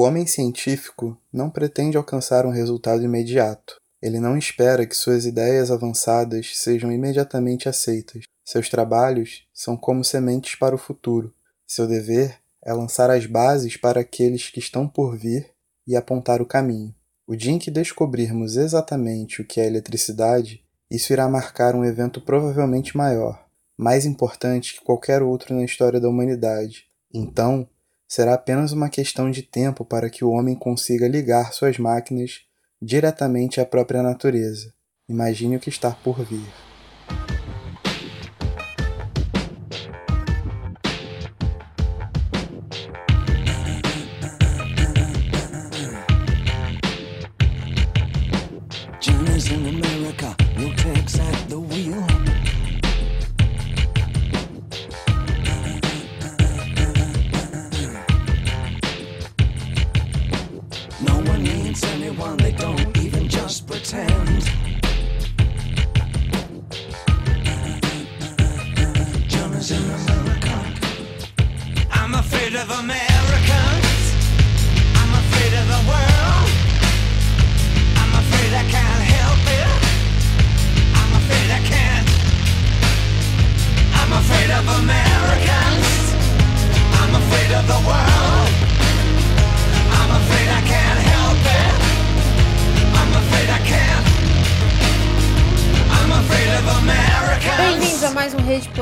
O 0.00 0.02
homem 0.02 0.26
científico 0.26 1.14
não 1.30 1.50
pretende 1.50 1.98
alcançar 1.98 2.46
um 2.46 2.50
resultado 2.50 3.02
imediato. 3.02 3.76
Ele 4.00 4.18
não 4.18 4.34
espera 4.34 4.86
que 4.86 4.96
suas 4.96 5.26
ideias 5.26 5.70
avançadas 5.70 6.56
sejam 6.56 6.90
imediatamente 6.90 7.68
aceitas. 7.68 8.22
Seus 8.42 8.70
trabalhos 8.70 9.44
são 9.52 9.76
como 9.76 10.02
sementes 10.02 10.54
para 10.54 10.74
o 10.74 10.78
futuro. 10.78 11.34
Seu 11.66 11.86
dever 11.86 12.38
é 12.64 12.72
lançar 12.72 13.10
as 13.10 13.26
bases 13.26 13.76
para 13.76 14.00
aqueles 14.00 14.48
que 14.48 14.58
estão 14.58 14.88
por 14.88 15.18
vir 15.18 15.50
e 15.86 15.94
apontar 15.94 16.40
o 16.40 16.46
caminho. 16.46 16.94
O 17.26 17.36
dia 17.36 17.52
em 17.52 17.58
que 17.58 17.70
descobrirmos 17.70 18.56
exatamente 18.56 19.42
o 19.42 19.46
que 19.46 19.60
é 19.60 19.66
eletricidade, 19.66 20.64
isso 20.90 21.12
irá 21.12 21.28
marcar 21.28 21.74
um 21.74 21.84
evento 21.84 22.22
provavelmente 22.22 22.96
maior, 22.96 23.44
mais 23.76 24.06
importante 24.06 24.78
que 24.78 24.82
qualquer 24.82 25.20
outro 25.20 25.54
na 25.54 25.62
história 25.62 26.00
da 26.00 26.08
humanidade. 26.08 26.86
Então, 27.12 27.68
será 28.10 28.34
apenas 28.34 28.72
uma 28.72 28.88
questão 28.88 29.30
de 29.30 29.40
tempo 29.40 29.84
para 29.84 30.10
que 30.10 30.24
o 30.24 30.30
homem 30.30 30.56
consiga 30.56 31.06
ligar 31.06 31.52
suas 31.52 31.78
máquinas 31.78 32.40
diretamente 32.82 33.60
à 33.60 33.64
própria 33.64 34.02
natureza. 34.02 34.74
Imagine 35.08 35.56
o 35.56 35.60
que 35.60 35.68
está 35.68 35.92
por 35.92 36.24
vir. 36.24 36.69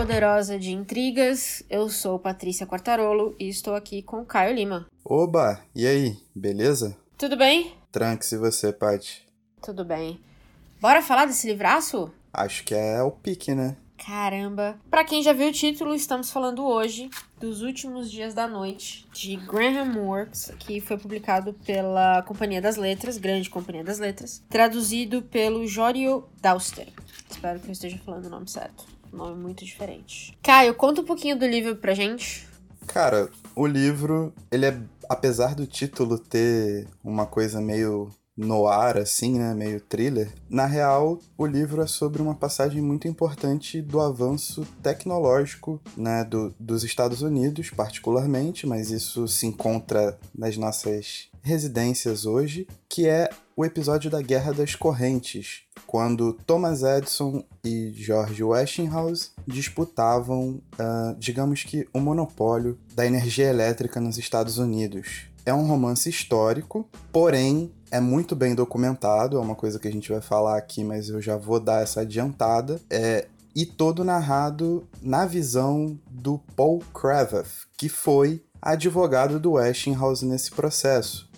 Poderosa 0.08 0.58
de 0.58 0.72
Intrigas. 0.72 1.62
Eu 1.68 1.90
sou 1.90 2.18
Patrícia 2.18 2.66
Quartarolo 2.66 3.36
e 3.38 3.46
estou 3.46 3.74
aqui 3.74 4.00
com 4.00 4.24
Caio 4.24 4.54
Lima. 4.54 4.86
Oba, 5.04 5.60
e 5.74 5.86
aí, 5.86 6.16
beleza? 6.34 6.96
Tudo 7.18 7.36
bem? 7.36 7.74
Tranque-se 7.92 8.38
você, 8.38 8.72
Paty. 8.72 9.26
Tudo 9.60 9.84
bem. 9.84 10.18
Bora 10.80 11.02
falar 11.02 11.26
desse 11.26 11.46
livraço? 11.46 12.10
Acho 12.32 12.64
que 12.64 12.74
é 12.74 13.02
o 13.02 13.10
pique, 13.10 13.54
né? 13.54 13.76
Caramba! 13.98 14.78
Para 14.90 15.04
quem 15.04 15.22
já 15.22 15.34
viu 15.34 15.50
o 15.50 15.52
título, 15.52 15.94
estamos 15.94 16.30
falando 16.30 16.64
hoje 16.64 17.10
dos 17.38 17.60
últimos 17.60 18.10
dias 18.10 18.32
da 18.32 18.48
noite 18.48 19.06
de 19.12 19.36
Graham 19.36 19.94
Works, 19.98 20.52
que 20.58 20.80
foi 20.80 20.96
publicado 20.96 21.52
pela 21.52 22.22
Companhia 22.22 22.62
das 22.62 22.76
Letras, 22.78 23.18
grande 23.18 23.50
Companhia 23.50 23.84
das 23.84 23.98
Letras, 23.98 24.42
traduzido 24.48 25.20
pelo 25.20 25.66
Jório 25.66 26.24
Dauster. 26.40 26.88
Espero 27.30 27.60
que 27.60 27.68
eu 27.68 27.72
esteja 27.72 27.98
falando 27.98 28.24
o 28.24 28.30
nome 28.30 28.48
certo. 28.48 28.97
Nome 29.12 29.40
muito 29.40 29.64
diferente. 29.64 30.36
Caio, 30.42 30.74
conta 30.74 31.00
um 31.00 31.04
pouquinho 31.04 31.38
do 31.38 31.46
livro 31.46 31.76
pra 31.76 31.94
gente. 31.94 32.46
Cara, 32.86 33.28
o 33.54 33.66
livro, 33.66 34.32
ele 34.50 34.66
é, 34.66 34.78
apesar 35.08 35.54
do 35.54 35.66
título 35.66 36.18
ter 36.18 36.88
uma 37.04 37.26
coisa 37.26 37.60
meio 37.60 38.10
noir, 38.38 38.96
assim, 38.96 39.38
né? 39.38 39.52
Meio 39.52 39.80
thriller. 39.80 40.32
Na 40.48 40.64
real, 40.64 41.18
o 41.36 41.44
livro 41.44 41.82
é 41.82 41.86
sobre 41.86 42.22
uma 42.22 42.34
passagem 42.34 42.80
muito 42.80 43.08
importante 43.08 43.82
do 43.82 44.00
avanço 44.00 44.64
tecnológico, 44.82 45.80
né? 45.96 46.24
Do, 46.24 46.54
dos 46.58 46.84
Estados 46.84 47.20
Unidos, 47.20 47.70
particularmente, 47.70 48.66
mas 48.66 48.90
isso 48.90 49.26
se 49.26 49.46
encontra 49.46 50.16
nas 50.34 50.56
nossas 50.56 51.28
residências 51.42 52.24
hoje, 52.24 52.66
que 52.88 53.06
é 53.08 53.28
o 53.58 53.64
episódio 53.64 54.08
da 54.08 54.22
Guerra 54.22 54.52
das 54.52 54.76
Correntes, 54.76 55.62
quando 55.84 56.32
Thomas 56.32 56.84
Edison 56.84 57.42
e 57.64 57.90
George 57.92 58.44
Westinghouse 58.44 59.32
disputavam, 59.44 60.62
uh, 60.74 61.16
digamos 61.18 61.64
que, 61.64 61.84
o 61.92 61.98
monopólio 61.98 62.78
da 62.94 63.04
energia 63.04 63.48
elétrica 63.48 64.00
nos 64.00 64.16
Estados 64.16 64.58
Unidos. 64.58 65.26
É 65.44 65.52
um 65.52 65.66
romance 65.66 66.08
histórico, 66.08 66.88
porém 67.12 67.72
é 67.90 67.98
muito 67.98 68.36
bem 68.36 68.54
documentado, 68.54 69.36
é 69.36 69.40
uma 69.40 69.56
coisa 69.56 69.80
que 69.80 69.88
a 69.88 69.92
gente 69.92 70.08
vai 70.08 70.20
falar 70.20 70.56
aqui, 70.56 70.84
mas 70.84 71.08
eu 71.08 71.20
já 71.20 71.36
vou 71.36 71.58
dar 71.58 71.82
essa 71.82 72.02
adiantada. 72.02 72.80
É, 72.88 73.26
e 73.56 73.66
todo 73.66 74.04
narrado 74.04 74.86
na 75.02 75.26
visão 75.26 75.98
do 76.08 76.38
Paul 76.54 76.78
Cravath, 76.94 77.66
que 77.76 77.88
foi 77.88 78.40
advogado 78.60 79.38
do 79.38 79.52
Westinghouse 79.52 80.24
nesse 80.24 80.50
processo. 80.50 81.28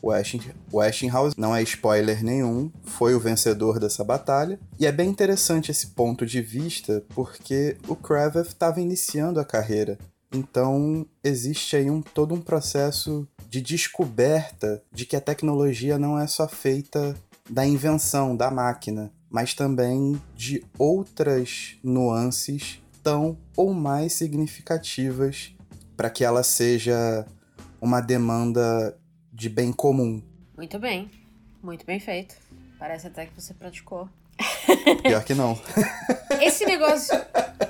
Westinghouse, 0.73 1.35
não 1.37 1.55
é 1.55 1.63
spoiler 1.63 2.25
nenhum, 2.25 2.71
foi 2.85 3.15
o 3.15 3.21
vencedor 3.21 3.79
dessa 3.79 4.03
batalha. 4.03 4.59
E 4.79 4.87
é 4.87 4.93
bem 4.93 5.09
interessante 5.09 5.71
esse 5.71 5.89
ponto 5.89 6.25
de 6.25 6.41
vista, 6.41 7.05
porque 7.11 7.77
o 7.87 7.95
Cravath 7.95 8.49
estava 8.49 8.81
iniciando 8.81 9.39
a 9.39 9.45
carreira. 9.45 9.99
Então 10.33 11.07
existe 11.25 11.77
aí 11.77 11.91
um, 11.91 12.01
todo 12.01 12.35
um 12.35 12.41
processo 12.41 13.27
de 13.49 13.61
descoberta 13.61 14.83
de 14.93 15.05
que 15.05 15.17
a 15.17 15.21
tecnologia 15.21 15.99
não 15.99 16.19
é 16.19 16.27
só 16.27 16.47
feita 16.47 17.17
da 17.49 17.67
invenção 17.67 18.37
da 18.37 18.49
máquina, 18.49 19.13
mas 19.29 19.55
também 19.55 20.21
de 20.37 20.65
outras 20.79 21.77
nuances 21.83 22.81
tão 23.03 23.37
ou 23.57 23.75
mais 23.75 24.13
significativas 24.13 25.53
para 26.01 26.09
que 26.09 26.25
ela 26.25 26.43
seja 26.43 27.27
uma 27.79 28.01
demanda 28.01 28.99
de 29.31 29.51
bem 29.51 29.71
comum. 29.71 30.23
Muito 30.57 30.79
bem, 30.79 31.11
muito 31.63 31.85
bem 31.85 32.01
feito. 32.01 32.37
Parece 32.79 33.09
até 33.09 33.27
que 33.27 33.39
você 33.39 33.53
praticou. 33.53 34.09
Pior 35.05 35.23
que 35.23 35.35
não. 35.35 35.61
Esse 36.41 36.65
negócio. 36.65 37.15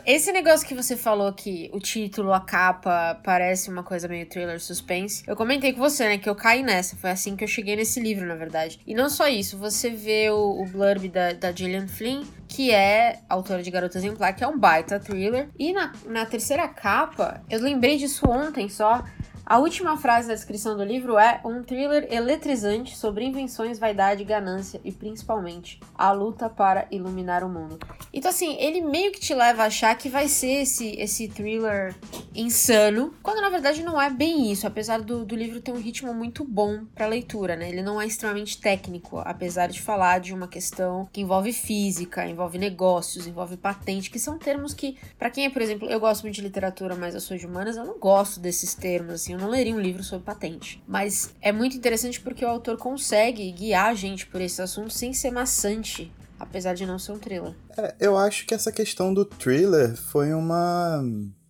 Esse 0.07 0.31
negócio 0.31 0.65
que 0.65 0.77
você 0.77 0.97
falou 0.97 1.33
que 1.33 1.71
o 1.73 1.81
título, 1.81 2.33
a 2.33 2.39
capa, 2.39 3.21
parece 3.25 3.69
uma 3.69 3.83
coisa 3.83 4.07
meio 4.07 4.27
thriller 4.27 4.61
suspense. 4.61 5.25
Eu 5.27 5.35
comentei 5.35 5.73
com 5.73 5.81
você, 5.81 6.05
né? 6.05 6.17
Que 6.17 6.29
eu 6.29 6.37
caí 6.37 6.63
nessa. 6.63 6.95
Foi 6.95 7.11
assim 7.11 7.35
que 7.35 7.43
eu 7.43 7.49
cheguei 7.49 7.75
nesse 7.75 7.99
livro, 7.99 8.25
na 8.25 8.37
verdade. 8.37 8.79
E 8.87 8.95
não 8.95 9.11
só 9.11 9.27
isso, 9.27 9.59
você 9.59 9.91
vê 9.91 10.31
o, 10.31 10.63
o 10.63 10.67
blurb 10.67 11.09
da, 11.09 11.33
da 11.33 11.51
Gillian 11.51 11.89
Flynn, 11.89 12.23
que 12.51 12.73
é 12.73 13.21
autora 13.29 13.63
de 13.63 13.71
Garota 13.71 13.97
Exemplar, 13.97 14.35
que 14.35 14.43
é 14.43 14.47
um 14.47 14.59
baita 14.59 14.99
thriller. 14.99 15.49
E 15.57 15.73
na, 15.73 15.93
na 16.05 16.27
terceira 16.27 16.67
capa, 16.67 17.41
eu 17.49 17.61
lembrei 17.61 17.97
disso 17.97 18.29
ontem 18.29 18.69
só. 18.69 19.05
A 19.51 19.59
última 19.59 19.97
frase 19.97 20.29
da 20.29 20.35
descrição 20.35 20.77
do 20.77 20.85
livro 20.85 21.19
é 21.19 21.41
um 21.45 21.65
thriller 21.65 22.07
eletrizante 22.09 22.97
sobre 22.97 23.25
invenções, 23.25 23.81
vaidade, 23.81 24.23
ganância 24.23 24.81
e 24.85 24.93
principalmente 24.93 25.81
a 25.93 26.13
luta 26.13 26.49
para 26.49 26.87
iluminar 26.89 27.43
o 27.43 27.49
mundo. 27.49 27.77
Então 28.13 28.31
assim, 28.31 28.57
ele 28.61 28.81
meio 28.81 29.11
que 29.11 29.19
te 29.19 29.35
leva 29.35 29.65
a 29.65 29.67
achar 29.67 29.93
que 29.99 30.09
vai 30.09 30.29
ser 30.29 30.63
esse, 30.63 30.93
esse 30.93 31.27
thriller 31.27 31.97
insano, 32.33 33.13
quando 33.25 33.41
na 33.41 33.49
verdade 33.49 33.83
não 33.83 34.01
é 34.01 34.09
bem 34.09 34.53
isso, 34.53 34.69
apesar 34.69 35.01
do, 35.01 35.25
do 35.25 35.35
livro 35.35 35.61
ter 35.61 35.73
um 35.73 35.81
ritmo 35.81 36.15
muito 36.15 36.45
bom 36.45 36.85
para 36.95 37.09
leitura, 37.09 37.57
né? 37.57 37.71
Ele 37.71 37.83
não 37.83 38.01
é 38.01 38.07
extremamente 38.07 38.61
técnico, 38.61 39.19
apesar 39.19 39.67
de 39.67 39.83
falar 39.83 40.21
de 40.21 40.33
uma 40.33 40.47
questão 40.47 41.09
que 41.13 41.23
envolve 41.23 41.53
física, 41.53 42.25
envolve 42.25 42.57
negócios, 42.57 43.27
envolve 43.27 43.57
patente, 43.57 44.11
que 44.11 44.19
são 44.21 44.39
termos 44.39 44.73
que, 44.75 44.97
para 45.19 45.29
quem 45.29 45.47
é, 45.47 45.51
por 45.51 45.61
exemplo, 45.61 45.91
eu 45.91 45.99
gosto 45.99 46.23
muito 46.23 46.37
de 46.37 46.43
literatura, 46.43 46.95
mas 46.95 47.15
eu 47.15 47.21
sou 47.21 47.37
de 47.37 47.47
humanas, 47.47 47.77
eu 47.77 47.85
não 47.85 47.99
gosto 47.99 48.39
desses 48.39 48.75
termos, 48.75 49.15
assim, 49.15 49.40
não 49.41 49.49
leria 49.49 49.75
um 49.75 49.81
livro 49.81 50.03
sobre 50.05 50.25
patente. 50.25 50.83
Mas 50.87 51.35
é 51.41 51.53
muito 51.53 51.77
interessante 51.77 52.21
porque 52.21 52.45
o 52.45 52.49
autor 52.49 52.77
consegue 52.77 53.51
guiar 53.53 53.87
a 53.87 53.95
gente 53.95 54.27
por 54.27 54.41
esse 54.41 54.61
assunto 54.61 54.91
sem 54.91 55.13
ser 55.13 55.31
maçante, 55.31 56.13
apesar 56.39 56.75
de 56.75 56.87
não 56.87 56.99
ser 56.99 57.13
um 57.13 57.19
thriller. 57.19 57.55
É, 57.77 57.95
eu 57.99 58.17
acho 58.17 58.47
que 58.47 58.55
essa 58.55 58.71
questão 58.71 59.13
do 59.13 59.25
thriller 59.25 59.97
foi 59.97 60.33
uma. 60.33 61.03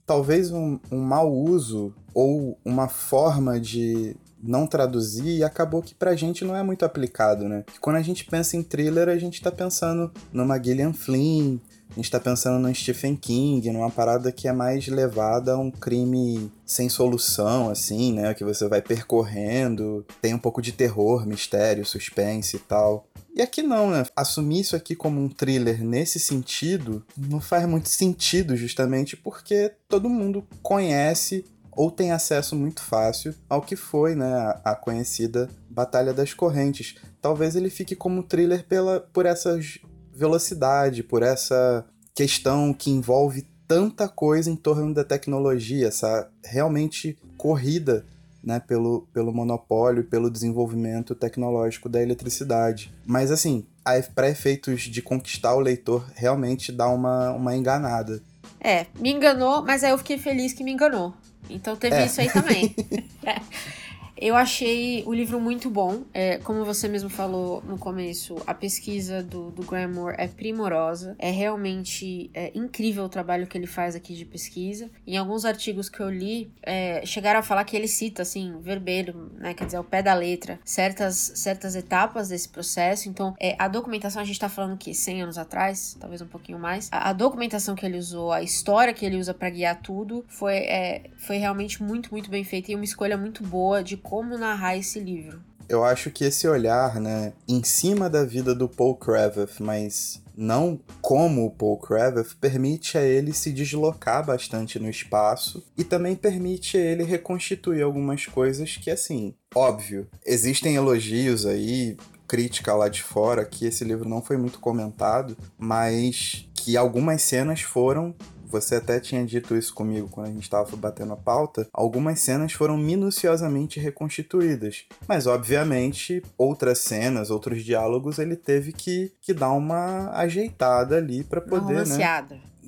talvez 0.07 0.51
um, 0.51 0.79
um 0.91 1.01
mau 1.01 1.33
uso 1.33 1.95
ou 2.15 2.59
uma 2.65 2.89
forma 2.89 3.61
de 3.61 4.17
não 4.43 4.67
traduzir 4.67 5.39
e 5.39 5.45
acabou 5.45 5.83
que 5.83 5.95
pra 5.95 6.17
gente 6.17 6.45
não 6.45 6.57
é 6.57 6.63
muito 6.63 6.85
aplicado, 6.85 7.49
né? 7.49 7.65
Quando 7.81 7.97
a 7.97 8.03
gente 8.03 8.25
pensa 8.25 8.57
em 8.57 8.63
thriller, 8.63 9.09
a 9.09 9.19
gente 9.19 9.43
tá 9.43 9.53
pensando 9.53 10.11
numa 10.33 10.63
Gillian 10.63 10.93
Flynn, 10.93 11.59
a 11.91 11.95
gente 11.95 12.11
tá 12.11 12.21
pensando 12.21 12.59
no 12.59 12.75
Stephen 12.75 13.17
King, 13.17 13.71
numa 13.71 13.91
parada 13.91 14.31
que 14.31 14.47
é 14.47 14.53
mais 14.53 14.87
levada 14.87 15.55
a 15.55 15.59
um 15.59 15.71
crime 15.71 16.51
sem 16.65 16.89
solução, 16.89 17.69
assim, 17.69 18.13
né? 18.13 18.33
Que 18.33 18.45
você 18.45 18.69
vai 18.69 18.81
percorrendo, 18.81 20.07
tem 20.23 20.33
um 20.33 20.39
pouco 20.39 20.63
de 20.63 20.73
terror, 20.73 21.27
mistério, 21.27 21.85
suspense 21.85 22.57
e 22.57 22.61
tal. 22.61 23.07
E 23.35 23.43
aqui 23.43 23.63
não, 23.63 23.91
né? 23.91 24.05
Assumir 24.15 24.61
isso 24.61 24.77
aqui 24.77 24.95
como 24.95 25.21
um 25.21 25.29
thriller 25.29 25.83
nesse 25.85 26.21
sentido 26.21 27.05
não 27.17 27.41
faz 27.41 27.67
muito 27.67 27.89
sentido, 27.89 28.57
justamente 28.57 29.17
porque 29.17 29.73
todo 29.89 30.09
mundo 30.09 30.47
conhece 30.63 31.45
ou 31.73 31.91
tem 31.91 32.13
acesso 32.13 32.55
muito 32.55 32.83
fácil 32.83 33.35
ao 33.49 33.63
que 33.63 33.77
foi, 33.77 34.15
né, 34.15 34.55
a 34.65 34.75
conhecida 34.75 35.49
Batalha 35.69 36.13
das 36.13 36.35
Correntes. 36.35 36.97
Talvez 37.23 37.55
ele 37.55 37.71
fique 37.71 37.95
como 37.95 38.23
thriller 38.23 38.65
pela, 38.67 39.01
por 39.01 39.25
essas 39.25 39.79
velocidade, 40.13 41.03
por 41.03 41.23
essa 41.23 41.85
questão 42.15 42.73
que 42.73 42.91
envolve 42.91 43.47
tanta 43.67 44.09
coisa 44.09 44.51
em 44.51 44.57
torno 44.57 44.93
da 44.93 45.05
tecnologia, 45.05 45.89
essa 45.89 46.29
realmente 46.45 47.17
corrida 47.37 48.05
né, 48.43 48.59
pelo, 48.59 49.07
pelo 49.13 49.33
monopólio, 49.33 50.05
pelo 50.05 50.31
desenvolvimento 50.31 51.15
tecnológico 51.15 51.89
da 51.89 52.03
eletricidade. 52.03 52.93
Mas 53.07 53.31
assim, 53.31 53.67
para 54.15 54.29
efeitos 54.29 54.83
de 54.83 55.03
conquistar 55.03 55.55
o 55.55 55.61
leitor, 55.61 56.05
realmente 56.15 56.73
dá 56.73 56.89
uma, 56.89 57.31
uma 57.33 57.57
enganada. 57.57 58.23
É, 58.61 58.87
me 58.99 59.13
enganou, 59.13 59.63
mas 59.63 59.85
aí 59.85 59.91
eu 59.91 59.99
fiquei 59.99 60.19
feliz 60.19 60.53
que 60.53 60.65
me 60.65 60.73
enganou. 60.73 61.15
Então 61.49 61.77
teve 61.77 61.97
é. 61.97 62.07
isso 62.07 62.21
aí 62.21 62.31
também. 62.31 62.75
Eu 64.21 64.37
achei 64.37 65.03
o 65.07 65.15
livro 65.15 65.41
muito 65.41 65.71
bom. 65.71 66.03
É, 66.13 66.37
como 66.37 66.63
você 66.63 66.87
mesmo 66.87 67.09
falou 67.09 67.63
no 67.63 67.79
começo, 67.79 68.37
a 68.47 68.53
pesquisa 68.53 69.23
do, 69.23 69.51
do 69.51 69.63
Graham 69.63 69.89
Moore 69.89 70.15
é 70.19 70.29
primorosa. 70.29 71.17
É 71.19 71.31
realmente 71.31 72.31
é, 72.35 72.53
incrível 72.55 73.05
o 73.05 73.09
trabalho 73.09 73.47
que 73.47 73.57
ele 73.57 73.67
faz 73.67 73.97
aqui 73.97 74.15
de 74.15 74.27
pesquisa. 74.27 74.91
Em 75.07 75.17
alguns 75.17 75.47
artigos 75.47 75.89
que 75.89 76.01
eu 76.01 76.11
li, 76.11 76.53
é, 76.63 77.01
chegaram 77.07 77.41
a 77.41 77.43
falar 77.43 77.65
que 77.65 77.75
ele 77.75 77.89
cita, 77.89 78.21
assim, 78.21 78.61
vermelho, 78.61 79.33
né? 79.39 79.55
Quer 79.55 79.65
dizer, 79.65 79.79
ao 79.79 79.85
pé 79.85 80.03
da 80.03 80.13
letra, 80.13 80.61
certas, 80.67 81.33
certas 81.37 81.75
etapas 81.75 82.29
desse 82.29 82.51
processo. 82.51 83.09
Então, 83.09 83.35
é, 83.41 83.57
a 83.59 83.69
documentação, 83.69 84.21
a 84.21 84.25
gente 84.27 84.39
tá 84.39 84.51
falando 84.51 84.77
que 84.77 84.93
100 84.93 85.23
anos 85.23 85.39
atrás, 85.39 85.97
talvez 85.99 86.21
um 86.21 86.27
pouquinho 86.27 86.59
mais, 86.59 86.91
a, 86.93 87.09
a 87.09 87.13
documentação 87.15 87.75
que 87.75 87.87
ele 87.87 87.97
usou, 87.97 88.33
a 88.33 88.43
história 88.43 88.93
que 88.93 89.07
ele 89.07 89.17
usa 89.17 89.33
para 89.33 89.49
guiar 89.49 89.81
tudo, 89.81 90.27
foi, 90.29 90.57
é, 90.57 91.05
foi 91.17 91.39
realmente 91.39 91.83
muito, 91.83 92.11
muito 92.11 92.29
bem 92.29 92.45
feita 92.45 92.71
e 92.71 92.75
uma 92.75 92.85
escolha 92.85 93.17
muito 93.17 93.43
boa 93.43 93.83
de 93.83 93.97
como 94.11 94.37
narrar 94.37 94.77
esse 94.77 94.99
livro. 94.99 95.41
Eu 95.69 95.85
acho 95.85 96.11
que 96.11 96.25
esse 96.25 96.49
olhar, 96.49 97.01
né, 97.01 97.33
em 97.49 97.63
cima 97.63 98.11
da 98.11 98.25
vida 98.25 98.53
do 98.53 98.69
Paul 98.69 98.97
Kraveth, 98.97 99.61
mas 99.61 100.21
não 100.37 100.81
como 101.01 101.47
o 101.47 101.51
Paul 101.51 101.79
Kraveth, 101.79 102.35
permite 102.41 102.99
a 102.99 103.03
ele 103.03 103.33
se 103.33 103.53
deslocar 103.53 104.27
bastante 104.27 104.81
no 104.81 104.91
espaço 104.91 105.65
e 105.79 105.85
também 105.85 106.17
permite 106.17 106.77
a 106.77 106.81
ele 106.81 107.05
reconstituir 107.05 107.83
algumas 107.83 108.27
coisas 108.27 108.77
que, 108.77 108.91
assim, 108.91 109.33
óbvio, 109.55 110.09
existem 110.27 110.75
elogios 110.75 111.47
aí, 111.47 111.97
crítica 112.27 112.75
lá 112.75 112.89
de 112.89 113.05
fora, 113.05 113.45
que 113.45 113.65
esse 113.65 113.85
livro 113.85 114.09
não 114.09 114.21
foi 114.21 114.37
muito 114.37 114.59
comentado, 114.59 115.37
mas 115.57 116.49
que 116.53 116.77
algumas 116.77 117.23
cenas 117.23 117.61
foram 117.61 118.13
você 118.51 118.77
até 118.77 118.99
tinha 119.01 119.25
dito 119.25 119.57
isso 119.57 119.75
comigo 119.75 120.09
quando 120.11 120.27
a 120.27 120.31
gente 120.31 120.43
estava 120.43 120.77
batendo 120.77 121.13
a 121.13 121.17
pauta. 121.17 121.69
Algumas 121.73 122.21
cenas 122.21 122.53
foram 122.53 122.77
minuciosamente 122.77 123.79
reconstituídas, 123.81 124.85
mas 125.07 125.27
obviamente 125.27 126.23
outras 126.37 126.79
cenas, 126.79 127.31
outros 127.31 127.65
diálogos 127.65 128.19
ele 128.19 128.37
teve 128.37 128.73
que, 128.73 129.13
que 129.21 129.33
dar 129.33 129.53
uma 129.53 130.11
ajeitada 130.13 130.97
ali 130.97 131.25
para 131.25 131.41
poder, 131.41 131.75
uma 131.75 131.85
né? 131.85 131.97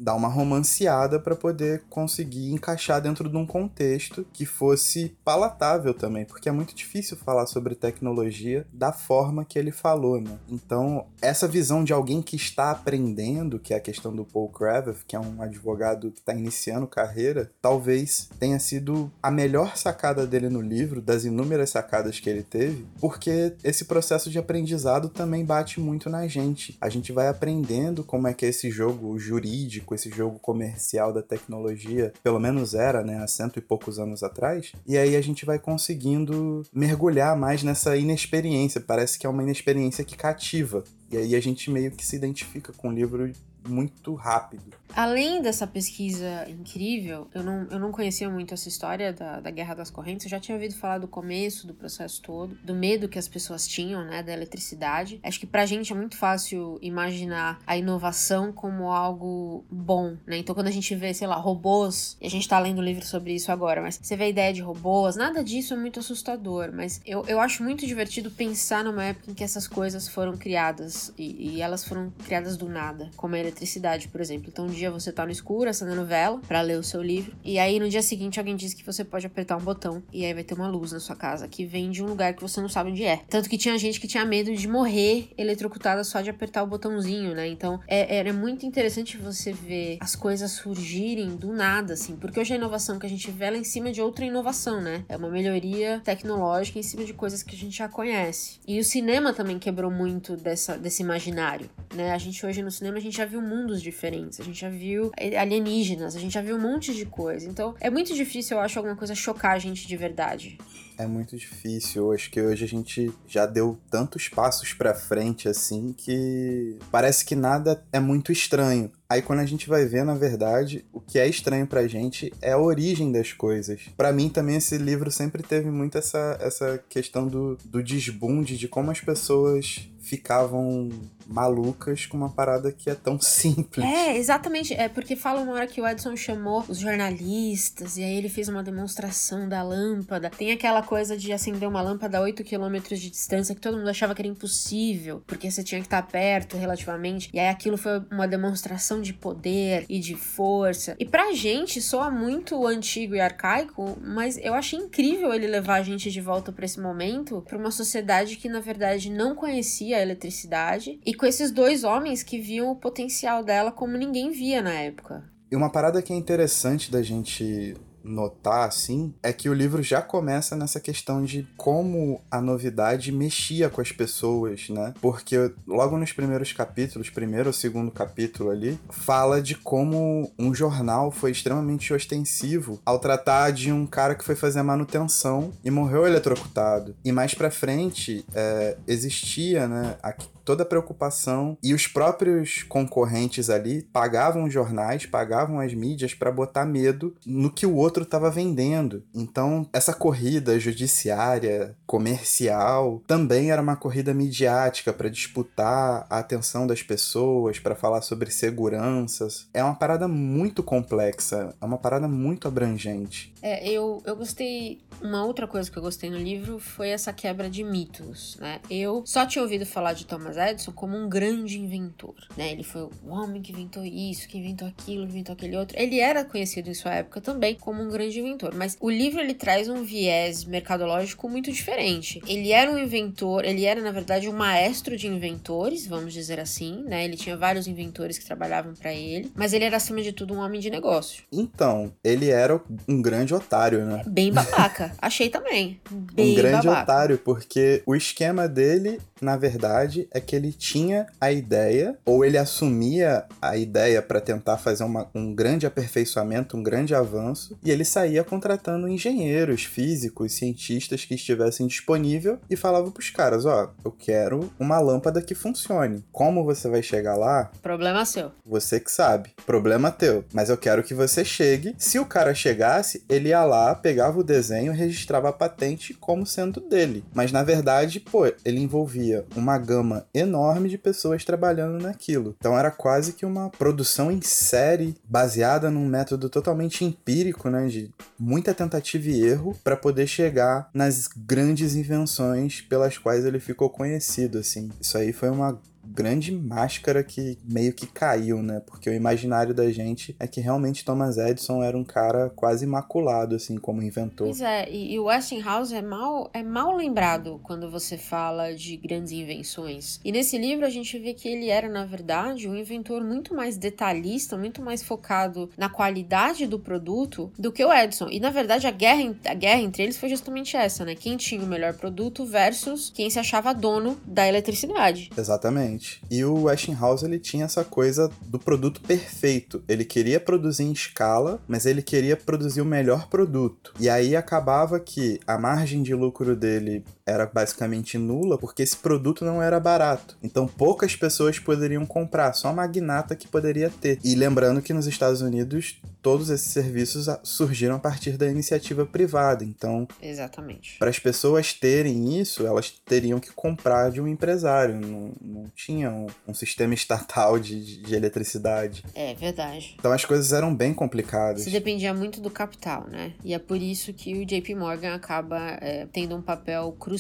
Dar 0.03 0.15
uma 0.15 0.29
romanceada 0.29 1.19
para 1.21 1.37
poder 1.37 1.83
conseguir 1.89 2.53
encaixar 2.53 3.01
dentro 3.01 3.29
de 3.29 3.37
um 3.37 3.47
contexto 3.47 4.27
que 4.33 4.45
fosse 4.45 5.17
palatável 5.25 5.95
também, 5.95 6.25
porque 6.25 6.49
é 6.49 6.53
muito 6.53 6.75
difícil 6.75 7.17
falar 7.17 7.47
sobre 7.47 7.75
tecnologia 7.75 8.67
da 8.73 8.93
forma 8.93 9.45
que 9.45 9.59
ele 9.59 9.71
falou, 9.71 10.21
né? 10.21 10.39
Então, 10.49 11.07
essa 11.21 11.47
visão 11.47 11.85
de 11.85 11.93
alguém 11.93 12.21
que 12.21 12.37
está 12.37 12.71
aprendendo, 12.71 13.59
que 13.59 13.73
é 13.73 13.77
a 13.77 13.81
questão 13.81 14.15
do 14.15 14.25
Paul 14.25 14.49
Kraveth, 14.49 15.05
que 15.07 15.15
é 15.15 15.21
um 15.21 15.41
advogado 15.41 16.11
que 16.11 16.19
está 16.21 16.35
iniciando 16.35 16.87
carreira, 16.87 17.51
talvez 17.61 18.29
tenha 18.39 18.59
sido 18.59 19.11
a 19.23 19.31
melhor 19.31 19.77
sacada 19.77 20.27
dele 20.27 20.49
no 20.49 20.61
livro, 20.61 21.01
das 21.01 21.25
inúmeras 21.25 21.71
sacadas 21.71 22.19
que 22.19 22.29
ele 22.29 22.43
teve, 22.43 22.87
porque 23.01 23.55
esse 23.63 23.85
processo 23.85 24.31
de 24.31 24.39
aprendizado 24.39 25.09
também 25.09 25.45
bate 25.45 25.81
muito 25.81 26.11
na 26.11 26.27
gente. 26.27 26.77
A 26.81 26.89
gente 26.89 27.13
vai 27.13 27.29
aprendendo 27.29 28.03
como 28.03 28.27
é 28.27 28.35
que 28.35 28.45
é 28.45 28.49
esse 28.49 28.71
jogo 28.71 29.19
jurídico 29.19 29.92
esse 29.95 30.11
jogo 30.11 30.39
comercial 30.39 31.13
da 31.13 31.23
tecnologia, 31.23 32.13
pelo 32.23 32.41
menos 32.41 32.75
era, 32.75 33.03
né, 33.03 33.19
há 33.19 33.27
cento 33.27 33.59
e 33.59 33.63
poucos 33.63 33.99
anos 33.99 34.23
atrás. 34.23 34.73
E 34.87 34.97
aí 34.97 35.17
a 35.17 35.21
gente 35.21 35.45
vai 35.45 35.59
conseguindo 35.59 36.63
mergulhar 36.73 37.37
mais 37.37 37.63
nessa 37.63 37.97
inexperiência. 37.97 38.81
Parece 38.81 39.19
que 39.19 39.27
é 39.27 39.31
uma 39.31 39.43
inexperiência 39.43 40.05
que 40.05 40.17
cativa. 40.17 40.85
E 41.11 41.17
aí 41.17 41.35
a 41.35 41.41
gente 41.41 41.71
meio 41.71 41.91
que 41.91 42.05
se 42.05 42.17
identifica 42.17 42.73
com 42.73 42.89
o 42.89 42.93
livro 42.93 43.31
muito 43.67 44.15
rápido. 44.15 44.83
Além 44.95 45.41
dessa 45.41 45.67
pesquisa 45.67 46.47
incrível, 46.49 47.27
eu 47.35 47.43
não, 47.43 47.67
eu 47.71 47.79
não 47.79 47.91
conhecia 47.91 48.29
muito 48.29 48.53
essa 48.53 48.69
história 48.69 49.13
da, 49.13 49.41
da 49.41 49.51
Guerra 49.51 49.75
das 49.75 49.91
Correntes. 49.91 50.27
Eu 50.27 50.31
já 50.31 50.39
tinha 50.39 50.55
ouvido 50.55 50.75
falar 50.75 50.99
do 50.99 51.09
começo 51.09 51.67
do 51.67 51.73
processo 51.73 52.21
todo, 52.21 52.55
do 52.63 52.75
medo 52.75 53.09
que 53.09 53.19
as 53.19 53.27
pessoas 53.27 53.67
tinham, 53.67 54.05
né, 54.05 54.23
da 54.23 54.33
eletricidade. 54.33 55.19
Acho 55.23 55.41
que 55.41 55.47
pra 55.47 55.65
gente 55.65 55.93
é 55.93 55.97
muito 55.97 56.17
fácil 56.17 56.79
imaginar 56.83 57.59
a 57.67 57.77
inovação 57.77 58.53
como 58.53 58.91
algo 58.91 59.65
bom, 59.71 60.17
né? 60.27 60.37
Então 60.37 60.55
quando 60.55 60.67
a 60.67 60.73
gente 60.73 60.95
vê, 60.95 61.15
sei 61.15 61.27
lá, 61.27 61.37
robôs, 61.37 62.19
e 62.21 62.27
a 62.27 62.31
gente 62.31 62.47
tá 62.47 62.59
lendo 62.59 62.83
livro 62.83 63.05
sobre 63.07 63.35
isso 63.35 63.51
agora, 63.51 63.81
mas 63.81 63.99
você 64.03 64.15
vê 64.15 64.25
a 64.25 64.29
ideia 64.29 64.53
de 64.53 64.61
robôs, 64.61 65.17
nada 65.17 65.43
disso 65.43 65.73
é 65.73 65.77
muito 65.77 66.01
assustador, 66.01 66.71
mas 66.73 67.01
eu, 67.07 67.25
eu 67.27 67.41
acho 67.41 67.63
muito 67.63 67.87
divertido 67.87 68.31
pensar 68.31 68.85
numa 68.85 69.05
época 69.05 69.31
em 69.31 69.35
que 69.35 69.45
essas 69.45 69.67
coisas 69.67 70.07
foram 70.07 70.37
criadas 70.37 71.13
e, 71.17 71.55
e 71.55 71.63
elas 71.63 71.85
foram 71.85 72.13
criadas 72.25 72.57
do 72.59 72.69
nada, 72.69 73.11
como 73.17 73.35
a 73.35 73.39
eletricidade, 73.53 74.09
por 74.09 74.21
exemplo. 74.21 74.49
Então, 74.49 74.67
um 74.67 74.71
dia 74.71 74.91
você 74.91 75.13
tá 75.13 75.25
no 75.25 75.31
escuro 75.31 75.69
acendendo 75.69 76.05
vela 76.05 76.41
para 76.49 76.61
ler 76.63 76.79
o 76.79 76.83
seu 76.83 77.03
livro, 77.03 77.37
e 77.45 77.59
aí 77.59 77.79
no 77.79 77.89
dia 77.89 78.03
seguinte 78.03 78.39
alguém 78.39 78.57
diz 78.57 78.75
que 78.75 78.85
você 78.85 79.05
pode 79.05 79.27
apertar 79.27 79.57
um 79.57 79.61
botão 79.61 80.03
e 80.13 80.25
aí 80.25 80.35
vai 80.35 80.43
ter 80.43 80.55
uma 80.55 80.69
luz 80.69 80.93
na 80.93 81.01
sua 81.01 81.15
casa 81.15 81.47
que 81.47 81.65
vem 81.65 81.91
de 81.91 82.03
um 82.03 82.07
lugar 82.07 82.35
que 82.35 82.43
você 82.43 82.61
não 82.61 82.69
sabe 82.69 82.91
onde 82.91 83.05
é. 83.05 83.19
Tanto 83.29 83.49
que 83.49 83.59
tinha 83.59 83.77
gente 83.79 84.01
que 84.01 84.09
tinha 84.09 84.25
medo 84.25 84.55
de 84.55 84.67
morrer 84.67 85.31
eletrocutada 85.37 86.03
só 86.03 86.21
de 86.21 86.31
apertar 86.31 86.63
o 86.63 86.67
botãozinho, 86.67 87.35
né? 87.35 87.47
Então, 87.47 87.81
é, 87.87 88.17
era 88.17 88.33
muito 88.33 88.65
interessante 88.65 89.17
você 89.17 89.53
ver 89.53 89.99
as 90.01 90.17
coisas 90.17 90.51
surgirem 90.53 91.37
do 91.37 91.53
nada, 91.53 91.95
assim, 91.95 92.17
porque 92.17 92.41
hoje 92.41 92.55
a 92.55 92.57
inovação 92.57 92.99
que 92.99 93.07
a 93.07 93.09
gente 93.09 93.31
vê 93.31 93.43
é 93.43 93.57
em 93.57 93.65
cima 93.65 93.91
de 93.91 94.01
outra 94.01 94.25
inovação, 94.25 94.81
né? 94.81 95.05
É 95.09 95.17
uma 95.17 95.29
melhoria 95.29 96.01
tecnológica 96.05 96.79
em 96.79 96.83
cima 96.83 97.05
de 97.05 97.13
coisas 97.13 97.43
que 97.43 97.55
a 97.55 97.59
gente 97.59 97.77
já 97.77 97.89
conhece. 97.89 98.61
E 98.67 98.79
o 98.79 98.85
cinema 98.85 99.33
também 99.33 99.59
quebrou 99.59 99.91
muito 99.91 100.37
dessa, 100.37 100.79
desse 100.79 101.03
imaginário, 101.03 101.69
né? 101.95 102.13
A 102.13 102.19
gente 102.19 102.45
hoje 102.47 102.63
no 102.63 102.71
cinema 102.71 102.99
a 102.99 103.01
gente 103.01 103.17
já 103.17 103.25
viu 103.25 103.42
mundos 103.43 103.83
diferentes. 103.83 104.41
A 104.41 104.45
gente 104.45 104.61
já 104.61 104.69
viu 104.69 105.11
alienígenas, 105.39 106.17
a 106.17 106.21
gente 106.21 106.33
já 106.33 106.43
viu 106.43 106.57
um 106.57 106.61
monte 106.61 106.95
de 106.95 107.05
coisa. 107.05 107.49
Então 107.49 107.75
é 107.81 107.91
muito 107.91 108.15
difícil, 108.15 108.57
eu 108.57 108.63
acho, 108.63 108.79
alguma 108.79 108.97
coisa 108.97 109.15
chocar 109.15 109.53
a 109.53 109.59
gente 109.59 109.87
de 109.87 109.97
verdade. 109.97 110.59
É 110.99 111.07
muito 111.07 111.37
difícil. 111.37 112.13
Acho 112.13 112.31
que 112.31 112.41
hoje 112.41 112.65
a 112.65 112.69
gente 112.69 113.13
já 113.27 113.47
deu 113.47 113.79
tantos 113.91 114.29
passos 114.29 114.73
para 114.73 114.95
frente 114.95 115.49
assim 115.49 115.93
que 115.97 116.79
parece 116.91 117.25
que 117.25 117.35
nada 117.35 117.83
é 117.93 117.99
muito 117.99 118.31
estranho. 118.31 118.91
Aí 119.09 119.21
quando 119.21 119.41
a 119.41 119.47
gente 119.47 119.69
vai 119.69 119.85
ver, 119.85 120.05
na 120.05 120.15
verdade, 120.15 120.85
o 120.93 121.01
que 121.01 121.19
é 121.19 121.27
estranho 121.27 121.67
pra 121.67 121.87
gente 121.87 122.33
é 122.41 122.53
a 122.53 122.59
origem 122.59 123.13
das 123.13 123.33
coisas. 123.33 123.81
Para 123.97 124.13
mim 124.13 124.29
também 124.29 124.57
esse 124.57 124.79
livro 124.79 125.11
sempre 125.11 125.43
teve 125.43 125.71
muito 125.71 125.99
essa, 125.99 126.39
essa 126.41 126.83
questão 126.89 127.27
do, 127.27 127.57
do 127.65 127.83
desbunde 127.83 128.57
de 128.57 128.69
como 128.69 128.91
as 128.91 129.01
pessoas 129.01 129.89
ficavam 130.01 130.89
malucas 131.33 132.07
com 132.07 132.17
uma 132.17 132.31
parada 132.31 132.71
que 132.71 132.91
é 132.91 132.95
tão 132.95 133.19
simples. 133.21 133.85
É, 133.85 134.17
exatamente. 134.17 134.75
É 134.75 134.89
porque 134.89 135.17
fala 135.17 135.41
uma 135.41 135.53
hora 135.53 135.67
que 135.67 135.81
o 135.81 135.87
Edson 135.87 136.17
chamou 136.17 136.65
os 136.69 136.79
jornalistas 136.79 137.97
e 137.97 138.05
aí 138.05 138.17
ele 138.17 138.29
fez 138.29 138.49
uma 138.49 138.63
demonstração 138.63 139.49
da 139.49 139.63
lâmpada. 139.63 140.31
Tem 140.31 140.53
aquela 140.53 140.83
coisa 140.83 141.17
de 141.17 141.33
acender 141.33 141.69
uma 141.69 141.83
lâmpada 141.83 142.19
a 142.19 142.21
8 142.21 142.45
km 142.45 142.81
de 142.91 143.11
distância 143.11 143.55
que 143.55 143.61
todo 143.61 143.79
mundo 143.79 143.89
achava 143.89 144.15
que 144.15 144.23
era 144.23 144.29
impossível, 144.29 145.23
porque 145.27 145.51
você 145.51 145.63
tinha 145.63 145.81
que 145.81 145.87
estar 145.87 146.03
perto 146.03 146.57
relativamente. 146.57 147.31
E 147.33 147.39
aí 147.39 147.49
aquilo 147.49 147.77
foi 147.77 148.03
uma 148.11 148.29
demonstração 148.29 149.01
de 149.01 149.13
poder 149.13 149.87
e 149.89 149.99
de 149.99 150.15
força. 150.15 150.97
E 150.99 151.05
pra 151.05 151.33
gente 151.33 151.81
soa 151.81 152.11
muito 152.11 152.67
antigo 152.67 153.15
e 153.15 153.21
arcaico, 153.21 153.99
mas 154.03 154.37
eu 154.39 154.55
achei 154.55 154.79
incrível 154.79 155.33
ele 155.33 155.47
levar 155.47 155.77
a 155.77 155.83
gente 155.83 156.11
de 156.11 156.21
volta 156.21 156.53
para 156.53 156.65
esse 156.65 156.81
momento, 156.81 157.43
para 157.49 157.59
uma 157.59 157.71
sociedade 157.71 158.37
que 158.37 158.49
na 158.49 158.61
verdade 158.61 159.11
não 159.11 159.35
conhecia 159.35 159.97
a 159.97 160.03
eletricidade 160.03 160.99
e 161.05 161.15
com 161.23 161.27
esses 161.27 161.53
dois 161.53 161.85
homens 161.85 162.25
que 162.25 162.41
viam 162.41 162.69
o 162.69 162.75
potencial 162.75 163.45
dela 163.45 163.71
como 163.71 163.97
ninguém 163.97 164.33
via 164.33 164.61
na 164.61 164.73
época. 164.73 165.23
E 165.53 165.55
uma 165.55 165.71
parada 165.71 166.03
que 166.03 166.13
é 166.13 166.17
interessante 166.17 166.91
da 166.91 167.01
gente 167.01 167.77
notar, 168.03 168.67
assim, 168.67 169.15
é 169.23 169.33
que 169.33 169.49
o 169.49 169.55
livro 169.55 169.85
já 169.85 170.03
começa 170.03 170.57
nessa 170.57 170.81
questão 170.81 171.25
de 171.25 171.47
como 171.57 172.21
a 172.29 172.41
novidade 172.41 173.13
mexia 173.13 173.71
com 173.71 173.81
as 173.81 173.93
pessoas, 173.93 174.69
né? 174.69 174.95
Porque 175.01 175.53
logo 175.65 175.97
nos 175.97 176.13
primeiros 176.13 176.53
capítulos, 176.53 177.09
primeiro 177.09 177.51
ou 177.51 177.53
segundo 177.53 177.93
capítulo 177.93 178.51
ali, 178.51 178.77
fala 178.91 179.41
de 179.41 179.55
como 179.55 180.33
um 180.37 180.53
jornal 180.53 181.13
foi 181.13 181.31
extremamente 181.31 181.95
ostensivo 181.95 182.81
ao 182.85 182.99
tratar 182.99 183.53
de 183.53 183.71
um 183.73 183.87
cara 183.87 184.17
que 184.17 184.25
foi 184.25 184.35
fazer 184.35 184.59
a 184.59 184.65
manutenção 184.65 185.53
e 185.65 185.71
morreu 185.71 186.05
eletrocutado. 186.05 186.97
E 187.05 187.13
mais 187.13 187.33
pra 187.33 187.49
frente, 187.49 188.25
é, 188.35 188.77
existia, 188.89 189.69
né, 189.69 189.97
aqui, 190.03 190.27
toda 190.45 190.63
a 190.63 190.67
preocupação 190.67 191.57
e 191.63 191.75
os 191.75 191.87
próprios 191.87 192.63
concorrentes 192.63 193.51
ali 193.51 193.83
pagavam 193.93 194.45
os 194.45 194.53
jornais, 194.53 195.07
pagavam 195.07 195.61
as 195.61 195.75
mídias 195.75 196.15
para 196.15 196.33
botar 196.33 196.65
medo 196.65 197.15
no 197.27 197.51
que 197.51 197.67
o 197.67 197.75
outro 197.75 198.03
estava 198.03 198.31
vendendo. 198.31 199.03
Então, 199.15 199.67
essa 199.73 199.93
corrida 199.93 200.59
judiciária, 200.59 201.75
comercial, 201.87 203.03
também 203.07 203.51
era 203.51 203.63
uma 203.63 203.77
corrida 203.77 204.15
midiática 204.15 204.93
para 204.93 205.09
disputar 205.09 206.07
a 206.09 206.19
atenção 206.19 206.67
das 206.67 206.83
pessoas, 206.83 207.59
para 207.59 207.75
falar 207.75 208.03
sobre 208.03 208.31
seguranças. 208.31 209.49
É 209.53 209.63
uma 209.63 209.75
parada 209.75 210.09
muito 210.09 210.63
complexa, 210.63 211.55
é 211.61 211.65
uma 211.65 211.79
parada 211.79 212.09
muito 212.09 212.49
abrangente. 212.49 213.32
É, 213.43 213.69
eu, 213.69 214.03
eu 214.07 214.17
gostei. 214.17 214.81
Uma 215.03 215.25
outra 215.25 215.49
coisa 215.49 215.69
que 215.69 215.77
eu 215.77 215.83
gostei 215.83 216.09
no 216.09 216.17
livro 216.17 216.61
foi 216.61 216.91
essa 216.91 217.13
quebra 217.13 217.51
de 217.51 217.65
mitos, 217.65 218.37
né? 218.41 218.61
Eu 218.71 219.03
só 219.05 219.27
tinha 219.27 219.43
ouvido 219.43 219.67
falar 219.67 219.95
de 219.95 220.07
Thomas 220.07 220.37
Edison 220.37 220.71
como 220.71 220.97
um 220.97 221.09
grande 221.09 221.59
inventor, 221.59 222.15
né? 222.37 222.53
Ele 222.53 222.63
foi 222.63 222.83
o 222.83 223.09
homem 223.09 223.43
que 223.43 223.51
inventou 223.51 223.85
isso, 223.85 224.29
que 224.29 224.39
inventou 224.39 224.69
aquilo, 224.69 225.05
que 225.05 225.13
inventou 225.13 225.33
aquele 225.33 225.57
outro. 225.57 225.77
Ele 225.77 225.99
era 225.99 226.25
conhecido 226.25 226.71
em 226.71 226.75
sua 226.75 226.95
época 226.95 227.21
também 227.21 227.57
como 227.57 227.83
um 227.83 227.91
grande 227.91 228.21
inventor, 228.21 228.55
mas 228.55 228.77
o 228.81 228.89
livro 228.89 229.21
ele 229.21 229.35
traz 229.35 229.69
um 229.69 229.83
viés 229.83 230.45
mercadológico 230.45 231.29
muito 231.29 231.51
diferente. 231.51 232.23
Ele 232.29 232.53
era 232.53 232.71
um 232.71 232.79
inventor, 232.79 233.45
ele 233.45 233.65
era 233.65 233.81
na 233.81 233.91
verdade 233.91 234.29
um 234.29 234.33
maestro 234.33 234.97
de 234.97 235.09
inventores, 235.09 235.85
vamos 235.85 236.13
dizer 236.13 236.39
assim, 236.39 236.85
né? 236.85 237.05
Ele 237.05 237.17
tinha 237.17 237.37
vários 237.37 237.67
inventores 237.67 238.19
que 238.19 238.25
trabalhavam 238.25 238.75
para 238.75 238.95
ele, 238.95 239.33
mas 239.35 239.53
ele 239.53 239.65
era 239.65 239.79
acima 239.79 240.01
de 240.01 240.13
tudo 240.13 240.33
um 240.33 240.39
homem 240.39 240.61
de 240.61 240.71
negócio. 240.71 241.25
Então, 241.33 241.93
ele 242.05 242.31
era 242.31 242.63
um 242.89 243.03
grande 243.03 243.32
otário, 243.33 243.85
né? 243.85 244.03
Bem 244.07 244.33
babaca. 244.33 244.93
Achei 245.01 245.29
também. 245.29 245.81
Bem 245.91 246.33
um 246.33 246.35
grande 246.35 246.67
babaca. 246.67 246.83
otário, 246.83 247.19
porque 247.19 247.83
o 247.87 247.95
esquema 247.95 248.49
dele, 248.49 249.01
na 249.23 249.37
verdade, 249.37 250.09
é 250.11 250.21
que 250.21 250.35
ele 250.35 250.53
tinha 250.53 251.07
a 251.21 251.31
ideia, 251.31 251.97
ou 252.05 252.25
ele 252.25 252.37
assumia 252.37 253.25
a 253.41 253.57
ideia 253.57 254.03
para 254.03 254.21
tentar 254.21 254.59
fazer 254.59 254.83
uma, 254.83 255.09
um 255.15 255.33
grande 255.33 255.65
aperfeiçoamento, 255.65 256.57
um 256.57 256.63
grande 256.63 256.95
avanço, 256.95 257.57
e 257.65 257.71
ele 257.71 257.85
saía 257.85 258.25
contratando 258.25 258.89
engenheiros, 258.89 259.65
físicos, 259.65 260.33
cientistas 260.33 261.05
que 261.05 261.15
estivessem 261.15 261.69
disponível 261.69 262.39
e 262.51 262.57
falava 262.57 262.91
pros 262.91 263.11
caras: 263.11 263.45
ó, 263.45 263.73
eu 263.85 263.93
quero 263.93 264.53
uma 264.59 264.81
lâmpada 264.81 265.23
que 265.23 265.35
funcione. 265.35 266.05
Como 266.11 266.45
você 266.45 266.69
vai 266.69 266.83
chegar 266.83 267.15
lá? 267.15 267.51
Problema 267.63 268.05
seu. 268.05 268.33
Você 268.45 268.81
que 268.81 268.91
sabe. 268.91 269.31
Problema 269.47 269.93
teu. 269.93 270.25
Mas 270.33 270.51
eu 270.51 270.57
quero 270.57 270.83
que 270.83 270.95
você 270.95 271.25
chegue. 271.25 271.75
Se 271.79 271.99
o 271.99 272.07
cara 272.07 272.35
chegasse, 272.35 273.05
ele 273.09 273.29
ia 273.29 273.45
lá, 273.45 273.75
pegava 273.75 274.19
o 274.19 274.25
desenho, 274.25 274.73
registrava 274.73 275.29
a 275.29 275.33
patente 275.33 275.95
como 275.95 276.27
sendo 276.27 276.61
dele. 276.61 277.05
Mas 277.15 277.31
na 277.31 277.45
verdade, 277.45 278.01
pô, 278.01 278.27
ele 278.27 278.61
envolvia 278.61 279.12
uma 279.37 279.59
gama 279.59 280.07
enorme 280.15 280.69
de 280.69 280.79
pessoas 280.79 281.25
trabalhando 281.25 281.83
naquilo. 281.83 282.35
Então 282.39 282.59
era 282.59 282.71
quase 282.71 283.13
que 283.13 283.27
uma 283.27 283.51
produção 283.51 284.11
em 284.11 284.21
série 284.21 284.95
baseada 285.09 285.71
num 285.71 285.87
método 285.87 286.29
totalmente 286.29 286.85
empírico, 286.85 287.49
né, 287.49 287.67
de 287.67 287.91
muita 288.19 288.55
tentativa 288.55 289.09
e 289.09 289.23
erro 289.23 289.57
para 289.63 289.77
poder 289.77 290.07
chegar 290.07 290.69
nas 290.73 291.09
grandes 291.09 291.75
invenções 291.75 292.61
pelas 292.61 292.99
quais 292.99 293.25
ele 293.25 293.41
ficou 293.41 293.69
conhecido, 293.69 294.39
assim. 294.39 294.71
Isso 294.81 294.97
aí 294.97 295.13
foi 295.13 295.31
uma 295.31 295.59
grande 295.85 296.33
máscara 296.33 297.03
que 297.03 297.39
meio 297.45 297.73
que 297.73 297.87
caiu, 297.87 298.43
né? 298.43 298.61
Porque 298.67 298.89
o 298.89 298.95
imaginário 298.95 299.55
da 299.55 299.71
gente 299.71 300.15
é 300.19 300.27
que 300.27 300.41
realmente 300.41 300.85
Thomas 300.85 301.19
Edison 301.19 301.63
era 301.63 301.77
um 301.77 301.85
cara 301.85 302.31
quase 302.31 302.65
imaculado, 302.65 303.35
assim, 303.35 303.57
como 303.59 303.83
inventor. 303.83 304.29
Pois 304.29 304.41
é, 304.41 304.69
e, 304.71 304.95
e 304.95 304.99
o 304.99 305.05
Westinghouse 305.05 305.75
é 305.75 305.83
mal, 305.83 306.31
é 306.33 306.43
mal 306.43 306.77
lembrado 306.77 307.41
quando 307.43 307.71
você 307.71 307.99
fala 307.99 308.55
de 308.55 308.77
grandes 308.77 309.13
invenções. 309.13 310.01
E 310.05 310.13
nesse 310.13 310.39
livro 310.39 310.65
a 310.65 310.71
gente 310.71 310.99
vê 310.99 311.15
que 311.15 311.29
ele 311.29 311.49
era, 311.49 311.69
na 311.69 311.85
verdade, 311.85 312.49
um 312.49 312.57
inventor 312.57 313.05
muito 313.05 313.35
mais 313.35 313.57
detalhista, 313.57 314.37
muito 314.37 314.63
mais 314.63 314.83
focado 314.83 315.51
na 315.57 315.69
qualidade 315.69 316.47
do 316.47 316.59
produto 316.59 317.31
do 317.39 317.53
que 317.53 317.65
o 317.65 317.73
Edison. 317.73 318.09
E 318.11 318.21
na 318.21 318.31
verdade 318.31 318.67
a 318.67 318.71
guerra, 318.71 319.15
a 319.25 319.35
guerra 319.35 319.61
entre 319.61 319.83
eles 319.83 319.97
foi 319.97 320.09
justamente 320.09 320.57
essa, 320.57 320.85
né? 320.85 320.95
Quem 320.95 321.17
tinha 321.17 321.43
o 321.43 321.47
melhor 321.47 321.75
produto 321.75 322.25
versus 322.25 322.91
quem 322.95 323.11
se 323.11 323.19
achava 323.19 323.53
dono 323.53 323.99
da 324.07 324.27
eletricidade. 324.27 325.11
Exatamente. 325.17 325.72
E 326.11 326.25
o 326.25 326.45
Westinghouse 326.45 327.05
ele 327.05 327.19
tinha 327.19 327.45
essa 327.45 327.65
coisa 327.65 328.11
do 328.27 328.39
produto 328.39 328.81
perfeito. 328.81 329.63
Ele 329.69 329.85
queria 329.85 330.21
produzir 330.21 330.65
em 330.65 330.73
escala, 330.73 331.41
mas 331.47 331.67
ele 331.67 331.83
queria 331.83 332.17
produzir 332.17 332.61
o 332.61 332.67
melhor 332.67 333.09
produto. 333.09 333.75
E 333.79 333.89
aí 333.89 334.17
acabava 334.17 334.79
que 334.81 335.21
a 335.27 335.39
margem 335.39 335.83
de 335.83 335.95
lucro 335.95 336.37
dele 336.37 336.85
era 337.07 337.27
basicamente 337.27 337.99
nula, 337.99 338.39
porque 338.39 338.63
esse 338.63 338.77
produto 338.77 339.25
não 339.25 339.43
era 339.43 339.59
barato. 339.59 340.17
Então 340.23 340.47
poucas 340.47 340.97
pessoas 340.97 341.39
poderiam 341.39 341.85
comprar, 341.85 342.33
só 342.33 342.49
a 342.49 342.53
magnata 342.53 343.17
que 343.17 343.29
poderia 343.29 343.71
ter. 343.71 343.99
E 344.05 344.15
lembrando 344.15 344.63
que 344.63 344.73
nos 344.73 344.87
Estados 344.87 345.21
Unidos 345.21 345.81
todos 346.01 346.31
esses 346.31 346.53
serviços 346.53 347.07
surgiram 347.23 347.77
a 347.77 347.79
partir 347.79 348.17
da 348.17 348.27
iniciativa 348.27 348.85
privada. 348.85 349.45
Então, 349.45 349.87
exatamente. 350.03 350.77
Para 350.79 350.91
as 350.91 350.99
pessoas 350.99 351.53
terem 351.53 352.19
isso, 352.21 352.47
elas 352.47 352.71
teriam 352.71 353.21
que 353.21 353.31
comprar 353.31 353.91
de 353.91 354.01
um 354.01 354.09
empresário. 354.09 354.75
Não, 354.75 355.13
não 355.21 355.51
tinha 355.55 355.91
um, 355.91 356.07
um 356.27 356.35
sistema 356.35 356.75
estatal 356.75 357.39
de, 357.39 357.83
de, 357.83 357.95
eletricidade. 357.95 358.85
É 358.95 359.15
verdade. 359.15 359.77
Então 359.79 359.93
as 359.93 360.05
coisas 360.05 360.33
eram 360.33 360.55
bem 360.55 360.75
complicadas. 360.75 361.43
Se 361.43 361.51
dependia 361.51 361.95
muito 361.95 362.21
do 362.21 362.31
capital, 362.31 362.87
né? 362.89 363.13
E 363.25 363.33
é 363.33 363.39
por 363.39 363.59
isso 363.59 363.93
que 363.93 364.15
o 364.15 364.27
JP 364.27 364.55
Morgan 364.57 364.95
acaba 364.95 365.39
é, 365.61 365.87
tendo 365.93 366.17
um 366.17 366.23
papel 366.23 366.73
crucial 366.73 366.93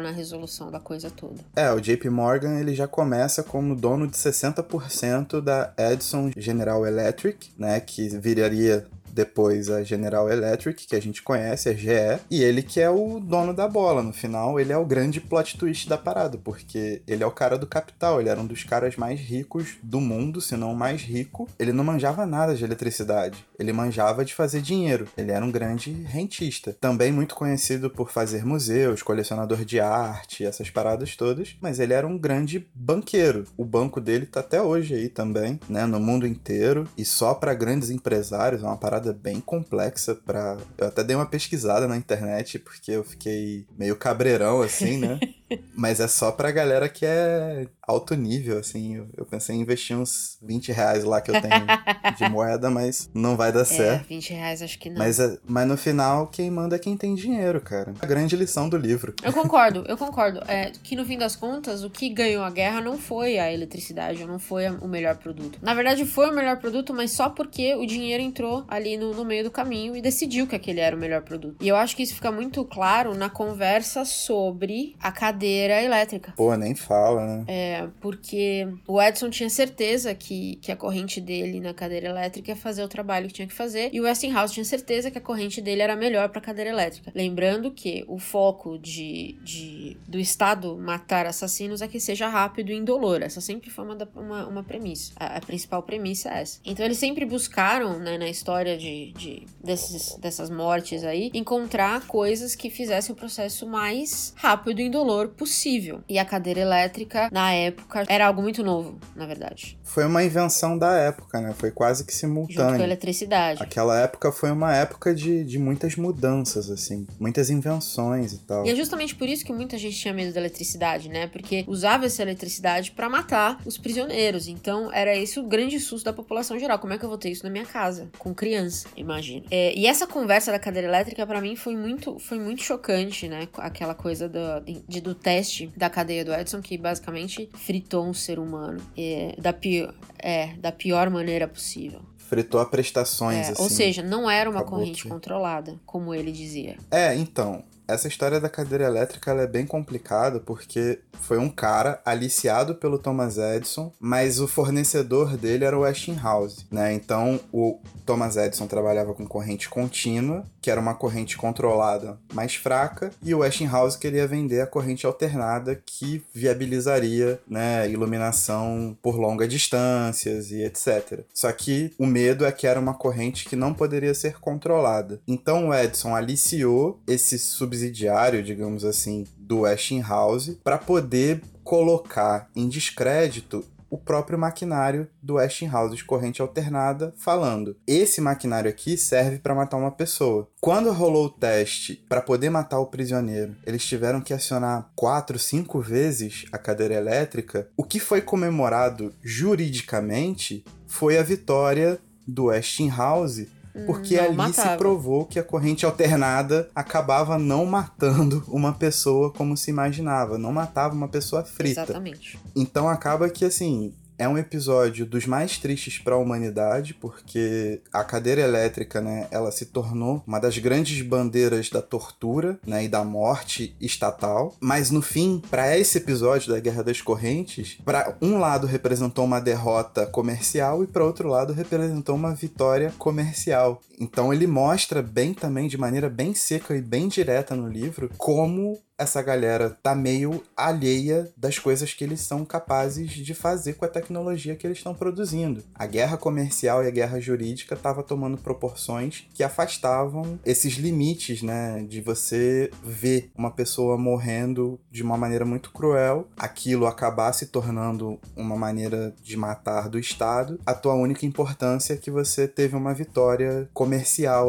na 0.00 0.10
resolução 0.10 0.70
da 0.70 0.80
coisa 0.80 1.10
toda. 1.10 1.38
É, 1.54 1.70
o 1.70 1.80
JP 1.80 2.08
Morgan 2.10 2.58
ele 2.58 2.74
já 2.74 2.86
começa 2.86 3.42
como 3.42 3.74
dono 3.74 4.06
de 4.06 4.16
60% 4.16 5.40
da 5.40 5.72
Edison 5.76 6.30
General 6.36 6.86
Electric, 6.86 7.50
né? 7.58 7.80
Que 7.80 8.08
viraria 8.08 8.86
depois 9.18 9.68
a 9.68 9.82
General 9.82 10.30
Electric, 10.30 10.86
que 10.86 10.94
a 10.94 11.00
gente 11.00 11.22
conhece, 11.22 11.68
a 11.68 11.74
GE, 11.74 12.20
e 12.30 12.42
ele 12.42 12.62
que 12.62 12.80
é 12.80 12.88
o 12.88 13.18
dono 13.18 13.52
da 13.52 13.66
bola. 13.66 14.00
No 14.00 14.12
final, 14.12 14.60
ele 14.60 14.72
é 14.72 14.76
o 14.76 14.84
grande 14.84 15.20
plot 15.20 15.58
twist 15.58 15.88
da 15.88 15.98
parada, 15.98 16.38
porque 16.38 17.02
ele 17.04 17.24
é 17.24 17.26
o 17.26 17.32
cara 17.32 17.58
do 17.58 17.66
capital, 17.66 18.20
ele 18.20 18.28
era 18.28 18.40
um 18.40 18.46
dos 18.46 18.62
caras 18.62 18.96
mais 18.96 19.18
ricos 19.18 19.76
do 19.82 20.00
mundo, 20.00 20.40
se 20.40 20.56
não 20.56 20.72
o 20.72 20.76
mais 20.76 21.02
rico. 21.02 21.48
Ele 21.58 21.72
não 21.72 21.82
manjava 21.82 22.24
nada 22.26 22.54
de 22.54 22.62
eletricidade, 22.62 23.44
ele 23.58 23.72
manjava 23.72 24.24
de 24.24 24.34
fazer 24.34 24.60
dinheiro. 24.60 25.08
Ele 25.16 25.32
era 25.32 25.44
um 25.44 25.50
grande 25.50 25.90
rentista. 25.90 26.76
Também 26.80 27.12
muito 27.12 27.34
conhecido 27.34 27.90
por 27.90 28.10
fazer 28.10 28.44
museus, 28.44 29.02
colecionador 29.02 29.64
de 29.64 29.80
arte, 29.80 30.44
essas 30.44 30.70
paradas 30.70 31.16
todas, 31.16 31.56
mas 31.60 31.80
ele 31.80 31.92
era 31.92 32.06
um 32.06 32.16
grande 32.16 32.66
banqueiro. 32.74 33.44
O 33.56 33.64
banco 33.64 34.00
dele 34.00 34.26
tá 34.26 34.40
até 34.40 34.62
hoje 34.62 34.94
aí 34.94 35.08
também, 35.08 35.58
né, 35.68 35.86
no 35.86 35.98
mundo 35.98 36.26
inteiro, 36.26 36.88
e 36.96 37.04
só 37.04 37.34
para 37.34 37.54
grandes 37.54 37.90
empresários, 37.90 38.62
é 38.62 38.66
uma 38.66 38.76
parada 38.76 39.12
bem 39.12 39.40
complexa 39.40 40.14
para 40.14 40.56
Eu 40.76 40.86
até 40.86 41.02
dei 41.02 41.16
uma 41.16 41.26
pesquisada 41.26 41.88
na 41.88 41.96
internet 41.96 42.58
porque 42.58 42.92
eu 42.92 43.04
fiquei 43.04 43.66
meio 43.76 43.96
cabreirão 43.96 44.62
assim, 44.62 44.98
né? 44.98 45.18
Mas 45.74 46.00
é 46.00 46.08
só 46.08 46.30
pra 46.30 46.50
galera 46.50 46.88
que 46.88 47.06
é 47.06 47.66
alto 47.88 48.14
nível, 48.14 48.58
assim. 48.58 48.96
Eu, 48.96 49.08
eu, 49.16 49.24
pensei 49.24 49.56
em 49.56 49.60
investir 49.60 49.96
uns 49.96 50.38
20 50.42 50.70
reais 50.72 51.04
lá 51.04 51.22
que 51.22 51.30
eu 51.30 51.40
tenho 51.40 51.66
de 52.16 52.28
moeda, 52.28 52.70
mas 52.70 53.08
não 53.14 53.34
vai 53.34 53.50
dar 53.50 53.62
é, 53.62 53.64
certo. 53.64 54.06
20 54.08 54.34
reais 54.34 54.62
acho 54.62 54.78
que 54.78 54.90
não. 54.90 54.98
Mas, 54.98 55.18
é, 55.18 55.38
mas 55.48 55.66
no 55.66 55.76
final, 55.76 56.26
quem 56.26 56.50
manda 56.50 56.76
é 56.76 56.78
quem 56.78 56.96
tem 56.96 57.14
dinheiro, 57.14 57.60
cara. 57.60 57.94
A 58.00 58.06
grande 58.06 58.36
lição 58.36 58.68
do 58.68 58.76
livro. 58.76 59.14
Eu 59.22 59.32
concordo, 59.34 59.84
eu 59.88 59.96
concordo. 59.96 60.40
É 60.46 60.70
que 60.82 60.94
no 60.94 61.04
fim 61.04 61.16
das 61.16 61.34
contas, 61.34 61.82
o 61.82 61.88
que 61.88 62.10
ganhou 62.10 62.44
a 62.44 62.50
guerra 62.50 62.80
não 62.82 62.98
foi 62.98 63.38
a 63.38 63.50
eletricidade, 63.50 64.24
não 64.26 64.38
foi 64.38 64.68
o 64.68 64.86
melhor 64.86 65.16
produto. 65.16 65.58
Na 65.62 65.72
verdade, 65.72 66.04
foi 66.04 66.30
o 66.30 66.34
melhor 66.34 66.58
produto, 66.58 66.92
mas 66.92 67.12
só 67.12 67.30
porque 67.30 67.74
o 67.74 67.86
dinheiro 67.86 68.22
entrou 68.22 68.64
ali 68.68 68.98
no, 68.98 69.14
no 69.14 69.24
meio 69.24 69.44
do 69.44 69.50
caminho 69.50 69.96
e 69.96 70.02
decidiu 70.02 70.46
que 70.46 70.54
aquele 70.54 70.80
era 70.80 70.94
o 70.94 70.98
melhor 70.98 71.22
produto. 71.22 71.56
E 71.60 71.68
eu 71.68 71.76
acho 71.76 71.96
que 71.96 72.02
isso 72.02 72.14
fica 72.14 72.30
muito 72.30 72.64
claro 72.64 73.14
na 73.14 73.30
conversa 73.30 74.04
sobre 74.04 74.94
a 75.00 75.10
cadeira 75.10 75.82
elétrica. 75.82 76.34
Pô, 76.36 76.54
nem 76.54 76.74
fala, 76.74 77.24
né? 77.24 77.44
É, 77.46 77.77
Porque 78.00 78.66
o 78.86 79.00
Edison 79.00 79.30
tinha 79.30 79.50
certeza 79.50 80.14
que, 80.14 80.56
que 80.56 80.72
a 80.72 80.76
corrente 80.76 81.20
dele 81.20 81.60
na 81.60 81.74
cadeira 81.74 82.08
elétrica 82.08 82.50
ia 82.50 82.56
fazer 82.56 82.82
o 82.82 82.88
trabalho 82.88 83.28
que 83.28 83.34
tinha 83.34 83.48
que 83.48 83.54
fazer, 83.54 83.90
e 83.92 84.00
o 84.00 84.04
Westinghouse 84.04 84.52
tinha 84.52 84.64
certeza 84.64 85.10
que 85.10 85.18
a 85.18 85.20
corrente 85.20 85.60
dele 85.60 85.82
era 85.82 85.96
melhor 85.96 86.28
para 86.28 86.40
cadeira 86.40 86.70
elétrica. 86.70 87.12
Lembrando 87.14 87.70
que 87.70 88.04
o 88.08 88.18
foco 88.18 88.78
de, 88.78 89.36
de, 89.42 89.96
do 90.06 90.18
Estado 90.18 90.76
matar 90.76 91.26
assassinos 91.26 91.82
é 91.82 91.88
que 91.88 92.00
seja 92.00 92.28
rápido 92.28 92.70
e 92.70 92.74
indolor. 92.74 93.22
Essa 93.22 93.40
sempre 93.40 93.70
foi 93.70 93.84
uma, 93.84 94.08
uma, 94.14 94.46
uma 94.46 94.62
premissa. 94.62 95.12
A, 95.16 95.36
a, 95.36 95.40
principal 95.40 95.82
premissa 95.82 96.30
é 96.30 96.42
essa. 96.42 96.60
Então 96.64 96.84
eles 96.84 96.98
sempre 96.98 97.24
buscaram, 97.24 97.98
né, 97.98 98.18
na 98.18 98.28
história 98.28 98.76
de, 98.76 99.12
de 99.12 99.46
desses, 99.62 100.16
dessas 100.16 100.50
mortes 100.50 101.04
aí, 101.04 101.30
encontrar 101.34 102.06
coisas 102.06 102.54
que 102.54 102.70
fizessem 102.70 103.12
o 103.12 103.16
processo 103.16 103.66
mais 103.66 104.32
rápido 104.36 104.80
e 104.80 104.84
indolor 104.84 105.28
possível. 105.28 106.02
E 106.08 106.18
a 106.18 106.24
cadeira 106.24 106.60
elétrica, 106.60 107.28
na 107.32 107.52
época, 107.52 107.67
era 108.08 108.26
algo 108.26 108.42
muito 108.42 108.62
novo, 108.62 108.98
na 109.14 109.26
verdade. 109.26 109.78
Foi 109.82 110.04
uma 110.04 110.22
invenção 110.22 110.78
da 110.78 110.96
época, 110.96 111.40
né? 111.40 111.54
Foi 111.56 111.70
quase 111.70 112.04
que 112.04 112.14
simultâneo. 112.14 112.62
Junto 112.62 112.76
com 112.76 112.82
a 112.82 112.84
eletricidade. 112.84 113.62
Aquela 113.62 113.98
época 114.00 114.32
foi 114.32 114.50
uma 114.50 114.74
época 114.74 115.14
de, 115.14 115.44
de 115.44 115.58
muitas 115.58 115.96
mudanças, 115.96 116.70
assim. 116.70 117.06
Muitas 117.18 117.50
invenções 117.50 118.32
e 118.32 118.38
tal. 118.38 118.66
E 118.66 118.70
é 118.70 118.74
justamente 118.74 119.14
por 119.14 119.28
isso 119.28 119.44
que 119.44 119.52
muita 119.52 119.78
gente 119.78 119.96
tinha 119.96 120.14
medo 120.14 120.32
da 120.32 120.40
eletricidade, 120.40 121.08
né? 121.08 121.26
Porque 121.26 121.64
usava 121.66 122.06
essa 122.06 122.22
eletricidade 122.22 122.92
para 122.92 123.08
matar 123.08 123.60
os 123.64 123.78
prisioneiros. 123.78 124.48
Então, 124.48 124.92
era 124.92 125.16
esse 125.16 125.38
o 125.38 125.42
grande 125.42 125.78
susto 125.80 126.04
da 126.04 126.12
população 126.12 126.58
geral. 126.58 126.78
Como 126.78 126.92
é 126.92 126.98
que 126.98 127.04
eu 127.04 127.08
vou 127.08 127.18
ter 127.18 127.30
isso 127.30 127.44
na 127.44 127.50
minha 127.50 127.66
casa? 127.66 128.08
Com 128.18 128.34
criança, 128.34 128.88
imagino. 128.96 129.44
É, 129.50 129.74
e 129.76 129.86
essa 129.86 130.06
conversa 130.06 130.52
da 130.52 130.58
cadeira 130.58 130.88
elétrica, 130.88 131.26
para 131.26 131.40
mim, 131.40 131.56
foi 131.56 131.76
muito, 131.76 132.18
foi 132.18 132.38
muito 132.38 132.62
chocante, 132.62 133.28
né? 133.28 133.48
Aquela 133.56 133.94
coisa 133.94 134.28
do, 134.28 134.60
de, 134.88 135.00
do 135.00 135.14
teste 135.14 135.72
da 135.76 135.90
cadeia 135.90 136.24
do 136.24 136.32
Edison, 136.32 136.60
que 136.60 136.76
basicamente 136.76 137.50
fritou 137.58 138.06
um 138.06 138.14
ser 138.14 138.38
humano. 138.38 138.80
É, 138.96 139.34
da, 139.38 139.52
pior, 139.52 139.94
é, 140.18 140.54
da 140.56 140.72
pior 140.72 141.10
maneira 141.10 141.46
possível 141.46 142.00
fritou 142.28 142.60
a 142.60 142.66
prestações, 142.66 143.48
é, 143.48 143.52
assim. 143.52 143.62
Ou 143.62 143.70
seja, 143.70 144.02
não 144.02 144.30
era 144.30 144.50
uma 144.50 144.62
corrente 144.62 145.04
que... 145.04 145.08
controlada, 145.08 145.80
como 145.86 146.14
ele 146.14 146.30
dizia. 146.30 146.76
É, 146.90 147.14
então, 147.14 147.64
essa 147.88 148.06
história 148.06 148.38
da 148.38 148.50
cadeira 148.50 148.84
elétrica 148.84 149.32
é 149.32 149.46
bem 149.46 149.66
complicada 149.66 150.38
porque 150.38 151.00
foi 151.12 151.38
um 151.38 151.48
cara 151.48 152.00
aliciado 152.04 152.74
pelo 152.74 152.98
Thomas 152.98 153.38
Edison, 153.38 153.90
mas 153.98 154.38
o 154.38 154.46
fornecedor 154.46 155.36
dele 155.36 155.64
era 155.64 155.76
o 155.76 155.80
Westinghouse, 155.80 156.66
né? 156.70 156.92
Então 156.92 157.40
o 157.50 157.80
Thomas 158.04 158.36
Edison 158.36 158.66
trabalhava 158.66 159.14
com 159.14 159.26
corrente 159.26 159.68
contínua, 159.68 160.44
que 160.60 160.70
era 160.70 160.80
uma 160.80 160.94
corrente 160.94 161.36
controlada 161.36 162.18
mais 162.32 162.54
fraca, 162.54 163.10
e 163.22 163.34
o 163.34 163.38
Westinghouse 163.38 163.98
queria 163.98 164.26
vender 164.26 164.60
a 164.60 164.66
corrente 164.66 165.06
alternada 165.06 165.80
que 165.84 166.22
viabilizaria, 166.32 167.40
né, 167.48 167.88
iluminação 167.88 168.96
por 169.02 169.16
longas 169.16 169.48
distâncias 169.48 170.50
e 170.50 170.62
etc. 170.62 171.20
Só 171.32 171.50
que 171.52 171.92
o 171.98 172.06
medo 172.06 172.44
é 172.44 172.52
que 172.52 172.66
era 172.66 172.80
uma 172.80 172.94
corrente 172.94 173.48
que 173.48 173.56
não 173.56 173.72
poderia 173.72 174.14
ser 174.14 174.38
controlada. 174.40 175.20
Então 175.26 175.68
o 175.68 175.74
Edison 175.74 176.14
aliciou 176.14 177.00
esse 177.06 177.38
sub 177.38 177.77
subsidiário, 177.78 178.42
digamos 178.42 178.84
assim, 178.84 179.24
do 179.36 179.60
Westinghouse 179.60 180.58
para 180.64 180.78
poder 180.78 181.42
colocar 181.62 182.48
em 182.56 182.68
descrédito 182.68 183.64
o 183.90 183.96
próprio 183.96 184.38
maquinário 184.38 185.08
do 185.22 185.34
Westinghouse 185.36 185.96
de 185.96 186.04
corrente 186.04 186.42
alternada, 186.42 187.14
falando: 187.16 187.74
esse 187.86 188.20
maquinário 188.20 188.68
aqui 188.68 188.98
serve 188.98 189.38
para 189.38 189.54
matar 189.54 189.78
uma 189.78 189.90
pessoa. 189.90 190.46
Quando 190.60 190.92
rolou 190.92 191.26
o 191.26 191.30
teste 191.30 192.04
para 192.06 192.20
poder 192.20 192.50
matar 192.50 192.80
o 192.80 192.86
prisioneiro, 192.86 193.56
eles 193.64 193.86
tiveram 193.86 194.20
que 194.20 194.34
acionar 194.34 194.90
quatro, 194.94 195.38
cinco 195.38 195.80
vezes 195.80 196.44
a 196.52 196.58
cadeira 196.58 196.94
elétrica. 196.94 197.68
O 197.76 197.84
que 197.84 197.98
foi 197.98 198.20
comemorado 198.20 199.14
juridicamente 199.22 200.64
foi 200.86 201.16
a 201.16 201.22
vitória 201.22 201.98
do 202.26 202.46
Westinghouse 202.46 203.48
porque 203.86 204.16
não 204.16 204.24
ali 204.24 204.36
matava. 204.36 204.70
se 204.70 204.76
provou 204.76 205.24
que 205.24 205.38
a 205.38 205.44
corrente 205.44 205.84
alternada 205.84 206.68
acabava 206.74 207.38
não 207.38 207.64
matando 207.66 208.44
uma 208.48 208.72
pessoa 208.72 209.30
como 209.32 209.56
se 209.56 209.70
imaginava, 209.70 210.38
não 210.38 210.52
matava 210.52 210.94
uma 210.94 211.08
pessoa 211.08 211.44
frita. 211.44 211.82
Exatamente. 211.82 212.38
Então 212.54 212.88
acaba 212.88 213.28
que 213.28 213.44
assim, 213.44 213.92
é 214.18 214.28
um 214.28 214.36
episódio 214.36 215.06
dos 215.06 215.26
mais 215.26 215.58
tristes 215.58 215.98
para 215.98 216.14
a 216.14 216.18
humanidade, 216.18 216.92
porque 216.94 217.80
a 217.92 218.02
cadeira 218.02 218.40
elétrica, 218.40 219.00
né, 219.00 219.28
ela 219.30 219.52
se 219.52 219.66
tornou 219.66 220.22
uma 220.26 220.40
das 220.40 220.58
grandes 220.58 221.00
bandeiras 221.02 221.70
da 221.70 221.80
tortura, 221.80 222.58
né, 222.66 222.84
e 222.84 222.88
da 222.88 223.04
morte 223.04 223.76
estatal. 223.80 224.56
Mas 224.60 224.90
no 224.90 225.00
fim, 225.00 225.42
para 225.50 225.78
esse 225.78 225.98
episódio 225.98 226.52
da 226.52 226.60
Guerra 226.60 226.82
das 226.82 227.00
Correntes, 227.00 227.78
para 227.84 228.16
um 228.20 228.38
lado 228.38 228.66
representou 228.66 229.24
uma 229.24 229.40
derrota 229.40 230.06
comercial 230.06 230.82
e 230.82 230.86
para 230.86 231.04
outro 231.04 231.28
lado 231.28 231.52
representou 231.52 232.16
uma 232.16 232.34
vitória 232.34 232.92
comercial. 232.98 233.80
Então 233.98 234.32
ele 234.32 234.46
mostra 234.46 235.02
bem 235.02 235.34
também 235.34 235.68
de 235.68 235.76
maneira 235.76 236.08
bem 236.08 236.34
seca 236.34 236.76
e 236.76 236.82
bem 236.82 237.08
direta 237.08 237.54
no 237.54 237.68
livro 237.68 238.10
como 238.16 238.78
essa 238.98 239.22
galera 239.22 239.70
tá 239.80 239.94
meio 239.94 240.42
alheia 240.56 241.32
das 241.36 241.56
coisas 241.56 241.94
que 241.94 242.02
eles 242.02 242.20
são 242.20 242.44
capazes 242.44 243.12
de 243.12 243.32
fazer 243.32 243.74
com 243.74 243.84
a 243.84 243.88
tecnologia 243.88 244.56
que 244.56 244.66
eles 244.66 244.78
estão 244.78 244.92
produzindo. 244.92 245.62
A 245.72 245.86
guerra 245.86 246.16
comercial 246.16 246.82
e 246.82 246.88
a 246.88 246.90
guerra 246.90 247.20
jurídica 247.20 247.76
tava 247.76 248.02
tomando 248.02 248.36
proporções 248.36 249.28
que 249.32 249.44
afastavam 249.44 250.40
esses 250.44 250.74
limites, 250.74 251.42
né, 251.42 251.84
de 251.88 252.00
você 252.00 252.70
ver 252.82 253.30
uma 253.36 253.52
pessoa 253.52 253.96
morrendo 253.96 254.80
de 254.90 255.04
uma 255.04 255.16
maneira 255.16 255.44
muito 255.44 255.70
cruel, 255.70 256.26
aquilo 256.36 256.86
acabar 256.86 257.32
se 257.32 257.46
tornando 257.46 258.18
uma 258.36 258.56
maneira 258.56 259.14
de 259.22 259.36
matar 259.36 259.88
do 259.88 259.98
Estado. 259.98 260.58
A 260.66 260.74
tua 260.74 260.94
única 260.94 261.24
importância 261.24 261.92
é 261.94 261.96
que 261.96 262.10
você 262.10 262.48
teve 262.48 262.74
uma 262.74 262.92
vitória 262.92 263.68
comercial 263.72 263.87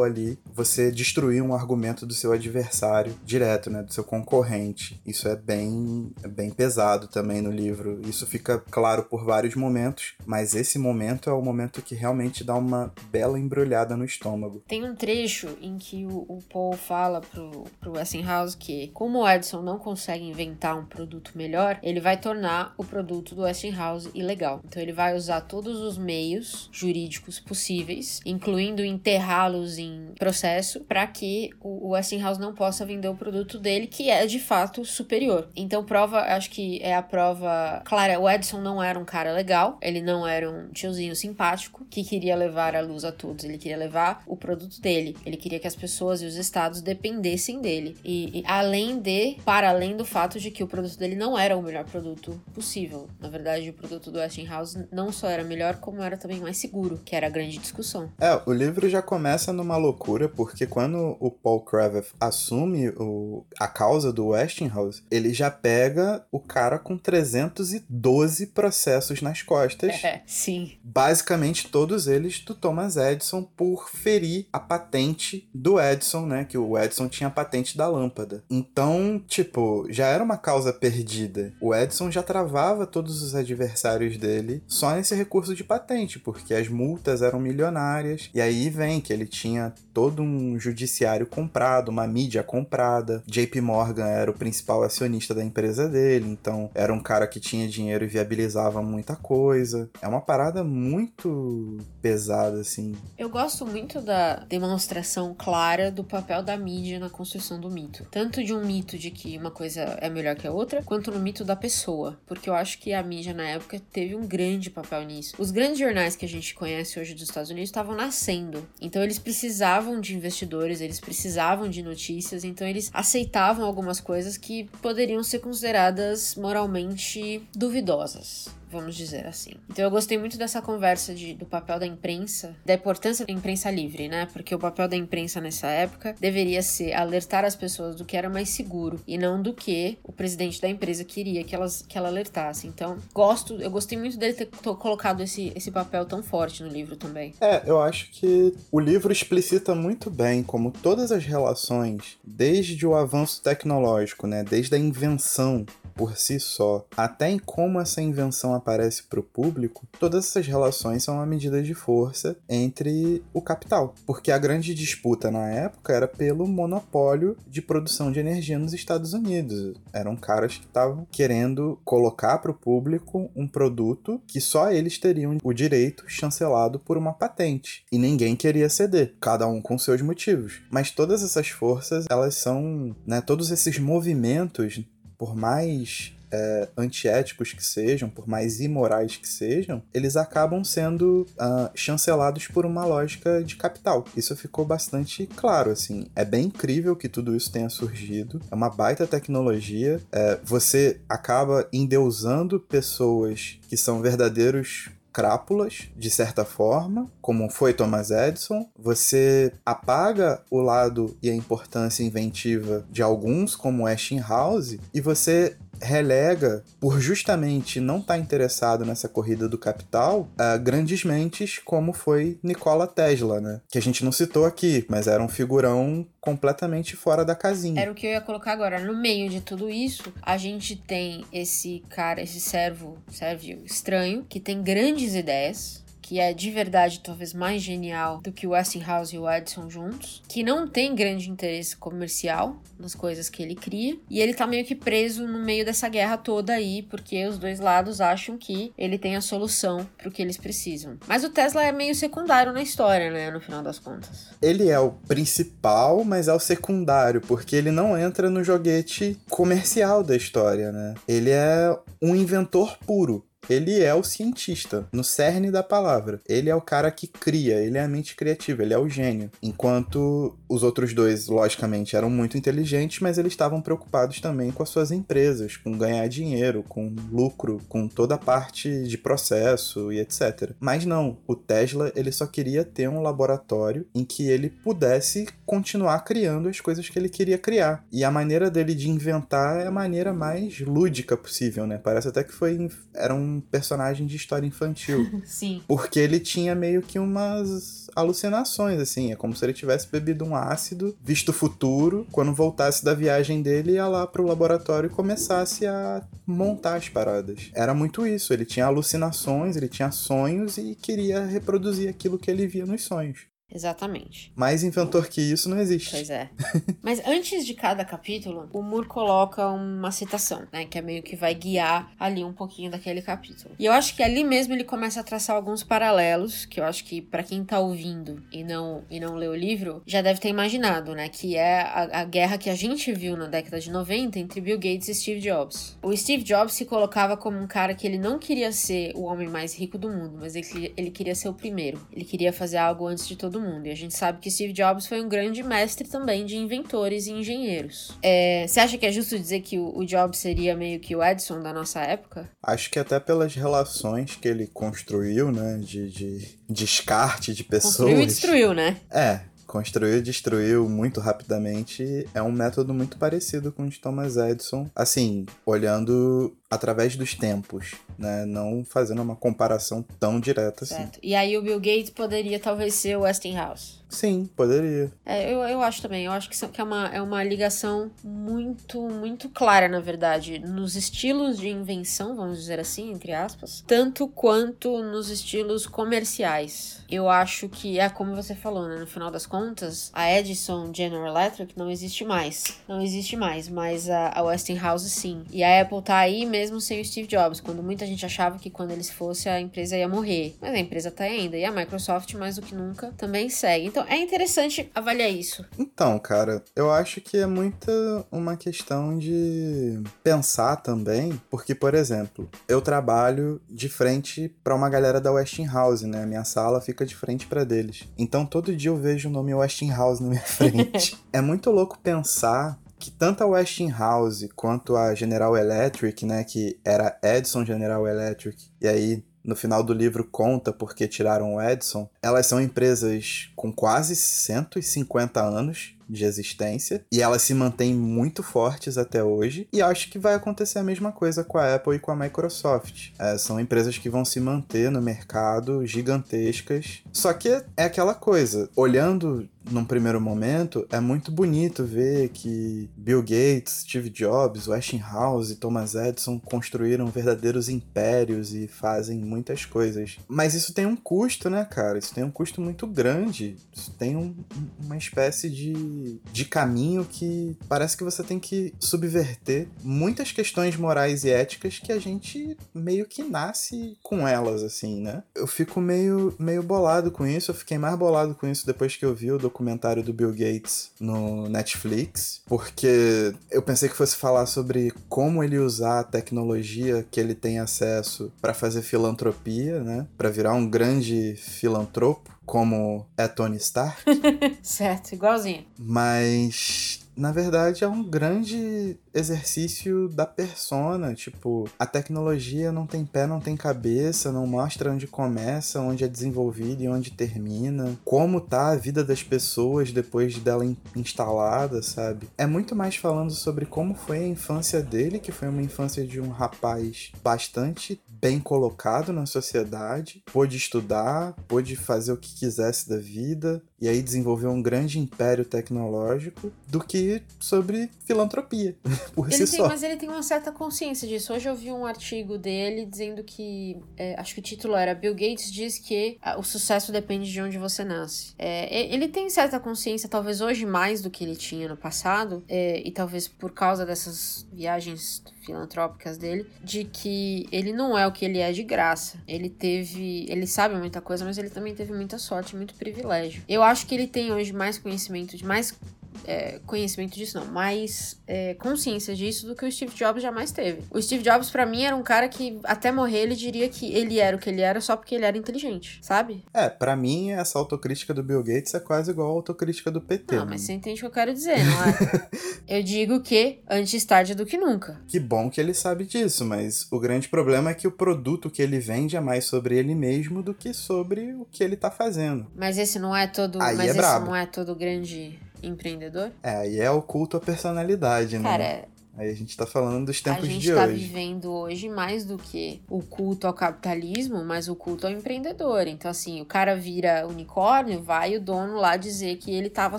ali, 0.02 0.38
você 0.52 0.90
destruiu 0.90 1.44
um 1.44 1.54
argumento 1.54 2.06
do 2.06 2.14
seu 2.14 2.32
adversário 2.32 3.14
direto, 3.24 3.70
né, 3.70 3.82
do 3.82 3.92
seu 3.92 4.04
concorrente. 4.04 5.00
Isso 5.06 5.28
é 5.28 5.36
bem, 5.36 6.12
é 6.22 6.28
bem 6.28 6.50
pesado 6.50 7.08
também 7.08 7.40
no 7.40 7.50
livro. 7.50 8.00
Isso 8.06 8.26
fica 8.26 8.58
claro 8.70 9.04
por 9.04 9.24
vários 9.24 9.54
momentos, 9.54 10.14
mas 10.26 10.54
esse 10.54 10.78
momento 10.78 11.30
é 11.30 11.32
o 11.32 11.42
momento 11.42 11.82
que 11.82 11.94
realmente 11.94 12.44
dá 12.44 12.54
uma 12.54 12.92
bela 13.10 13.38
embrulhada 13.38 13.96
no 13.96 14.04
estômago. 14.04 14.62
Tem 14.66 14.84
um 14.84 14.94
trecho 14.94 15.48
em 15.60 15.78
que 15.78 16.06
o, 16.06 16.26
o 16.28 16.38
Paul 16.50 16.72
fala 16.74 17.20
pro, 17.20 17.64
pro 17.80 17.92
Westinghouse 17.92 18.56
que, 18.56 18.88
como 18.88 19.20
o 19.20 19.28
Edison 19.28 19.62
não 19.62 19.78
consegue 19.78 20.24
inventar 20.24 20.78
um 20.78 20.84
produto 20.84 21.32
melhor, 21.34 21.78
ele 21.82 22.00
vai 22.00 22.16
tornar 22.16 22.74
o 22.76 22.84
produto 22.84 23.34
do 23.34 23.42
Westinghouse 23.42 24.10
ilegal. 24.14 24.60
Então 24.64 24.82
ele 24.82 24.92
vai 24.92 25.14
usar 25.16 25.42
todos 25.42 25.80
os 25.80 25.96
meios 25.96 26.68
jurídicos 26.72 27.38
possíveis, 27.40 28.20
incluindo 28.24 28.84
enterrá-los 29.30 29.78
em 29.78 30.12
processo, 30.18 30.80
para 30.80 31.06
que 31.06 31.50
o, 31.60 31.88
o 31.88 31.90
Westinghouse 31.90 32.40
não 32.40 32.52
possa 32.52 32.84
vender 32.84 33.08
o 33.08 33.14
produto 33.14 33.58
dele, 33.58 33.86
que 33.86 34.10
é 34.10 34.26
de 34.26 34.40
fato 34.40 34.84
superior. 34.84 35.48
Então, 35.54 35.84
prova, 35.84 36.20
acho 36.20 36.50
que 36.50 36.80
é 36.82 36.94
a 36.94 37.02
prova 37.02 37.82
clara. 37.84 38.18
O 38.18 38.28
Edison 38.28 38.60
não 38.60 38.82
era 38.82 38.98
um 38.98 39.04
cara 39.04 39.32
legal, 39.32 39.78
ele 39.80 40.02
não 40.02 40.26
era 40.26 40.50
um 40.50 40.68
tiozinho 40.70 41.14
simpático 41.14 41.86
que 41.88 42.02
queria 42.02 42.34
levar 42.34 42.74
a 42.74 42.80
luz 42.80 43.04
a 43.04 43.12
todos, 43.12 43.44
ele 43.44 43.58
queria 43.58 43.76
levar 43.76 44.22
o 44.26 44.36
produto 44.36 44.80
dele, 44.80 45.16
ele 45.24 45.36
queria 45.36 45.60
que 45.60 45.66
as 45.66 45.76
pessoas 45.76 46.22
e 46.22 46.26
os 46.26 46.36
estados 46.36 46.80
dependessem 46.80 47.60
dele. 47.60 47.96
E, 48.04 48.40
e 48.40 48.44
além 48.46 48.98
de, 48.98 49.36
para 49.44 49.70
além 49.70 49.96
do 49.96 50.04
fato 50.04 50.40
de 50.40 50.50
que 50.50 50.64
o 50.64 50.66
produto 50.66 50.98
dele 50.98 51.14
não 51.14 51.38
era 51.38 51.56
o 51.56 51.62
melhor 51.62 51.84
produto 51.84 52.40
possível. 52.52 53.08
Na 53.20 53.28
verdade, 53.28 53.70
o 53.70 53.72
produto 53.72 54.10
do 54.10 54.18
Westinghouse 54.18 54.86
não 54.90 55.12
só 55.12 55.28
era 55.28 55.44
melhor, 55.44 55.76
como 55.76 56.02
era 56.02 56.16
também 56.16 56.40
mais 56.40 56.56
seguro, 56.56 57.00
que 57.04 57.14
era 57.14 57.26
a 57.26 57.30
grande 57.30 57.58
discussão. 57.58 58.10
É, 58.20 58.40
o 58.46 58.52
livro 58.52 58.88
já 58.88 59.00
começa 59.00 59.19
numa 59.52 59.76
loucura, 59.76 60.28
porque 60.28 60.66
quando 60.66 61.16
o 61.18 61.30
Paul 61.30 61.60
Kraveth 61.62 62.12
assume 62.20 62.88
o, 62.90 63.44
a 63.58 63.66
causa 63.66 64.12
do 64.12 64.20
do 64.20 64.28
Westinghouse, 64.28 65.02
ele 65.10 65.32
já 65.32 65.50
pega 65.50 66.22
o 66.30 66.38
cara 66.38 66.78
com 66.78 66.98
312 66.98 68.48
processos 68.48 69.22
nas 69.22 69.40
costas. 69.40 70.04
É, 70.04 70.20
sim. 70.26 70.72
Basicamente 70.84 71.68
todos 71.68 72.06
eles 72.06 72.40
do 72.40 72.54
Thomas 72.54 72.98
Edison 72.98 73.42
por 73.42 73.88
ferir 73.88 74.46
a 74.52 74.60
patente 74.60 75.48
do 75.54 75.80
Edison, 75.80 76.26
né? 76.26 76.44
Que 76.44 76.58
o 76.58 76.78
Edison 76.78 77.08
tinha 77.08 77.28
a 77.28 77.30
patente 77.30 77.78
da 77.78 77.88
lâmpada. 77.88 78.44
Então, 78.50 79.22
tipo, 79.26 79.86
já 79.88 80.08
era 80.08 80.22
uma 80.22 80.36
causa 80.36 80.70
perdida. 80.70 81.54
O 81.62 81.74
Edison 81.74 82.10
já 82.10 82.22
travava 82.22 82.86
todos 82.86 83.22
os 83.22 83.34
adversários 83.34 84.18
dele 84.18 84.62
só 84.66 84.94
nesse 84.94 85.14
recurso 85.14 85.54
de 85.54 85.64
patente, 85.64 86.18
porque 86.18 86.52
as 86.52 86.68
multas 86.68 87.22
eram 87.22 87.40
milionárias. 87.40 88.28
E 88.34 88.40
aí 88.40 88.68
vem 88.68 89.00
que 89.10 89.14
ele 89.14 89.26
tinha 89.26 89.74
todo 89.92 90.22
um 90.22 90.58
judiciário 90.58 91.26
comprado, 91.26 91.88
uma 91.88 92.06
mídia 92.06 92.42
comprada. 92.42 93.22
JP 93.26 93.60
Morgan 93.60 94.06
era 94.06 94.30
o 94.30 94.34
principal 94.34 94.82
acionista 94.82 95.34
da 95.34 95.44
empresa 95.44 95.88
dele, 95.88 96.28
então 96.28 96.70
era 96.74 96.92
um 96.92 97.00
cara 97.00 97.26
que 97.26 97.40
tinha 97.40 97.68
dinheiro 97.68 98.04
e 98.04 98.08
viabilizava 98.08 98.82
muita 98.82 99.16
coisa. 99.16 99.90
É 100.00 100.08
uma 100.08 100.20
parada 100.20 100.62
muito 100.64 101.78
pesada, 102.00 102.60
assim. 102.60 102.94
Eu 103.18 103.28
gosto 103.28 103.66
muito 103.66 104.00
da 104.00 104.36
demonstração 104.48 105.34
clara 105.36 105.90
do 105.90 106.04
papel 106.04 106.42
da 106.42 106.56
mídia 106.56 106.98
na 106.98 107.10
construção 107.10 107.60
do 107.60 107.70
mito. 107.70 108.06
Tanto 108.10 108.42
de 108.42 108.54
um 108.54 108.64
mito 108.64 108.98
de 108.98 109.10
que 109.10 109.36
uma 109.38 109.50
coisa 109.50 109.82
é 110.00 110.08
melhor 110.08 110.36
que 110.36 110.46
a 110.46 110.52
outra, 110.52 110.82
quanto 110.82 111.10
no 111.10 111.20
mito 111.20 111.44
da 111.44 111.56
pessoa. 111.56 112.18
Porque 112.26 112.48
eu 112.48 112.54
acho 112.54 112.78
que 112.78 112.92
a 112.92 113.02
mídia 113.02 113.34
na 113.34 113.48
época 113.48 113.80
teve 113.92 114.14
um 114.14 114.26
grande 114.26 114.70
papel 114.70 115.04
nisso. 115.04 115.34
Os 115.38 115.50
grandes 115.50 115.78
jornais 115.78 116.16
que 116.16 116.24
a 116.24 116.28
gente 116.28 116.54
conhece 116.54 116.98
hoje 116.98 117.14
dos 117.14 117.24
Estados 117.24 117.50
Unidos 117.50 117.68
estavam 117.68 117.96
nascendo. 117.96 118.66
Então 118.80 119.02
eles 119.02 119.18
precisavam 119.18 119.89
de 119.98 120.14
investidores, 120.14 120.82
eles 120.82 121.00
precisavam 121.00 121.70
de 121.70 121.82
notícias, 121.82 122.44
então 122.44 122.66
eles 122.66 122.90
aceitavam 122.92 123.64
algumas 123.64 123.98
coisas 123.98 124.36
que 124.36 124.64
poderiam 124.82 125.22
ser 125.22 125.38
consideradas 125.38 126.34
moralmente 126.34 127.42
duvidosas 127.56 128.59
vamos 128.70 128.94
dizer 128.94 129.26
assim. 129.26 129.52
Então 129.68 129.84
eu 129.84 129.90
gostei 129.90 130.18
muito 130.18 130.38
dessa 130.38 130.62
conversa 130.62 131.14
de, 131.14 131.34
do 131.34 131.46
papel 131.46 131.78
da 131.78 131.86
imprensa, 131.86 132.56
da 132.64 132.74
importância 132.74 133.26
da 133.26 133.32
imprensa 133.32 133.70
livre, 133.70 134.08
né? 134.08 134.26
Porque 134.32 134.54
o 134.54 134.58
papel 134.58 134.88
da 134.88 134.96
imprensa 134.96 135.40
nessa 135.40 135.68
época 135.68 136.14
deveria 136.20 136.62
ser 136.62 136.92
alertar 136.92 137.44
as 137.44 137.56
pessoas 137.56 137.96
do 137.96 138.04
que 138.04 138.16
era 138.16 138.28
mais 138.28 138.48
seguro 138.50 139.00
e 139.06 139.18
não 139.18 139.42
do 139.42 139.52
que 139.52 139.98
o 140.04 140.12
presidente 140.12 140.60
da 140.60 140.68
empresa 140.68 141.04
queria 141.04 141.44
que 141.44 141.54
elas 141.54 141.82
que 141.82 141.98
ela 141.98 142.08
alertasse. 142.08 142.66
Então, 142.66 142.96
gosto, 143.12 143.54
eu 143.54 143.70
gostei 143.70 143.98
muito 143.98 144.16
dele 144.16 144.34
ter 144.34 144.46
colocado 144.46 145.22
esse, 145.22 145.52
esse 145.54 145.70
papel 145.70 146.04
tão 146.04 146.22
forte 146.22 146.62
no 146.62 146.68
livro 146.68 146.96
também. 146.96 147.34
É, 147.40 147.62
eu 147.66 147.80
acho 147.80 148.10
que 148.10 148.54
o 148.70 148.78
livro 148.78 149.12
explicita 149.12 149.74
muito 149.74 150.10
bem 150.10 150.42
como 150.42 150.70
todas 150.70 151.10
as 151.10 151.24
relações, 151.24 152.18
desde 152.24 152.86
o 152.86 152.94
avanço 152.94 153.42
tecnológico, 153.42 154.26
né, 154.26 154.44
desde 154.44 154.74
a 154.74 154.78
invenção 154.78 155.64
por 156.00 156.16
si 156.16 156.40
só, 156.40 156.86
até 156.96 157.28
em 157.28 157.38
como 157.38 157.78
essa 157.78 158.00
invenção 158.00 158.54
aparece 158.54 159.02
para 159.02 159.20
o 159.20 159.22
público, 159.22 159.86
todas 159.98 160.24
essas 160.24 160.46
relações 160.46 161.04
são 161.04 161.16
uma 161.16 161.26
medida 161.26 161.62
de 161.62 161.74
força 161.74 162.38
entre 162.48 163.22
o 163.34 163.42
capital. 163.42 163.94
Porque 164.06 164.32
a 164.32 164.38
grande 164.38 164.74
disputa 164.74 165.30
na 165.30 165.46
época 165.50 165.92
era 165.92 166.08
pelo 166.08 166.46
monopólio 166.46 167.36
de 167.46 167.60
produção 167.60 168.10
de 168.10 168.18
energia 168.18 168.58
nos 168.58 168.72
Estados 168.72 169.12
Unidos. 169.12 169.76
Eram 169.92 170.16
caras 170.16 170.56
que 170.56 170.64
estavam 170.64 171.06
querendo 171.12 171.78
colocar 171.84 172.38
para 172.38 172.50
o 172.50 172.54
público 172.54 173.30
um 173.36 173.46
produto 173.46 174.22
que 174.26 174.40
só 174.40 174.72
eles 174.72 174.96
teriam 174.96 175.36
o 175.44 175.52
direito 175.52 176.04
chancelado 176.08 176.78
por 176.78 176.96
uma 176.96 177.12
patente. 177.12 177.84
E 177.92 177.98
ninguém 177.98 178.34
queria 178.34 178.70
ceder, 178.70 179.16
cada 179.20 179.46
um 179.46 179.60
com 179.60 179.78
seus 179.78 180.00
motivos. 180.00 180.62
Mas 180.70 180.90
todas 180.90 181.22
essas 181.22 181.48
forças, 181.48 182.06
elas 182.08 182.36
são, 182.36 182.96
né, 183.06 183.20
todos 183.20 183.50
esses 183.50 183.78
movimentos 183.78 184.82
por 185.20 185.36
mais 185.36 186.14
é, 186.32 186.68
antiéticos 186.78 187.52
que 187.52 187.62
sejam, 187.62 188.08
por 188.08 188.26
mais 188.26 188.58
imorais 188.58 189.18
que 189.18 189.28
sejam, 189.28 189.82
eles 189.92 190.16
acabam 190.16 190.64
sendo 190.64 191.26
uh, 191.32 191.70
chancelados 191.74 192.46
por 192.46 192.64
uma 192.64 192.86
lógica 192.86 193.44
de 193.44 193.56
capital. 193.56 194.06
Isso 194.16 194.34
ficou 194.34 194.64
bastante 194.64 195.26
claro, 195.26 195.72
assim. 195.72 196.06
É 196.16 196.24
bem 196.24 196.46
incrível 196.46 196.96
que 196.96 197.06
tudo 197.06 197.36
isso 197.36 197.52
tenha 197.52 197.68
surgido. 197.68 198.40
É 198.50 198.54
uma 198.54 198.70
baita 198.70 199.06
tecnologia. 199.06 200.00
É, 200.10 200.38
você 200.42 200.98
acaba 201.06 201.68
endeusando 201.70 202.58
pessoas 202.58 203.58
que 203.68 203.76
são 203.76 204.00
verdadeiros 204.00 204.88
crápulas, 205.12 205.88
de 205.96 206.10
certa 206.10 206.44
forma, 206.44 207.10
como 207.20 207.50
foi 207.50 207.74
Thomas 207.74 208.10
Edison. 208.10 208.68
Você 208.78 209.52
apaga 209.64 210.42
o 210.50 210.60
lado 210.60 211.16
e 211.22 211.30
a 211.30 211.34
importância 211.34 212.02
inventiva 212.02 212.84
de 212.90 213.02
alguns, 213.02 213.54
como 213.54 213.84
Westinghouse, 213.84 214.80
e 214.92 215.00
você 215.00 215.56
relega, 215.80 216.62
por 216.78 217.00
justamente 217.00 217.80
não 217.80 217.98
estar 217.98 218.14
tá 218.14 218.20
interessado 218.20 218.84
nessa 218.84 219.08
corrida 219.08 219.48
do 219.48 219.58
capital, 219.58 220.28
a 220.38 220.56
grandes 220.56 221.04
mentes 221.04 221.58
como 221.58 221.92
foi 221.92 222.38
Nikola 222.42 222.86
Tesla, 222.86 223.40
né? 223.40 223.60
Que 223.68 223.78
a 223.78 223.82
gente 223.82 224.04
não 224.04 224.12
citou 224.12 224.44
aqui, 224.44 224.84
mas 224.88 225.06
era 225.06 225.22
um 225.22 225.28
figurão 225.28 226.06
completamente 226.20 226.96
fora 226.96 227.24
da 227.24 227.34
casinha. 227.34 227.80
Era 227.80 227.90
o 227.90 227.94
que 227.94 228.06
eu 228.06 228.10
ia 228.12 228.20
colocar 228.20 228.52
agora. 228.52 228.78
No 228.80 228.96
meio 228.96 229.30
de 229.30 229.40
tudo 229.40 229.70
isso, 229.70 230.12
a 230.22 230.36
gente 230.36 230.76
tem 230.76 231.24
esse 231.32 231.82
cara, 231.88 232.20
esse 232.22 232.40
servo, 232.40 232.98
servo 233.10 233.46
estranho, 233.64 234.24
que 234.28 234.38
tem 234.38 234.62
grandes 234.62 235.14
ideias, 235.14 235.82
que 236.10 236.18
é 236.18 236.34
de 236.34 236.50
verdade 236.50 236.98
talvez 236.98 237.32
mais 237.32 237.62
genial 237.62 238.20
do 238.20 238.32
que 238.32 238.44
o 238.44 238.50
Westinghouse 238.50 239.14
e 239.14 239.18
o 239.20 239.30
Edison 239.30 239.70
juntos, 239.70 240.20
que 240.26 240.42
não 240.42 240.66
tem 240.66 240.92
grande 240.92 241.30
interesse 241.30 241.76
comercial 241.76 242.60
nas 242.76 242.96
coisas 242.96 243.30
que 243.30 243.40
ele 243.40 243.54
cria, 243.54 243.96
e 244.10 244.18
ele 244.18 244.34
tá 244.34 244.44
meio 244.44 244.64
que 244.64 244.74
preso 244.74 245.24
no 245.24 245.38
meio 245.38 245.64
dessa 245.64 245.88
guerra 245.88 246.16
toda 246.16 246.52
aí, 246.52 246.82
porque 246.82 247.24
os 247.28 247.38
dois 247.38 247.60
lados 247.60 248.00
acham 248.00 248.36
que 248.36 248.72
ele 248.76 248.98
tem 248.98 249.14
a 249.14 249.20
solução 249.20 249.86
pro 249.96 250.10
que 250.10 250.20
eles 250.20 250.36
precisam. 250.36 250.98
Mas 251.06 251.22
o 251.22 251.30
Tesla 251.30 251.62
é 251.62 251.70
meio 251.70 251.94
secundário 251.94 252.52
na 252.52 252.60
história, 252.60 253.08
né, 253.12 253.30
no 253.30 253.40
final 253.40 253.62
das 253.62 253.78
contas. 253.78 254.30
Ele 254.42 254.68
é 254.68 254.80
o 254.80 254.90
principal, 254.90 256.02
mas 256.02 256.26
é 256.26 256.32
o 256.32 256.40
secundário, 256.40 257.20
porque 257.20 257.54
ele 257.54 257.70
não 257.70 257.96
entra 257.96 258.28
no 258.28 258.42
joguete 258.42 259.16
comercial 259.30 260.02
da 260.02 260.16
história, 260.16 260.72
né? 260.72 260.94
Ele 261.06 261.30
é 261.30 261.72
um 262.02 262.16
inventor 262.16 262.76
puro. 262.78 263.29
Ele 263.48 263.82
é 263.82 263.94
o 263.94 264.02
cientista, 264.02 264.86
no 264.92 265.02
cerne 265.02 265.50
da 265.50 265.62
palavra. 265.62 266.20
Ele 266.28 266.50
é 266.50 266.54
o 266.54 266.60
cara 266.60 266.90
que 266.90 267.06
cria, 267.06 267.56
ele 267.56 267.78
é 267.78 267.82
a 267.82 267.88
mente 267.88 268.14
criativa, 268.14 268.62
ele 268.62 268.74
é 268.74 268.78
o 268.78 268.88
gênio. 268.88 269.30
Enquanto 269.42 270.38
os 270.48 270.62
outros 270.62 270.94
dois, 270.94 271.28
logicamente, 271.28 271.96
eram 271.96 272.10
muito 272.10 272.36
inteligentes, 272.36 273.00
mas 273.00 273.18
eles 273.18 273.32
estavam 273.32 273.60
preocupados 273.60 274.20
também 274.20 274.50
com 274.50 274.62
as 274.62 274.68
suas 274.68 274.90
empresas, 274.90 275.56
com 275.56 275.76
ganhar 275.76 276.06
dinheiro, 276.08 276.64
com 276.68 276.94
lucro, 277.10 277.60
com 277.68 277.88
toda 277.88 278.14
a 278.14 278.18
parte 278.18 278.84
de 278.84 278.98
processo 278.98 279.92
e 279.92 279.98
etc. 279.98 280.52
Mas 280.60 280.84
não, 280.84 281.18
o 281.26 281.34
Tesla, 281.34 281.92
ele 281.96 282.12
só 282.12 282.26
queria 282.26 282.64
ter 282.64 282.88
um 282.88 283.02
laboratório 283.02 283.86
em 283.94 284.04
que 284.04 284.28
ele 284.28 284.50
pudesse 284.50 285.26
continuar 285.44 286.00
criando 286.00 286.48
as 286.48 286.60
coisas 286.60 286.88
que 286.88 286.98
ele 286.98 287.08
queria 287.08 287.38
criar. 287.38 287.84
E 287.92 288.04
a 288.04 288.10
maneira 288.10 288.50
dele 288.50 288.74
de 288.74 288.88
inventar 288.88 289.60
é 289.60 289.66
a 289.66 289.70
maneira 289.70 290.12
mais 290.12 290.60
lúdica 290.60 291.16
possível, 291.16 291.66
né? 291.66 291.78
Parece 291.78 292.08
até 292.08 292.22
que 292.22 292.32
foi 292.32 292.68
era 292.94 293.14
um 293.30 293.40
personagem 293.40 294.06
de 294.06 294.16
história 294.16 294.46
infantil. 294.46 295.08
Sim. 295.24 295.62
Porque 295.66 295.98
ele 295.98 296.20
tinha 296.20 296.54
meio 296.54 296.82
que 296.82 296.98
umas 296.98 297.88
alucinações, 297.94 298.80
assim. 298.80 299.12
É 299.12 299.16
como 299.16 299.34
se 299.34 299.44
ele 299.44 299.52
tivesse 299.52 299.88
bebido 299.90 300.24
um 300.24 300.34
ácido, 300.34 300.96
visto 301.02 301.30
o 301.30 301.32
futuro, 301.32 302.06
quando 302.10 302.34
voltasse 302.34 302.84
da 302.84 302.94
viagem 302.94 303.42
dele, 303.42 303.72
ia 303.72 303.86
lá 303.86 304.06
pro 304.06 304.26
laboratório 304.26 304.88
e 304.88 304.94
começasse 304.94 305.66
a 305.66 306.02
montar 306.26 306.76
as 306.76 306.88
paradas. 306.88 307.50
Era 307.54 307.74
muito 307.74 308.06
isso. 308.06 308.32
Ele 308.32 308.44
tinha 308.44 308.66
alucinações, 308.66 309.56
ele 309.56 309.68
tinha 309.68 309.90
sonhos 309.90 310.58
e 310.58 310.74
queria 310.74 311.24
reproduzir 311.24 311.88
aquilo 311.88 312.18
que 312.18 312.30
ele 312.30 312.46
via 312.46 312.66
nos 312.66 312.82
sonhos. 312.82 313.29
Exatamente. 313.52 314.32
Mais 314.36 314.62
inventor 314.62 315.08
que 315.08 315.20
isso 315.20 315.48
não 315.48 315.60
existe. 315.60 315.90
Pois 315.90 316.10
é. 316.10 316.30
Mas 316.82 317.00
antes 317.06 317.44
de 317.44 317.54
cada 317.54 317.84
capítulo, 317.84 318.48
o 318.52 318.62
Moore 318.62 318.86
coloca 318.86 319.48
uma 319.48 319.90
citação, 319.90 320.46
né? 320.52 320.64
Que 320.64 320.78
é 320.78 320.82
meio 320.82 321.02
que 321.02 321.16
vai 321.16 321.34
guiar 321.34 321.92
ali 321.98 322.22
um 322.24 322.32
pouquinho 322.32 322.70
daquele 322.70 323.02
capítulo. 323.02 323.54
E 323.58 323.66
eu 323.66 323.72
acho 323.72 323.94
que 323.94 324.02
ali 324.02 324.22
mesmo 324.22 324.54
ele 324.54 324.64
começa 324.64 325.00
a 325.00 325.02
traçar 325.02 325.36
alguns 325.36 325.62
paralelos, 325.62 326.44
que 326.44 326.60
eu 326.60 326.64
acho 326.64 326.84
que 326.84 327.00
para 327.00 327.22
quem 327.22 327.44
tá 327.44 327.58
ouvindo 327.58 328.22
e 328.32 328.44
não, 328.44 328.84
e 328.90 329.00
não 329.00 329.16
lê 329.16 329.28
o 329.28 329.34
livro, 329.34 329.82
já 329.86 330.00
deve 330.00 330.20
ter 330.20 330.28
imaginado, 330.28 330.94
né? 330.94 331.08
Que 331.08 331.36
é 331.36 331.60
a, 331.60 332.00
a 332.00 332.04
guerra 332.04 332.38
que 332.38 332.48
a 332.48 332.54
gente 332.54 332.92
viu 332.92 333.16
na 333.16 333.26
década 333.26 333.58
de 333.58 333.70
90 333.70 334.18
entre 334.18 334.40
Bill 334.40 334.56
Gates 334.56 334.88
e 334.88 334.94
Steve 334.94 335.20
Jobs. 335.20 335.76
O 335.82 335.96
Steve 335.96 336.22
Jobs 336.22 336.54
se 336.54 336.64
colocava 336.64 337.16
como 337.16 337.38
um 337.38 337.46
cara 337.46 337.74
que 337.74 337.86
ele 337.86 337.98
não 337.98 338.18
queria 338.18 338.52
ser 338.52 338.92
o 338.94 339.02
homem 339.02 339.28
mais 339.28 339.54
rico 339.54 339.76
do 339.76 339.88
mundo, 339.88 340.16
mas 340.20 340.34
ele, 340.34 340.72
ele 340.76 340.90
queria 340.90 341.14
ser 341.14 341.28
o 341.28 341.34
primeiro. 341.34 341.80
Ele 341.92 342.04
queria 342.04 342.32
fazer 342.32 342.58
algo 342.58 342.86
antes 342.86 343.06
de 343.08 343.16
todo 343.16 343.39
mundo. 343.40 343.66
E 343.66 343.70
a 343.70 343.74
gente 343.74 343.94
sabe 343.94 344.20
que 344.20 344.30
Steve 344.30 344.52
Jobs 344.52 344.86
foi 344.86 345.00
um 345.00 345.08
grande 345.08 345.42
mestre 345.42 345.88
também 345.88 346.26
de 346.26 346.36
inventores 346.36 347.06
e 347.06 347.12
engenheiros. 347.12 347.92
É, 348.02 348.46
você 348.46 348.60
acha 348.60 348.78
que 348.78 348.86
é 348.86 348.92
justo 348.92 349.18
dizer 349.18 349.40
que 349.40 349.58
o, 349.58 349.76
o 349.76 349.84
Jobs 349.84 350.18
seria 350.18 350.56
meio 350.56 350.78
que 350.80 350.94
o 350.94 351.02
Edison 351.02 351.42
da 351.42 351.52
nossa 351.52 351.80
época? 351.80 352.28
Acho 352.42 352.70
que 352.70 352.78
até 352.78 353.00
pelas 353.00 353.34
relações 353.34 354.16
que 354.16 354.28
ele 354.28 354.46
construiu, 354.46 355.32
né? 355.32 355.58
De, 355.58 355.90
de 355.90 356.38
descarte 356.48 357.34
de 357.34 357.44
pessoas. 357.44 357.76
Construiu 357.76 358.02
e 358.02 358.06
destruiu, 358.06 358.54
né? 358.54 358.76
É, 358.90 359.20
construiu 359.50 359.98
e 359.98 360.02
destruiu 360.02 360.68
muito 360.68 361.00
rapidamente 361.00 362.06
é 362.14 362.22
um 362.22 362.30
método 362.30 362.72
muito 362.72 362.96
parecido 362.96 363.50
com 363.50 363.64
o 363.64 363.68
de 363.68 363.80
Thomas 363.80 364.16
Edison. 364.16 364.70
Assim, 364.76 365.26
olhando 365.44 366.36
através 366.50 366.96
dos 366.96 367.14
tempos, 367.14 367.74
né? 367.98 368.26
Não 368.26 368.64
fazendo 368.64 369.02
uma 369.02 369.16
comparação 369.16 369.82
tão 369.98 370.18
direta 370.18 370.64
assim. 370.64 370.74
Certo. 370.74 370.98
E 371.02 371.14
aí 371.14 371.36
o 371.38 371.42
Bill 371.42 371.58
Gates 371.58 371.90
poderia 371.90 372.38
talvez 372.38 372.74
ser 372.74 372.96
o 372.96 373.02
Westinghouse. 373.02 373.80
Sim, 373.88 374.30
poderia. 374.36 374.92
É, 375.04 375.32
eu, 375.32 375.40
eu 375.40 375.60
acho 375.62 375.82
também. 375.82 376.04
Eu 376.04 376.12
acho 376.12 376.30
que, 376.30 376.60
é, 376.60 376.64
uma, 376.64 376.88
é 376.88 377.02
uma 377.02 377.24
ligação 377.24 377.90
muito, 378.04 378.80
muito 378.82 379.28
clara, 379.28 379.68
na 379.68 379.80
verdade, 379.80 380.38
nos 380.38 380.76
estilos 380.76 381.38
de 381.38 381.48
invenção, 381.48 382.14
vamos 382.14 382.38
dizer 382.38 382.60
assim, 382.60 382.92
entre 382.92 383.12
aspas, 383.12 383.64
tanto 383.66 384.06
quanto 384.06 384.80
nos 384.80 385.10
estilos 385.10 385.66
comerciais. 385.66 386.84
Eu 386.88 387.08
acho 387.08 387.48
que 387.48 387.80
é 387.80 387.88
como 387.88 388.14
você 388.14 388.34
falou, 388.34 388.68
né? 388.68 388.76
No 388.76 388.86
final 388.86 389.10
das 389.10 389.26
contas, 389.26 389.70
contas, 389.70 389.90
a 389.94 390.12
Edison 390.12 390.72
General 390.74 391.06
Electric 391.06 391.56
não 391.56 391.70
existe 391.70 392.04
mais. 392.04 392.58
Não 392.68 392.80
existe 392.80 393.16
mais, 393.16 393.48
mas 393.48 393.88
a, 393.88 394.12
a 394.14 394.22
Westinghouse 394.22 394.88
sim. 394.90 395.22
E 395.30 395.42
a 395.42 395.62
Apple 395.62 395.82
tá 395.82 395.98
aí 395.98 396.26
mesmo 396.26 396.39
sem 396.60 396.80
o 396.80 396.84
Steve 396.84 397.08
Jobs, 397.08 397.40
quando 397.40 397.62
muita 397.62 397.84
gente 397.86 398.04
achava 398.06 398.38
que 398.38 398.50
quando 398.50 398.70
ele 398.70 398.84
fosse 398.84 399.28
a 399.28 399.40
empresa 399.40 399.76
ia 399.76 399.88
morrer. 399.88 400.36
Mas 400.40 400.54
a 400.54 400.58
empresa 400.58 400.90
tá 400.90 401.04
ainda. 401.04 401.36
E 401.36 401.44
a 401.44 401.52
Microsoft, 401.52 402.14
mais 402.14 402.36
do 402.36 402.42
que 402.42 402.54
nunca, 402.54 402.92
também 402.96 403.28
segue. 403.28 403.66
Então 403.66 403.84
é 403.88 403.98
interessante 403.98 404.70
avaliar 404.74 405.10
isso. 405.10 405.44
Então, 405.58 405.98
cara, 405.98 406.42
eu 406.54 406.70
acho 406.70 407.00
que 407.00 407.18
é 407.18 407.26
muito 407.26 407.70
uma 408.10 408.36
questão 408.36 408.98
de 408.98 409.82
pensar 410.02 410.56
também, 410.56 411.20
porque, 411.30 411.54
por 411.54 411.74
exemplo, 411.74 412.28
eu 412.48 412.60
trabalho 412.60 413.40
de 413.48 413.68
frente 413.68 414.34
para 414.42 414.54
uma 414.54 414.68
galera 414.68 415.00
da 415.00 415.12
Westinghouse, 415.12 415.86
né? 415.86 416.06
Minha 416.06 416.24
sala 416.24 416.60
fica 416.60 416.86
de 416.86 416.94
frente 416.94 417.26
para 417.26 417.44
deles. 417.44 417.84
Então 417.98 418.24
todo 418.24 418.54
dia 418.54 418.70
eu 418.70 418.76
vejo 418.76 419.08
o 419.08 419.12
nome 419.12 419.34
Westinghouse 419.34 420.02
na 420.02 420.08
minha 420.08 420.22
frente. 420.24 420.96
é 421.12 421.20
muito 421.20 421.50
louco 421.50 421.78
pensar 421.78 422.58
que 422.80 422.90
tanto 422.90 423.22
a 423.22 423.26
Westinghouse 423.26 424.28
quanto 424.34 424.74
a 424.74 424.94
General 424.94 425.36
Electric, 425.36 426.06
né, 426.06 426.24
que 426.24 426.58
era 426.64 426.98
Edison 427.02 427.44
General 427.44 427.86
Electric, 427.86 428.50
e 428.60 428.66
aí 428.66 429.04
no 429.22 429.36
final 429.36 429.62
do 429.62 429.74
livro 429.74 430.02
conta 430.02 430.50
porque 430.50 430.88
tiraram 430.88 431.34
o 431.34 431.42
Edison, 431.42 431.88
elas 432.02 432.26
são 432.26 432.40
empresas 432.40 433.29
com 433.40 433.50
quase 433.50 433.96
150 433.96 435.18
anos 435.18 435.74
de 435.90 436.04
existência 436.04 436.84
e 436.92 437.02
elas 437.02 437.22
se 437.22 437.34
mantêm 437.34 437.74
muito 437.74 438.22
fortes 438.22 438.78
até 438.78 439.02
hoje. 439.02 439.48
E 439.52 439.60
acho 439.60 439.90
que 439.90 439.98
vai 439.98 440.14
acontecer 440.14 440.58
a 440.58 440.62
mesma 440.62 440.92
coisa 440.92 441.24
com 441.24 441.38
a 441.38 441.54
Apple 441.54 441.76
e 441.76 441.78
com 441.78 441.90
a 441.90 441.96
Microsoft. 441.96 442.90
É, 442.98 443.18
são 443.18 443.40
empresas 443.40 443.76
que 443.76 443.90
vão 443.90 444.04
se 444.04 444.20
manter 444.20 444.70
no 444.70 444.80
mercado, 444.80 445.66
gigantescas. 445.66 446.82
Só 446.92 447.12
que 447.12 447.28
é 447.56 447.64
aquela 447.64 447.94
coisa, 447.94 448.48
olhando 448.54 449.28
num 449.50 449.64
primeiro 449.64 450.00
momento, 450.00 450.66
é 450.70 450.78
muito 450.80 451.10
bonito 451.10 451.64
ver 451.64 452.10
que 452.10 452.68
Bill 452.76 453.00
Gates, 453.00 453.62
Steve 453.62 453.88
Jobs, 453.88 454.46
Westinghouse 454.46 455.32
e 455.32 455.36
Thomas 455.36 455.74
Edison 455.74 456.18
construíram 456.18 456.86
verdadeiros 456.86 457.48
impérios 457.48 458.34
e 458.34 458.46
fazem 458.46 458.98
muitas 458.98 459.44
coisas. 459.44 459.96
Mas 460.06 460.34
isso 460.34 460.52
tem 460.52 460.66
um 460.66 460.76
custo, 460.76 461.30
né, 461.30 461.44
cara? 461.44 461.78
Isso 461.78 461.94
tem 461.94 462.04
um 462.04 462.10
custo 462.10 462.40
muito 462.40 462.66
grande. 462.66 463.29
Tem 463.78 463.96
um, 463.96 464.14
uma 464.58 464.76
espécie 464.76 465.28
de, 465.28 466.00
de 466.12 466.24
caminho 466.24 466.84
que 466.84 467.36
parece 467.48 467.76
que 467.76 467.84
você 467.84 468.02
tem 468.02 468.18
que 468.18 468.54
subverter 468.58 469.48
muitas 469.62 470.12
questões 470.12 470.56
morais 470.56 471.04
e 471.04 471.10
éticas 471.10 471.58
que 471.58 471.72
a 471.72 471.78
gente 471.78 472.36
meio 472.54 472.86
que 472.86 473.02
nasce 473.02 473.76
com 473.82 474.06
elas, 474.06 474.42
assim, 474.42 474.80
né? 474.80 475.02
Eu 475.14 475.26
fico 475.26 475.60
meio, 475.60 476.14
meio 476.18 476.42
bolado 476.42 476.90
com 476.90 477.06
isso. 477.06 477.30
Eu 477.30 477.34
fiquei 477.34 477.58
mais 477.58 477.76
bolado 477.76 478.14
com 478.14 478.26
isso 478.26 478.46
depois 478.46 478.76
que 478.76 478.84
eu 478.84 478.94
vi 478.94 479.12
o 479.12 479.18
documentário 479.18 479.82
do 479.82 479.92
Bill 479.92 480.12
Gates 480.12 480.70
no 480.80 481.28
Netflix, 481.28 482.22
porque 482.26 483.14
eu 483.30 483.42
pensei 483.42 483.68
que 483.68 483.76
fosse 483.76 483.96
falar 483.96 484.26
sobre 484.26 484.72
como 484.88 485.22
ele 485.22 485.38
usar 485.38 485.80
a 485.80 485.84
tecnologia 485.84 486.86
que 486.90 487.00
ele 487.00 487.14
tem 487.14 487.38
acesso 487.38 488.12
para 488.20 488.34
fazer 488.34 488.62
filantropia, 488.62 489.62
né? 489.62 489.86
Para 489.96 490.10
virar 490.10 490.34
um 490.34 490.48
grande 490.48 491.14
filantropo, 491.16 492.10
como 492.30 492.86
é 492.96 493.08
Tony 493.08 493.38
Stark. 493.38 493.82
certo, 494.40 494.92
igualzinho. 494.92 495.44
Mas 495.58 496.86
na 496.96 497.10
verdade 497.10 497.64
é 497.64 497.68
um 497.68 497.82
grande 497.82 498.78
exercício 498.92 499.88
da 499.88 500.04
persona, 500.04 500.94
tipo, 500.94 501.48
a 501.58 501.64
tecnologia 501.64 502.52
não 502.52 502.66
tem 502.66 502.84
pé, 502.84 503.06
não 503.06 503.20
tem 503.20 503.36
cabeça, 503.36 504.12
não 504.12 504.26
mostra 504.26 504.70
onde 504.70 504.86
começa, 504.86 505.60
onde 505.60 505.82
é 505.82 505.88
desenvolvida 505.88 506.62
e 506.62 506.68
onde 506.68 506.90
termina, 506.90 507.76
como 507.84 508.20
tá 508.20 508.50
a 508.50 508.56
vida 508.56 508.84
das 508.84 509.02
pessoas 509.02 509.72
depois 509.72 510.18
dela 510.18 510.44
instalada, 510.76 511.62
sabe? 511.62 512.08
É 512.18 512.26
muito 512.26 512.54
mais 512.54 512.76
falando 512.76 513.12
sobre 513.12 513.46
como 513.46 513.74
foi 513.74 513.98
a 514.00 514.06
infância 514.06 514.62
dele, 514.62 514.98
que 514.98 515.10
foi 515.10 515.28
uma 515.28 515.42
infância 515.42 515.86
de 515.86 516.00
um 516.00 516.10
rapaz 516.10 516.92
bastante 517.02 517.80
bem 518.00 518.18
colocado 518.18 518.92
na 518.92 519.04
sociedade, 519.04 520.02
pôde 520.12 520.36
estudar, 520.36 521.12
pôde 521.28 521.54
fazer 521.54 521.92
o 521.92 521.96
que 521.96 522.14
quisesse 522.14 522.68
da 522.68 522.78
vida 522.78 523.42
e 523.60 523.68
aí 523.68 523.82
desenvolver 523.82 524.26
um 524.26 524.40
grande 524.40 524.78
império 524.78 525.24
tecnológico, 525.24 526.32
do 526.48 526.60
que 526.60 527.02
sobre 527.18 527.70
filantropia. 527.84 528.56
por 528.94 529.06
ele 529.06 529.26
si 529.26 529.36
tem, 529.36 529.40
só. 529.40 529.48
Mas 529.48 529.62
ele 529.62 529.76
tem 529.76 529.88
uma 529.88 530.02
certa 530.02 530.32
consciência 530.32 530.88
disso. 530.88 531.12
Hoje 531.12 531.28
eu 531.28 531.36
vi 531.36 531.52
um 531.52 531.66
artigo 531.66 532.16
dele 532.16 532.64
dizendo 532.64 533.04
que. 533.04 533.58
É, 533.76 533.94
acho 534.00 534.14
que 534.14 534.20
o 534.20 534.22
título 534.22 534.54
era 534.54 534.74
Bill 534.74 534.94
Gates 534.94 535.30
diz 535.30 535.58
que 535.58 535.98
o 536.16 536.22
sucesso 536.22 536.72
depende 536.72 537.10
de 537.12 537.20
onde 537.20 537.36
você 537.36 537.62
nasce. 537.62 538.14
É, 538.18 538.72
ele 538.72 538.88
tem 538.88 539.10
certa 539.10 539.38
consciência, 539.38 539.88
talvez 539.88 540.20
hoje 540.20 540.46
mais 540.46 540.80
do 540.80 540.88
que 540.88 541.04
ele 541.04 541.16
tinha 541.16 541.48
no 541.48 541.56
passado, 541.56 542.24
é, 542.28 542.66
e 542.66 542.70
talvez 542.70 543.06
por 543.06 543.32
causa 543.32 543.66
dessas 543.66 544.26
viagens 544.32 545.02
filantrópicas 545.20 545.96
dele, 545.96 546.26
de 546.42 546.64
que 546.64 547.26
ele 547.30 547.52
não 547.52 547.76
é 547.76 547.86
o 547.86 547.92
que 547.92 548.04
ele 548.04 548.18
é 548.18 548.32
de 548.32 548.42
graça. 548.42 548.98
Ele 549.06 549.28
teve. 549.28 550.06
Ele 550.08 550.26
sabe 550.26 550.56
muita 550.56 550.80
coisa, 550.80 551.04
mas 551.04 551.18
ele 551.18 551.30
também 551.30 551.54
teve 551.54 551.72
muita 551.72 551.98
sorte, 551.98 552.36
muito 552.36 552.54
privilégio. 552.54 553.22
Eu 553.28 553.42
acho 553.42 553.66
que 553.66 553.74
ele 553.74 553.86
tem 553.86 554.12
hoje 554.12 554.32
mais 554.32 554.58
conhecimento, 554.58 555.16
mais 555.24 555.58
é, 556.04 556.40
conhecimento 556.46 556.94
disso, 556.94 557.18
não, 557.18 557.26
mais 557.26 558.00
é, 558.06 558.34
consciência 558.34 558.94
disso 558.94 559.26
do 559.26 559.34
que 559.34 559.44
o 559.44 559.52
Steve 559.52 559.74
Jobs 559.74 560.02
jamais 560.02 560.32
teve. 560.32 560.62
O 560.70 560.80
Steve 560.80 561.02
Jobs, 561.02 561.30
para 561.30 561.46
mim, 561.46 561.62
era 561.62 561.76
um 561.76 561.82
cara 561.82 562.08
que 562.08 562.38
até 562.44 562.72
morrer 562.72 563.00
ele 563.00 563.14
diria 563.14 563.48
que 563.48 563.72
ele 563.72 563.98
era 563.98 564.16
o 564.16 564.20
que 564.20 564.30
ele 564.30 564.40
era 564.40 564.60
só 564.60 564.76
porque 564.76 564.94
ele 564.94 565.04
era 565.04 565.16
inteligente, 565.16 565.78
sabe? 565.82 566.24
É, 566.32 566.48
para 566.48 566.76
mim, 566.76 567.10
essa 567.10 567.38
autocrítica 567.38 567.92
do 567.94 568.02
Bill 568.02 568.22
Gates 568.22 568.54
é 568.54 568.60
quase 568.60 568.90
igual 568.90 569.08
a 569.08 569.12
autocrítica 569.12 569.70
do 569.70 569.80
PT. 569.80 570.16
Não, 570.16 570.26
mas 570.26 570.42
você 570.42 570.52
entende 570.52 570.78
o 570.78 570.80
que 570.80 570.86
eu 570.86 570.90
quero 570.90 571.12
dizer, 571.12 571.38
não 571.44 571.64
é? 571.64 572.08
eu 572.58 572.62
digo 572.62 573.00
que 573.00 573.40
antes 573.48 573.84
tarde 573.84 574.14
do 574.14 574.26
que 574.26 574.36
nunca. 574.36 574.80
Que 574.86 575.00
bom 575.00 575.30
que 575.30 575.40
ele 575.40 575.54
sabe 575.54 575.84
disso, 575.84 576.24
mas 576.24 576.66
o 576.70 576.78
grande 576.78 577.08
problema 577.08 577.50
é 577.50 577.54
que 577.54 577.66
o 577.66 577.72
produto 577.72 578.30
que 578.30 578.42
ele 578.42 578.58
vende 578.58 578.96
é 578.96 579.00
mais 579.00 579.24
sobre 579.24 579.58
ele 579.58 579.74
mesmo 579.74 580.22
do 580.22 580.34
que 580.34 580.52
sobre 580.52 581.12
o 581.14 581.26
que 581.30 581.42
ele 581.42 581.56
tá 581.56 581.70
fazendo. 581.70 582.26
Mas 582.34 582.58
esse 582.58 582.78
não 582.78 582.94
é 582.94 583.06
todo. 583.06 583.40
Aí 583.40 583.56
mas 583.56 583.68
é 583.68 583.70
esse 583.70 583.78
brabo. 583.78 584.06
não 584.06 584.16
é 584.16 584.26
todo 584.26 584.54
grande 584.54 585.18
empreendedor? 585.42 586.10
É, 586.22 586.36
aí 586.36 586.60
é 586.60 586.70
o 586.70 586.82
culto 586.82 587.16
à 587.16 587.20
personalidade, 587.20 588.18
né? 588.18 588.28
Cara, 588.28 588.64
Aí 589.00 589.08
a 589.08 589.14
gente 589.14 589.34
tá 589.34 589.46
falando 589.46 589.86
dos 589.86 589.98
a 590.00 590.12
tempos 590.12 590.28
gente 590.28 590.42
de 590.42 590.54
tá 590.54 590.66
hoje. 590.66 590.74
vivendo 590.74 591.32
hoje 591.32 591.70
mais 591.70 592.04
do 592.04 592.18
que 592.18 592.60
o 592.68 592.82
culto 592.82 593.26
ao 593.26 593.32
capitalismo, 593.32 594.22
mas 594.22 594.46
o 594.46 594.54
culto 594.54 594.86
ao 594.86 594.92
empreendedor. 594.92 595.66
Então, 595.66 595.90
assim, 595.90 596.20
o 596.20 596.26
cara 596.26 596.54
vira 596.54 597.06
unicórnio, 597.08 597.82
vai 597.82 598.18
o 598.18 598.20
dono 598.20 598.56
lá 598.56 598.76
dizer 598.76 599.16
que 599.16 599.30
ele 599.30 599.48
tava 599.48 599.78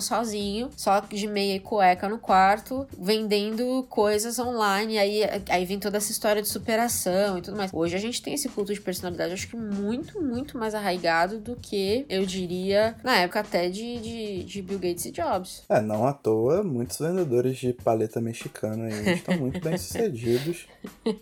sozinho, 0.00 0.70
só 0.76 0.98
de 0.98 1.28
meia 1.28 1.54
e 1.54 1.60
cueca 1.60 2.08
no 2.08 2.18
quarto, 2.18 2.84
vendendo 2.98 3.86
coisas 3.88 4.40
online. 4.40 4.98
Aí, 4.98 5.20
aí 5.48 5.64
vem 5.64 5.78
toda 5.78 5.98
essa 5.98 6.10
história 6.10 6.42
de 6.42 6.48
superação 6.48 7.38
e 7.38 7.42
tudo 7.42 7.56
mais. 7.56 7.72
Hoje 7.72 7.94
a 7.94 8.00
gente 8.00 8.20
tem 8.20 8.34
esse 8.34 8.48
culto 8.48 8.74
de 8.74 8.80
personalidade, 8.80 9.34
acho 9.34 9.46
que 9.46 9.56
muito, 9.56 10.20
muito 10.20 10.58
mais 10.58 10.74
arraigado 10.74 11.38
do 11.38 11.54
que, 11.54 12.04
eu 12.08 12.26
diria, 12.26 12.96
na 13.04 13.18
época 13.18 13.38
até 13.38 13.68
de, 13.70 14.00
de, 14.00 14.42
de 14.42 14.62
Bill 14.62 14.80
Gates 14.80 15.04
e 15.04 15.12
Jobs. 15.12 15.62
É, 15.68 15.80
não 15.80 16.08
à 16.08 16.12
toa, 16.12 16.64
muitos 16.64 16.98
vendedores 16.98 17.56
de 17.56 17.72
paleta 17.72 18.20
mexicana 18.20 18.86
aí 18.86 19.11
estão 19.14 19.36
muito 19.38 19.60
bem 19.60 19.76
sucedidos 19.78 20.66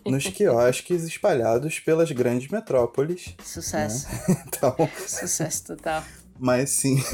nos 0.05 0.25
quiosques 0.27 1.03
espalhados 1.03 1.79
pelas 1.79 2.11
grandes 2.11 2.49
metrópoles. 2.49 3.33
Sucesso. 3.43 4.07
Então, 4.47 4.75
Sucesso 5.07 5.65
total. 5.65 6.03
mas 6.39 6.69
sim. 6.69 7.01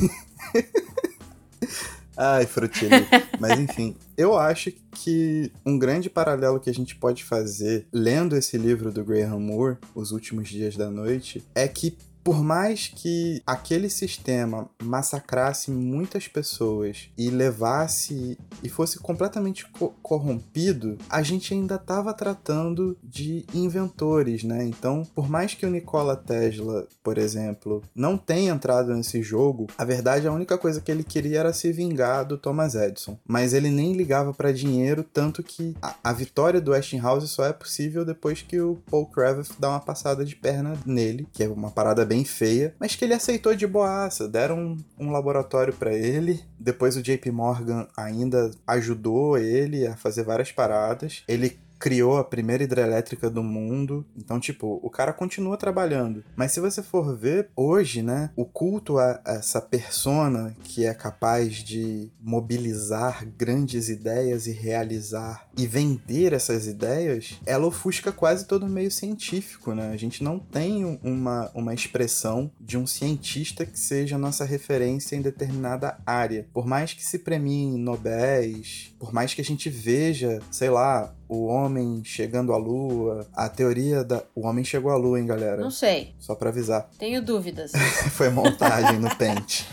Ai, 2.20 2.48
Frutini. 2.48 3.06
Mas 3.40 3.60
enfim, 3.60 3.96
eu 4.18 4.36
acho 4.36 4.72
que 4.92 5.52
um 5.64 5.78
grande 5.78 6.10
paralelo 6.10 6.60
que 6.60 6.68
a 6.70 6.74
gente 6.74 6.96
pode 6.96 7.24
fazer 7.24 7.86
lendo 7.94 8.36
esse 8.36 8.58
livro 8.58 8.92
do 8.92 9.06
Graham 9.06 9.40
Moore, 9.40 9.78
Os 9.94 10.12
Últimos 10.12 10.50
Dias 10.50 10.76
da 10.76 10.90
Noite, 10.90 11.46
é 11.54 11.68
que 11.68 11.96
por 12.28 12.44
mais 12.44 12.90
que 12.94 13.42
aquele 13.48 13.90
sistema 13.90 14.70
massacrasse 14.84 15.72
muitas 15.72 16.28
pessoas 16.28 17.10
e 17.18 17.30
levasse 17.30 18.38
e 18.62 18.68
fosse 18.68 19.00
completamente 19.00 19.66
co- 19.70 19.94
corrompido, 20.04 20.98
a 21.10 21.24
gente 21.24 21.54
ainda 21.54 21.76
estava 21.76 22.14
tratando 22.14 22.98
de 23.02 23.46
inventores, 23.54 24.44
né? 24.44 24.66
Então, 24.66 25.04
por 25.16 25.30
mais 25.30 25.54
que 25.54 25.66
o 25.66 25.70
Nikola 25.70 26.18
Tesla, 26.18 26.86
por 27.02 27.18
exemplo, 27.18 27.82
não 27.96 28.18
tenha 28.18 28.52
entrado 28.52 28.94
nesse 28.94 29.22
jogo, 29.22 29.68
a 29.78 29.86
verdade 29.86 30.28
a 30.28 30.34
única 30.34 30.58
coisa 30.58 30.82
que 30.82 30.92
ele 30.92 31.06
queria 31.06 31.40
era 31.40 31.54
se 31.54 31.72
vingar 31.72 32.26
do 32.26 32.38
Thomas 32.38 32.76
Edison. 32.76 33.18
Mas 33.26 33.54
ele 33.54 33.70
nem 33.70 33.94
ligava 33.94 34.34
para 34.34 34.52
dinheiro, 34.52 35.02
tanto 35.02 35.42
que 35.42 35.78
a, 35.82 35.96
a 36.04 36.12
vitória 36.12 36.60
do 36.60 36.72
Westinghouse 36.72 37.30
só 37.30 37.46
é 37.46 37.54
possível 37.54 38.04
depois 38.04 38.42
que 38.42 38.60
o 38.60 38.78
Paul 38.92 39.06
Cravath 39.06 39.52
dá 39.58 39.70
uma 39.70 39.80
passada 39.80 40.26
de 40.26 40.36
perna 40.36 40.78
nele, 40.86 41.26
que 41.32 41.42
é 41.42 41.48
uma 41.48 41.72
parada 41.72 42.06
bem 42.06 42.17
feia, 42.26 42.76
mas 42.80 42.96
que 42.96 43.06
ele 43.06 43.14
aceitou 43.14 43.56
de 43.56 43.68
boaça. 43.68 44.28
Deram 44.28 44.60
um, 44.60 44.78
um 45.08 45.12
laboratório 45.12 45.74
para 45.74 45.94
ele. 45.94 46.44
Depois 46.60 46.96
o 46.96 47.02
JP 47.02 47.32
Morgan 47.32 47.88
ainda 47.96 48.52
ajudou 48.66 49.38
ele 49.38 49.86
a 49.88 49.96
fazer 49.96 50.24
várias 50.24 50.52
paradas. 50.52 51.24
Ele 51.28 51.58
criou 51.80 52.18
a 52.18 52.24
primeira 52.24 52.64
hidrelétrica 52.64 53.30
do 53.30 53.44
mundo. 53.44 54.06
Então, 54.16 54.40
tipo, 54.40 54.80
o 54.84 54.90
cara 54.90 55.14
continua 55.14 55.58
trabalhando. 55.58 56.24
Mas 56.36 56.52
se 56.52 56.60
você 56.60 56.82
for 56.82 57.16
ver, 57.16 57.50
hoje, 57.56 58.02
né, 58.02 58.32
o 58.36 58.46
culto 58.46 58.98
a 58.98 59.22
essa 59.26 59.62
persona 59.62 60.56
que 60.64 60.86
é 60.86 60.94
capaz 60.94 61.56
de 61.56 62.10
mobilizar 62.22 63.26
grandes 63.38 63.90
ideias 63.90 64.48
e 64.48 64.52
realizar 64.52 65.48
e 65.58 65.66
vender 65.66 66.34
essas 66.34 66.68
ideias, 66.68 67.40
ela 67.46 67.68
ofusca 67.68 68.12
quase 68.12 68.46
todo 68.46 68.66
o 68.66 68.70
meio 68.70 68.92
científico, 68.92 69.74
né? 69.74 69.92
A 69.92 69.98
gente 69.98 70.24
não 70.24 70.40
tem 70.40 71.00
uma, 71.04 71.52
uma 71.54 71.74
expressão 71.74 72.52
de 72.60 72.78
um 72.78 72.86
cientista 72.86 73.66
que 73.66 73.80
seja 73.80 74.18
nossa 74.18 74.46
referência 74.46 75.16
em 75.16 75.22
determinada 75.22 75.98
área. 76.06 76.48
Por 76.54 76.66
mais 76.66 76.94
que 76.94 77.04
se 77.04 77.20
premiem 77.20 77.78
Nobéis, 77.78 78.94
por 79.00 79.14
mais 79.14 79.34
que 79.34 79.42
a 79.42 79.44
gente 79.44 79.70
veja, 79.70 80.40
sei 80.52 80.70
lá, 80.70 81.14
o 81.30 81.46
homem 81.46 82.02
chegando 82.04 82.54
à 82.54 82.58
lua, 82.58 83.28
a 83.34 83.50
teoria 83.50 84.04
da. 84.04 84.24
O 84.34 84.48
homem 84.48 84.64
chegou 84.64 84.92
à 84.92 84.96
lua, 84.96 85.20
hein, 85.20 85.26
galera? 85.26 85.62
Não 85.62 85.72
sei. 85.72 86.14
Só 86.20 86.36
pra 86.36 86.50
avisar. 86.50 86.90
Tenho 86.98 87.22
dúvidas. 87.22 87.72
Foi 88.12 88.30
montagem 88.30 89.00
no 89.00 89.14
pente. 89.16 89.68